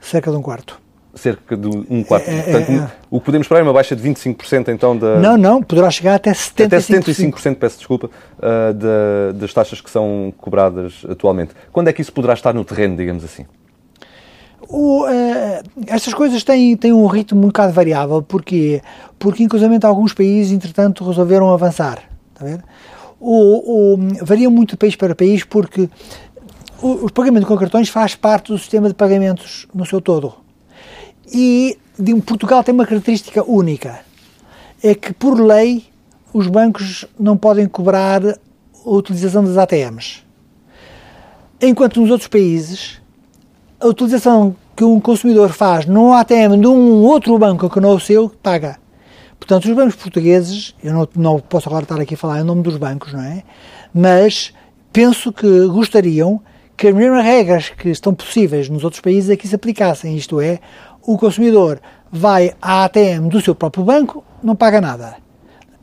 Cerca 0.00 0.30
de 0.30 0.36
um 0.36 0.42
quarto. 0.42 0.80
Cerca 1.14 1.56
de 1.56 1.68
um 1.68 2.04
quarto. 2.04 2.28
É, 2.28 2.38
é 2.38 2.42
Portanto, 2.42 2.70
é, 2.70 2.74
é. 2.76 2.90
o 3.10 3.18
que 3.18 3.26
podemos 3.26 3.44
esperar 3.44 3.60
é 3.60 3.62
uma 3.64 3.72
baixa 3.72 3.96
de 3.96 4.02
25% 4.08 4.68
então 4.68 4.96
da... 4.96 5.18
Não, 5.18 5.36
não, 5.36 5.62
poderá 5.62 5.90
chegar 5.90 6.14
até 6.14 6.30
75%. 6.30 6.66
Até 6.66 6.78
75%, 6.78 7.56
peço 7.56 7.78
desculpa, 7.78 8.06
uh, 8.38 8.72
da, 8.74 9.32
das 9.34 9.52
taxas 9.52 9.80
que 9.80 9.90
são 9.90 10.32
cobradas 10.38 11.04
atualmente. 11.08 11.52
Quando 11.72 11.88
é 11.88 11.92
que 11.92 12.00
isso 12.00 12.12
poderá 12.12 12.34
estar 12.34 12.54
no 12.54 12.64
terreno, 12.64 12.96
digamos 12.96 13.24
assim? 13.24 13.44
O, 14.72 15.04
uh, 15.04 15.08
estas 15.86 16.14
coisas 16.14 16.44
têm, 16.44 16.76
têm 16.76 16.92
um 16.92 17.06
ritmo 17.06 17.40
um 17.40 17.46
bocado 17.48 17.72
variável. 17.72 18.22
Porquê? 18.22 18.80
Porque, 19.18 19.42
inclusive, 19.42 19.78
alguns 19.82 20.14
países, 20.14 20.52
entretanto, 20.52 21.04
resolveram 21.04 21.52
avançar. 21.52 21.98
Está 22.32 22.44
a 22.44 22.48
ver? 22.48 22.64
o, 23.20 23.94
o, 23.94 24.24
varia 24.24 24.48
muito 24.48 24.70
de 24.70 24.76
país 24.78 24.96
para 24.96 25.14
país 25.14 25.44
porque 25.44 25.88
o, 26.80 27.06
o 27.06 27.12
pagamento 27.12 27.46
com 27.46 27.56
cartões 27.56 27.90
faz 27.90 28.14
parte 28.14 28.50
do 28.50 28.58
sistema 28.58 28.88
de 28.88 28.94
pagamentos 28.94 29.66
no 29.74 29.84
seu 29.84 30.00
todo. 30.00 30.34
E 31.30 31.78
de, 31.98 32.14
Portugal 32.22 32.64
tem 32.64 32.74
uma 32.74 32.86
característica 32.86 33.44
única, 33.44 34.00
é 34.82 34.94
que 34.94 35.12
por 35.12 35.38
lei 35.38 35.84
os 36.32 36.46
bancos 36.46 37.04
não 37.18 37.36
podem 37.36 37.68
cobrar 37.68 38.22
a 38.24 38.36
utilização 38.90 39.44
das 39.44 39.58
ATMs. 39.58 40.22
Enquanto 41.60 42.00
nos 42.00 42.10
outros 42.10 42.28
países, 42.28 42.99
a 43.80 43.86
utilização 43.86 44.54
que 44.76 44.84
um 44.84 45.00
consumidor 45.00 45.48
faz 45.50 45.86
num 45.86 46.12
ATM 46.12 46.60
de 46.60 46.66
um 46.66 47.02
outro 47.02 47.38
banco 47.38 47.70
que 47.70 47.80
não 47.80 47.92
é 47.92 47.94
o 47.94 48.00
seu, 48.00 48.28
paga. 48.42 48.78
Portanto, 49.38 49.64
os 49.64 49.74
bancos 49.74 49.96
portugueses, 49.96 50.74
eu 50.84 50.92
não, 50.92 51.08
não 51.16 51.40
posso 51.40 51.68
agora 51.68 51.84
estar 51.84 51.98
aqui 51.98 52.14
a 52.14 52.16
falar 52.16 52.40
em 52.40 52.44
nome 52.44 52.62
dos 52.62 52.76
bancos, 52.76 53.12
não 53.12 53.22
é? 53.22 53.42
Mas 53.92 54.52
penso 54.92 55.32
que 55.32 55.66
gostariam 55.68 56.40
que 56.76 56.88
as 56.88 56.94
mesmas 56.94 57.24
regras 57.24 57.70
que 57.70 57.88
estão 57.88 58.14
possíveis 58.14 58.68
nos 58.68 58.84
outros 58.84 59.00
países 59.00 59.30
aqui 59.30 59.48
se 59.48 59.54
aplicassem. 59.54 60.14
Isto 60.14 60.40
é, 60.40 60.60
o 61.02 61.16
consumidor 61.16 61.80
vai 62.12 62.52
à 62.60 62.84
ATM 62.84 63.28
do 63.28 63.40
seu 63.40 63.54
próprio 63.54 63.84
banco, 63.84 64.22
não 64.42 64.54
paga 64.54 64.80
nada. 64.80 65.16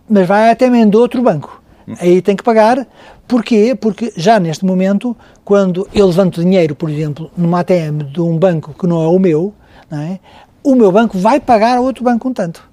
Mas 0.08 0.28
vai 0.28 0.50
à 0.50 0.52
ATM 0.52 0.90
de 0.90 0.98
outro 0.98 1.22
banco. 1.24 1.62
Aí 2.00 2.22
tem 2.22 2.36
que 2.36 2.44
pagar. 2.44 2.86
Porquê? 3.28 3.76
Porque 3.76 4.14
já 4.16 4.40
neste 4.40 4.66
momento, 4.66 5.16
quando 5.44 5.88
eu 5.94 6.06
levanto 6.08 6.42
dinheiro, 6.42 6.76
por 6.76 6.90
exemplo, 6.90 7.32
numa 7.36 7.62
ATM 7.62 8.04
de 8.12 8.22
um 8.22 8.38
banco 8.38 8.74
que 8.74 8.88
não 8.88 9.02
é 9.02 9.08
o 9.08 9.20
meu, 9.20 9.54
é? 9.92 10.20
o 10.64 10.76
meu 10.76 10.92
banco 10.92 11.18
vai 11.18 11.40
pagar 11.40 11.78
a 11.78 11.82
outro 11.82 12.04
banco 12.04 12.28
um 12.28 12.34
tanto. 12.34 12.68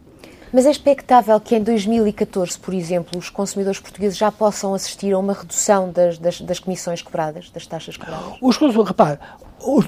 Mas 0.53 0.67
é 0.67 0.71
expectável 0.71 1.41
que 1.41 1.57
em 1.57 1.63
2014, 1.63 2.57
por 2.61 2.73
exemplo, 2.73 3.19
os 3.19 3.29
consumidores 3.29 3.81
portugueses 3.81 4.17
já 4.17 4.31
possam 4.31 4.73
assistir 4.73 5.13
a 5.13 5.19
uma 5.19 5.33
redução 5.33 5.91
das, 5.91 6.17
das, 6.17 6.41
das 6.41 6.61
comissões 6.61 7.03
cobradas, 7.03 7.51
das 7.51 7.67
taxas 7.67 7.97
cobradas? 7.97 8.35
Os 8.41 8.57
repare, 8.57 9.19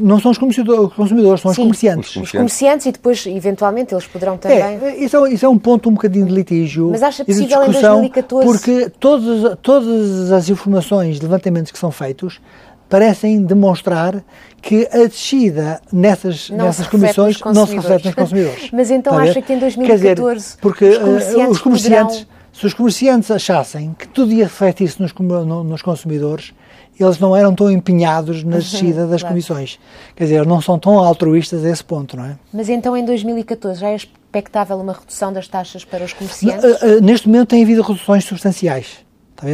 não 0.01 0.21
são 0.21 0.31
os 0.31 0.39
consumidores, 0.39 1.41
são 1.41 1.53
Sim, 1.53 1.63
os 1.63 1.67
comerciantes. 1.67 2.09
Os 2.11 2.15
comerciantes. 2.15 2.23
Os 2.23 2.31
comerciantes 2.33 2.87
e 2.87 2.93
depois, 2.93 3.27
eventualmente, 3.27 3.95
eles 3.95 4.07
poderão 4.07 4.37
também. 4.37 4.59
É, 4.59 4.97
isso, 4.97 5.17
é, 5.17 5.33
isso 5.33 5.47
é 5.47 5.49
um 5.49 5.59
ponto 5.59 5.89
um 5.89 5.93
bocadinho 5.93 6.27
de 6.27 6.33
litígio. 6.33 6.91
Mas 6.91 7.03
acha 7.03 7.25
possível 7.25 7.63
em 7.65 7.71
2014? 7.71 8.47
Porque 8.47 8.91
todas, 8.99 9.59
todas 9.63 10.33
as 10.33 10.49
informações, 10.49 11.21
levantamentos 11.21 11.71
que 11.73 11.79
são 11.79 11.91
feitos, 11.91 12.41
parecem 12.89 13.43
demonstrar 13.43 14.23
que 14.63 14.89
a 14.93 15.07
descida 15.07 15.81
nessas, 15.93 16.51
nessas 16.51 16.87
comissões 16.87 17.39
não 17.41 17.67
se 17.67 17.75
reflete 17.77 18.07
nos 18.07 18.15
consumidores. 18.15 18.71
Mas 18.73 18.91
então 18.91 19.17
acha 19.19 19.41
que 19.43 19.53
em 19.53 19.59
2014 19.59 20.35
dizer, 20.35 20.59
porque, 20.61 20.89
os 20.89 20.99
comerciantes, 20.99 21.47
uh, 21.47 21.51
os 21.51 21.61
comerciantes 21.61 22.17
poderão... 22.17 22.37
se 22.53 22.67
os 22.67 22.75
comerciantes 22.75 23.31
achassem 23.31 23.95
que 23.99 24.09
tudo 24.09 24.33
ia 24.33 24.45
refletir-se 24.45 25.01
nos, 25.01 25.13
nos 25.13 25.83
consumidores, 25.83 26.53
eles 26.99 27.19
não 27.19 27.37
eram 27.37 27.55
tão 27.55 27.71
empenhados 27.71 28.43
na 28.43 28.53
uhum, 28.53 28.59
descida 28.59 29.07
das 29.07 29.21
claro. 29.21 29.35
comissões. 29.35 29.79
Quer 30.15 30.25
dizer, 30.25 30.47
não 30.47 30.61
são 30.61 30.79
tão 30.79 30.99
altruístas 30.99 31.65
a 31.65 31.71
esse 31.71 31.85
ponto, 31.85 32.17
não 32.17 32.25
é? 32.25 32.39
Mas 32.53 32.69
então 32.69 32.97
em 32.97 33.05
2014 33.05 33.81
já 33.81 33.89
é 33.89 33.97
expectável 33.97 34.79
uma 34.79 34.93
redução 34.93 35.33
das 35.33 35.47
taxas 35.47 35.85
para 35.85 36.05
os 36.05 36.13
comerciantes? 36.13 36.65
Uh, 36.65 36.99
uh, 36.99 37.01
neste 37.03 37.29
momento 37.29 37.49
tem 37.49 37.63
havido 37.63 37.83
reduções 37.83 38.25
substanciais. 38.25 39.05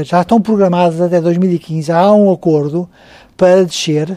Já 0.04 0.22
estão 0.22 0.40
programadas 0.40 1.00
até 1.00 1.20
2015, 1.20 1.90
há 1.90 2.12
um 2.12 2.30
acordo 2.30 2.88
para 3.36 3.64
descer 3.64 4.16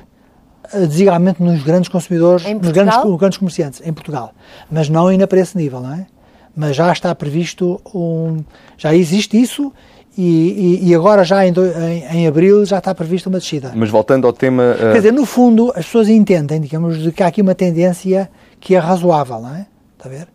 eh, 0.71 0.85
desigualmente 0.85 1.41
nos 1.41 1.63
grandes 1.63 1.89
consumidores, 1.89 2.45
nos 2.45 2.71
grandes, 2.71 3.03
nos 3.03 3.17
grandes 3.17 3.37
comerciantes, 3.37 3.81
em 3.83 3.93
Portugal. 3.93 4.31
Mas 4.69 4.89
não 4.89 5.07
ainda 5.07 5.25
para 5.27 5.39
esse 5.39 5.57
nível, 5.57 5.81
não 5.81 5.93
é? 5.93 6.05
Mas 6.55 6.75
já 6.75 6.91
está 6.91 7.13
previsto 7.13 7.81
um. 7.93 8.43
Já 8.77 8.93
existe 8.93 9.41
isso 9.41 9.73
e, 10.17 10.79
e, 10.81 10.89
e 10.89 10.95
agora 10.95 11.23
já 11.23 11.45
em, 11.45 11.51
em, 11.51 12.19
em, 12.19 12.27
abril 12.27 12.65
já 12.65 12.77
está 12.77 12.95
prevista 12.95 13.29
uma 13.29 13.39
descida. 13.39 13.71
Mas 13.75 13.89
voltando 13.89 14.25
ao 14.25 14.33
tema. 14.33 14.75
Uh... 14.75 14.91
Quer 14.91 14.97
dizer, 14.97 15.13
no 15.13 15.25
fundo, 15.25 15.71
as 15.75 15.85
pessoas 15.85 16.09
entendem, 16.09 16.61
digamos, 16.61 17.01
de 17.01 17.11
que 17.11 17.21
há 17.21 17.27
aqui 17.27 17.41
uma 17.41 17.55
tendência 17.55 18.29
que 18.59 18.75
é 18.75 18.79
razoável, 18.79 19.41
não 19.41 19.55
é? 19.55 19.65
Está 19.97 20.09
a 20.09 20.11
ver? 20.11 20.27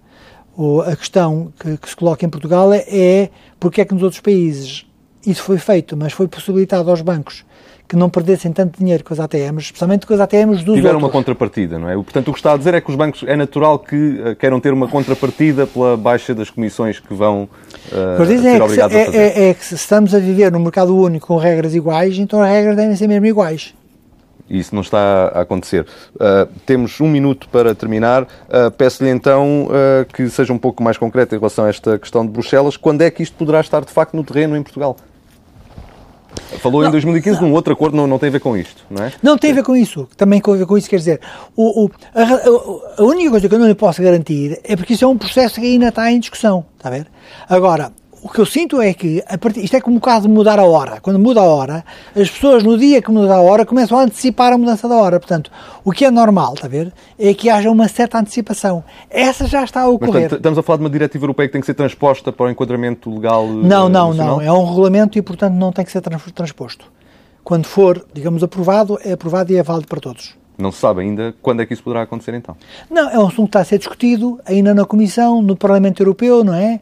O, 0.56 0.82
a 0.82 0.94
questão 0.94 1.52
que, 1.58 1.76
que, 1.76 1.88
se 1.88 1.96
coloca 1.96 2.24
em 2.24 2.28
Portugal 2.28 2.72
é, 2.72 2.84
é 2.88 3.30
porque 3.58 3.80
é 3.80 3.84
que 3.84 3.94
nos 3.94 4.02
outros 4.02 4.20
países 4.20 4.86
isso 5.26 5.42
foi 5.42 5.58
feito, 5.58 5.96
mas 5.96 6.12
foi 6.12 6.28
possibilitado 6.28 6.90
aos 6.90 7.00
bancos 7.00 7.44
que 7.90 7.96
não 7.96 8.08
perdessem 8.08 8.52
tanto 8.52 8.78
dinheiro 8.78 9.02
com 9.02 9.12
as 9.12 9.18
ATMs, 9.18 9.64
especialmente 9.64 10.06
com 10.06 10.14
as 10.14 10.20
ATMs 10.20 10.62
dos 10.62 10.76
Tiveram 10.76 10.94
outros. 10.94 11.02
uma 11.02 11.10
contrapartida, 11.10 11.76
não 11.76 11.90
é? 11.90 11.94
Portanto, 11.94 12.28
o 12.28 12.32
que 12.32 12.38
está 12.38 12.52
a 12.52 12.56
dizer 12.56 12.72
é 12.72 12.80
que 12.80 12.88
os 12.88 12.94
bancos 12.94 13.24
é 13.26 13.34
natural 13.34 13.80
que 13.80 13.96
uh, 13.96 14.36
queiram 14.36 14.60
ter 14.60 14.72
uma 14.72 14.86
contrapartida 14.86 15.66
pela 15.66 15.96
baixa 15.96 16.32
das 16.32 16.48
comissões 16.48 17.00
que 17.00 17.12
vão 17.12 17.48
uh, 17.88 18.24
ser 18.24 18.46
é 18.46 18.62
obrigados 18.62 18.94
é, 18.94 19.02
a 19.02 19.06
fazer. 19.06 19.18
É, 19.18 19.48
é, 19.50 19.54
que 19.54 19.64
se 19.64 19.74
estamos 19.74 20.14
a 20.14 20.20
viver 20.20 20.52
num 20.52 20.60
mercado 20.60 20.96
único 20.96 21.26
com 21.26 21.36
regras 21.36 21.74
iguais, 21.74 22.16
então 22.16 22.40
as 22.40 22.48
regras 22.48 22.76
devem 22.76 22.94
ser 22.94 23.08
mesmo 23.08 23.26
iguais. 23.26 23.74
Isso 24.48 24.72
não 24.72 24.82
está 24.82 25.32
a 25.34 25.40
acontecer. 25.40 25.84
Uh, 26.14 26.48
temos 26.64 27.00
um 27.00 27.08
minuto 27.08 27.48
para 27.48 27.74
terminar. 27.74 28.22
Uh, 28.22 28.70
Peço-lhe 28.76 29.10
então 29.10 29.66
uh, 29.66 30.04
que 30.12 30.28
seja 30.28 30.52
um 30.52 30.58
pouco 30.58 30.82
mais 30.82 30.96
concreto 30.96 31.34
em 31.34 31.38
relação 31.38 31.64
a 31.64 31.68
esta 31.68 31.98
questão 31.98 32.24
de 32.24 32.32
Bruxelas. 32.32 32.76
Quando 32.76 33.02
é 33.02 33.10
que 33.10 33.22
isto 33.22 33.36
poderá 33.36 33.60
estar 33.60 33.84
de 33.84 33.92
facto 33.92 34.14
no 34.14 34.22
terreno 34.22 34.56
em 34.56 34.62
Portugal? 34.62 34.96
Falou 36.58 36.82
não, 36.82 36.88
em 36.88 36.92
2015 36.92 37.40
num 37.40 37.52
outro 37.52 37.72
acordo, 37.72 37.96
não, 37.96 38.06
não 38.06 38.18
tem 38.18 38.28
a 38.28 38.32
ver 38.32 38.40
com 38.40 38.56
isto, 38.56 38.84
não 38.90 39.04
é? 39.04 39.12
Não 39.22 39.38
tem 39.38 39.52
a 39.52 39.54
ver 39.54 39.62
com 39.62 39.76
isso. 39.76 40.08
Também 40.16 40.40
tem 40.40 40.54
a 40.54 40.56
ver 40.58 40.66
com 40.66 40.76
isso, 40.76 40.90
quer 40.90 40.96
dizer, 40.96 41.20
o, 41.56 41.84
o, 41.84 41.90
a, 42.14 43.00
a, 43.00 43.04
única 43.04 43.30
coisa 43.30 43.48
que 43.48 43.54
eu 43.54 43.58
não 43.58 43.68
lhe 43.68 43.74
posso 43.74 44.02
garantir 44.02 44.60
é 44.64 44.76
porque 44.76 44.94
isso 44.94 45.04
é 45.04 45.08
um 45.08 45.16
processo 45.16 45.60
que 45.60 45.66
ainda 45.66 45.88
está 45.88 46.10
em 46.10 46.20
discussão, 46.20 46.64
está 46.76 46.88
a 46.88 46.92
ver? 46.92 47.06
Agora, 47.48 47.92
o 48.22 48.28
que 48.28 48.38
eu 48.38 48.46
sinto 48.46 48.80
é 48.80 48.92
que, 48.92 49.22
partir, 49.40 49.64
isto 49.64 49.76
é 49.76 49.80
como 49.80 49.96
o 49.96 50.00
caso 50.00 50.28
de 50.28 50.34
mudar 50.34 50.58
a 50.58 50.64
hora. 50.64 51.00
Quando 51.00 51.18
muda 51.18 51.40
a 51.40 51.44
hora, 51.44 51.84
as 52.14 52.30
pessoas 52.30 52.62
no 52.62 52.76
dia 52.76 53.00
que 53.00 53.10
muda 53.10 53.34
a 53.34 53.40
hora 53.40 53.64
começam 53.64 53.98
a 53.98 54.02
antecipar 54.02 54.52
a 54.52 54.58
mudança 54.58 54.88
da 54.88 54.94
hora. 54.94 55.18
Portanto, 55.18 55.50
o 55.84 55.90
que 55.90 56.04
é 56.04 56.10
normal, 56.10 56.54
está 56.54 56.66
a 56.66 56.70
ver, 56.70 56.92
é 57.18 57.32
que 57.32 57.48
haja 57.48 57.70
uma 57.70 57.88
certa 57.88 58.18
antecipação. 58.18 58.84
Essa 59.08 59.46
já 59.46 59.64
está 59.64 59.82
a 59.82 59.88
ocorrer. 59.88 60.24
Mas, 60.24 60.32
estamos 60.32 60.58
a 60.58 60.62
falar 60.62 60.78
de 60.78 60.84
uma 60.84 60.90
diretiva 60.90 61.24
europeia 61.24 61.48
que 61.48 61.52
tem 61.52 61.60
que 61.60 61.66
ser 61.66 61.74
transposta 61.74 62.30
para 62.30 62.46
o 62.46 62.50
enquadramento 62.50 63.12
legal 63.12 63.46
Não, 63.46 63.88
não, 63.88 64.08
nacional? 64.08 64.36
não. 64.36 64.42
É 64.42 64.52
um 64.52 64.66
regulamento 64.66 65.18
e, 65.18 65.22
portanto, 65.22 65.54
não 65.54 65.72
tem 65.72 65.84
que 65.84 65.92
ser 65.92 66.02
transposto. 66.34 66.92
Quando 67.42 67.64
for, 67.64 68.04
digamos, 68.12 68.42
aprovado, 68.42 68.98
é 69.02 69.12
aprovado 69.12 69.52
e 69.52 69.56
é 69.56 69.62
válido 69.62 69.88
para 69.88 70.00
todos. 70.00 70.38
Não 70.58 70.70
se 70.70 70.78
sabe 70.78 71.00
ainda 71.00 71.34
quando 71.40 71.62
é 71.62 71.66
que 71.66 71.72
isso 71.72 71.82
poderá 71.82 72.02
acontecer, 72.02 72.34
então? 72.34 72.54
Não, 72.90 73.08
é 73.08 73.18
um 73.18 73.26
assunto 73.26 73.44
que 73.44 73.48
está 73.48 73.60
a 73.60 73.64
ser 73.64 73.78
discutido 73.78 74.38
ainda 74.44 74.74
na 74.74 74.84
Comissão, 74.84 75.40
no 75.40 75.56
Parlamento 75.56 76.02
Europeu, 76.02 76.44
não 76.44 76.54
é? 76.54 76.80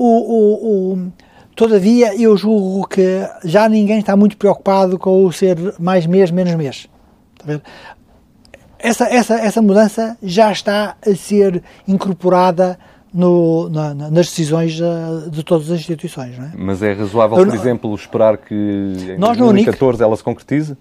O, 0.00 0.04
o, 0.04 0.92
o, 0.94 1.12
todavia, 1.56 2.14
eu 2.14 2.36
julgo 2.36 2.86
que 2.86 3.28
já 3.44 3.68
ninguém 3.68 3.98
está 3.98 4.16
muito 4.16 4.36
preocupado 4.36 4.96
com 4.96 5.24
o 5.24 5.32
ser 5.32 5.56
mais 5.76 6.06
mês, 6.06 6.30
menos 6.30 6.54
mês. 6.54 6.88
Essa, 8.78 9.06
essa, 9.06 9.34
essa 9.34 9.60
mudança 9.60 10.16
já 10.22 10.52
está 10.52 10.96
a 11.04 11.14
ser 11.16 11.64
incorporada 11.86 12.78
no, 13.12 13.68
na, 13.68 13.92
nas 13.92 14.26
decisões 14.26 14.74
de, 14.74 15.30
de 15.30 15.42
todas 15.42 15.68
as 15.68 15.80
instituições. 15.80 16.38
É? 16.38 16.52
Mas 16.56 16.80
é 16.80 16.92
razoável, 16.92 17.36
por 17.36 17.52
exemplo, 17.52 17.92
esperar 17.92 18.38
que 18.38 18.54
em 18.54 19.18
2014 19.18 20.00
ela 20.00 20.16
se 20.16 20.22
concretize? 20.22 20.76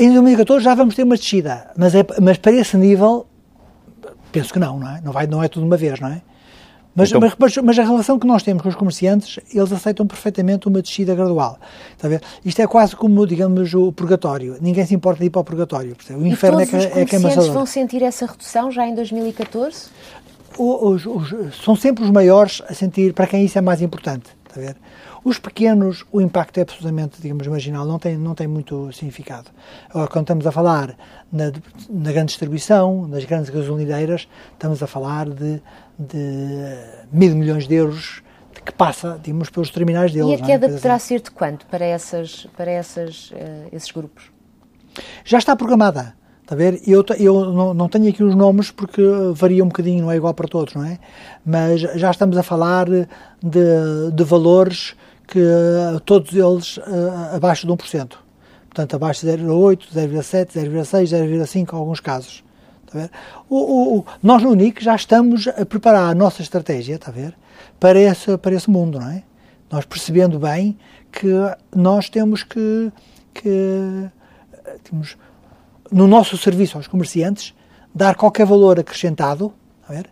Em 0.00 0.10
2014 0.10 0.64
já 0.64 0.74
vamos 0.74 0.96
ter 0.96 1.04
uma 1.04 1.16
descida, 1.16 1.70
mas, 1.76 1.94
é, 1.94 2.04
mas 2.20 2.36
para 2.36 2.50
esse 2.50 2.76
nível, 2.76 3.26
penso 4.32 4.52
que 4.52 4.58
não, 4.58 4.80
não 4.80 4.88
é? 4.88 5.00
Não, 5.00 5.12
vai, 5.12 5.28
não 5.28 5.40
é 5.40 5.46
tudo 5.46 5.64
uma 5.64 5.76
vez, 5.76 6.00
não 6.00 6.08
é? 6.08 6.20
Mas, 6.94 7.08
então... 7.08 7.20
mas, 7.20 7.34
mas, 7.38 7.56
mas, 7.56 7.78
a 7.78 7.82
relação 7.82 8.18
que 8.18 8.26
nós 8.26 8.42
temos 8.42 8.62
com 8.62 8.68
os 8.68 8.74
comerciantes, 8.74 9.40
eles 9.52 9.72
aceitam 9.72 10.06
perfeitamente 10.06 10.68
uma 10.68 10.82
descida 10.82 11.14
gradual. 11.14 11.58
Está 11.92 12.06
a 12.06 12.10
ver? 12.10 12.22
Isto 12.44 12.60
é 12.60 12.66
quase 12.66 12.94
como, 12.94 13.26
digamos, 13.26 13.72
o 13.72 13.90
purgatório. 13.92 14.56
Ninguém 14.60 14.84
se 14.84 14.94
importa 14.94 15.20
de 15.20 15.26
ir 15.26 15.30
para 15.30 15.40
o 15.40 15.44
purgatório. 15.44 15.96
O 16.10 16.26
inferno 16.26 16.60
e 16.60 16.66
todos 16.66 16.84
é, 16.84 17.04
que, 17.04 17.16
os 17.16 17.24
é 17.24 17.50
vão 17.50 17.64
sentir 17.64 18.02
essa 18.02 18.26
redução 18.26 18.70
já 18.70 18.86
em 18.86 18.94
2014? 18.94 19.86
Os, 20.58 21.06
os, 21.06 21.34
são 21.64 21.74
sempre 21.74 22.04
os 22.04 22.10
maiores 22.10 22.62
a 22.68 22.74
sentir, 22.74 23.14
para 23.14 23.26
quem 23.26 23.44
isso 23.44 23.56
é 23.56 23.62
mais 23.62 23.80
importante. 23.80 24.30
Está 24.52 24.60
a 24.60 24.64
ver? 24.64 24.76
Os 25.24 25.38
pequenos, 25.38 26.04
o 26.12 26.20
impacto 26.20 26.58
é 26.58 26.62
absolutamente, 26.62 27.20
digamos, 27.20 27.46
marginal, 27.46 27.86
não 27.86 27.98
tem, 27.98 28.18
não 28.18 28.34
tem 28.34 28.46
muito 28.46 28.92
significado. 28.92 29.48
Agora, 29.88 30.08
quando 30.08 30.24
estamos 30.24 30.46
a 30.46 30.52
falar 30.52 30.94
na, 31.32 31.50
na 31.88 32.12
grande 32.12 32.26
distribuição, 32.26 33.08
nas 33.08 33.24
grandes 33.24 33.48
gasolineiras, 33.48 34.28
estamos 34.52 34.82
a 34.82 34.86
falar 34.86 35.30
de, 35.30 35.62
de 35.98 36.76
mil 37.10 37.34
milhões 37.34 37.66
de 37.66 37.74
euros 37.76 38.22
que 38.64 38.72
passa, 38.72 39.18
digamos, 39.22 39.48
pelos 39.48 39.70
terminais 39.70 40.12
deles. 40.12 40.38
E 40.38 40.42
a 40.42 40.44
é? 40.44 40.46
queda 40.46 40.66
é? 40.66 40.70
poderá 40.70 40.98
ser 40.98 41.20
de 41.20 41.30
quanto 41.30 41.64
para, 41.66 41.84
essas, 41.84 42.46
para 42.54 42.70
essas, 42.70 43.30
uh, 43.30 43.68
esses 43.72 43.90
grupos? 43.90 44.30
Já 45.24 45.38
está 45.38 45.56
programada. 45.56 46.14
A 46.52 46.54
ver? 46.54 46.82
Eu, 46.86 47.02
eu 47.18 47.50
não, 47.50 47.72
não, 47.72 47.88
tenho 47.88 48.10
aqui 48.10 48.22
os 48.22 48.34
nomes 48.34 48.70
porque 48.70 49.00
varia 49.32 49.64
um 49.64 49.68
bocadinho, 49.68 50.02
não 50.02 50.12
é 50.12 50.16
igual 50.16 50.34
para 50.34 50.46
todos, 50.46 50.74
não 50.74 50.84
é? 50.84 50.98
Mas 51.46 51.80
já 51.80 52.10
estamos 52.10 52.36
a 52.36 52.42
falar 52.42 52.84
de, 52.86 53.06
de 54.12 54.22
valores 54.22 54.94
que 55.26 55.40
todos 56.04 56.34
eles 56.34 56.76
uh, 56.76 57.36
abaixo 57.36 57.66
de 57.66 57.72
1%. 57.72 58.16
Portanto, 58.68 58.94
abaixo 58.94 59.24
de 59.24 59.32
0,8, 59.32 59.94
0,7, 59.94 60.48
0,6, 60.52 61.04
0,5 61.04 61.72
em 61.72 61.76
alguns 61.76 62.00
casos. 62.00 62.44
Está 62.84 62.98
a 62.98 63.00
ver? 63.00 63.10
O, 63.48 64.00
o, 64.00 64.04
nós 64.22 64.42
no 64.42 64.50
UNIC 64.50 64.84
já 64.84 64.94
estamos 64.94 65.48
a 65.48 65.64
preparar 65.64 66.10
a 66.10 66.14
nossa 66.14 66.42
estratégia, 66.42 66.96
está 66.96 67.10
a 67.10 67.14
ver? 67.14 67.34
Para 67.80 67.98
esse, 67.98 68.36
para 68.36 68.54
esse 68.54 68.68
mundo, 68.68 69.00
não 69.00 69.08
é? 69.08 69.22
Nós 69.70 69.86
percebendo 69.86 70.38
bem 70.38 70.76
que 71.10 71.32
nós 71.74 72.10
temos 72.10 72.42
que, 72.42 72.92
que 73.32 74.10
temos, 74.84 75.16
no 75.92 76.06
nosso 76.06 76.36
serviço 76.36 76.76
aos 76.76 76.86
comerciantes, 76.86 77.54
dar 77.94 78.14
qualquer 78.14 78.46
valor 78.46 78.80
acrescentado, 78.80 79.52
ver, 79.88 80.08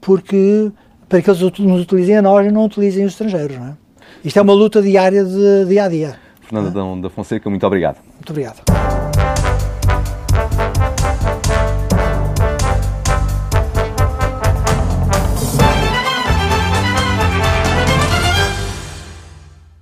porque 0.00 0.70
para 1.08 1.22
que 1.22 1.30
eles 1.30 1.40
nos 1.40 1.82
utilizem 1.82 2.16
a 2.16 2.22
nós 2.22 2.46
e 2.46 2.50
não 2.50 2.64
utilizem 2.64 3.04
os 3.04 3.12
estrangeiros. 3.12 3.56
Não 3.56 3.66
é? 3.66 3.76
Isto 4.24 4.38
é 4.38 4.42
uma 4.42 4.52
luta 4.52 4.82
diária 4.82 5.24
de 5.24 5.66
dia 5.66 5.84
a 5.84 5.88
dia. 5.88 6.16
Fernando 6.40 6.98
é? 6.98 7.00
da 7.02 7.10
Fonseca, 7.10 7.48
muito 7.48 7.66
obrigado. 7.66 7.98
Muito 8.14 8.30
obrigado. 8.30 8.91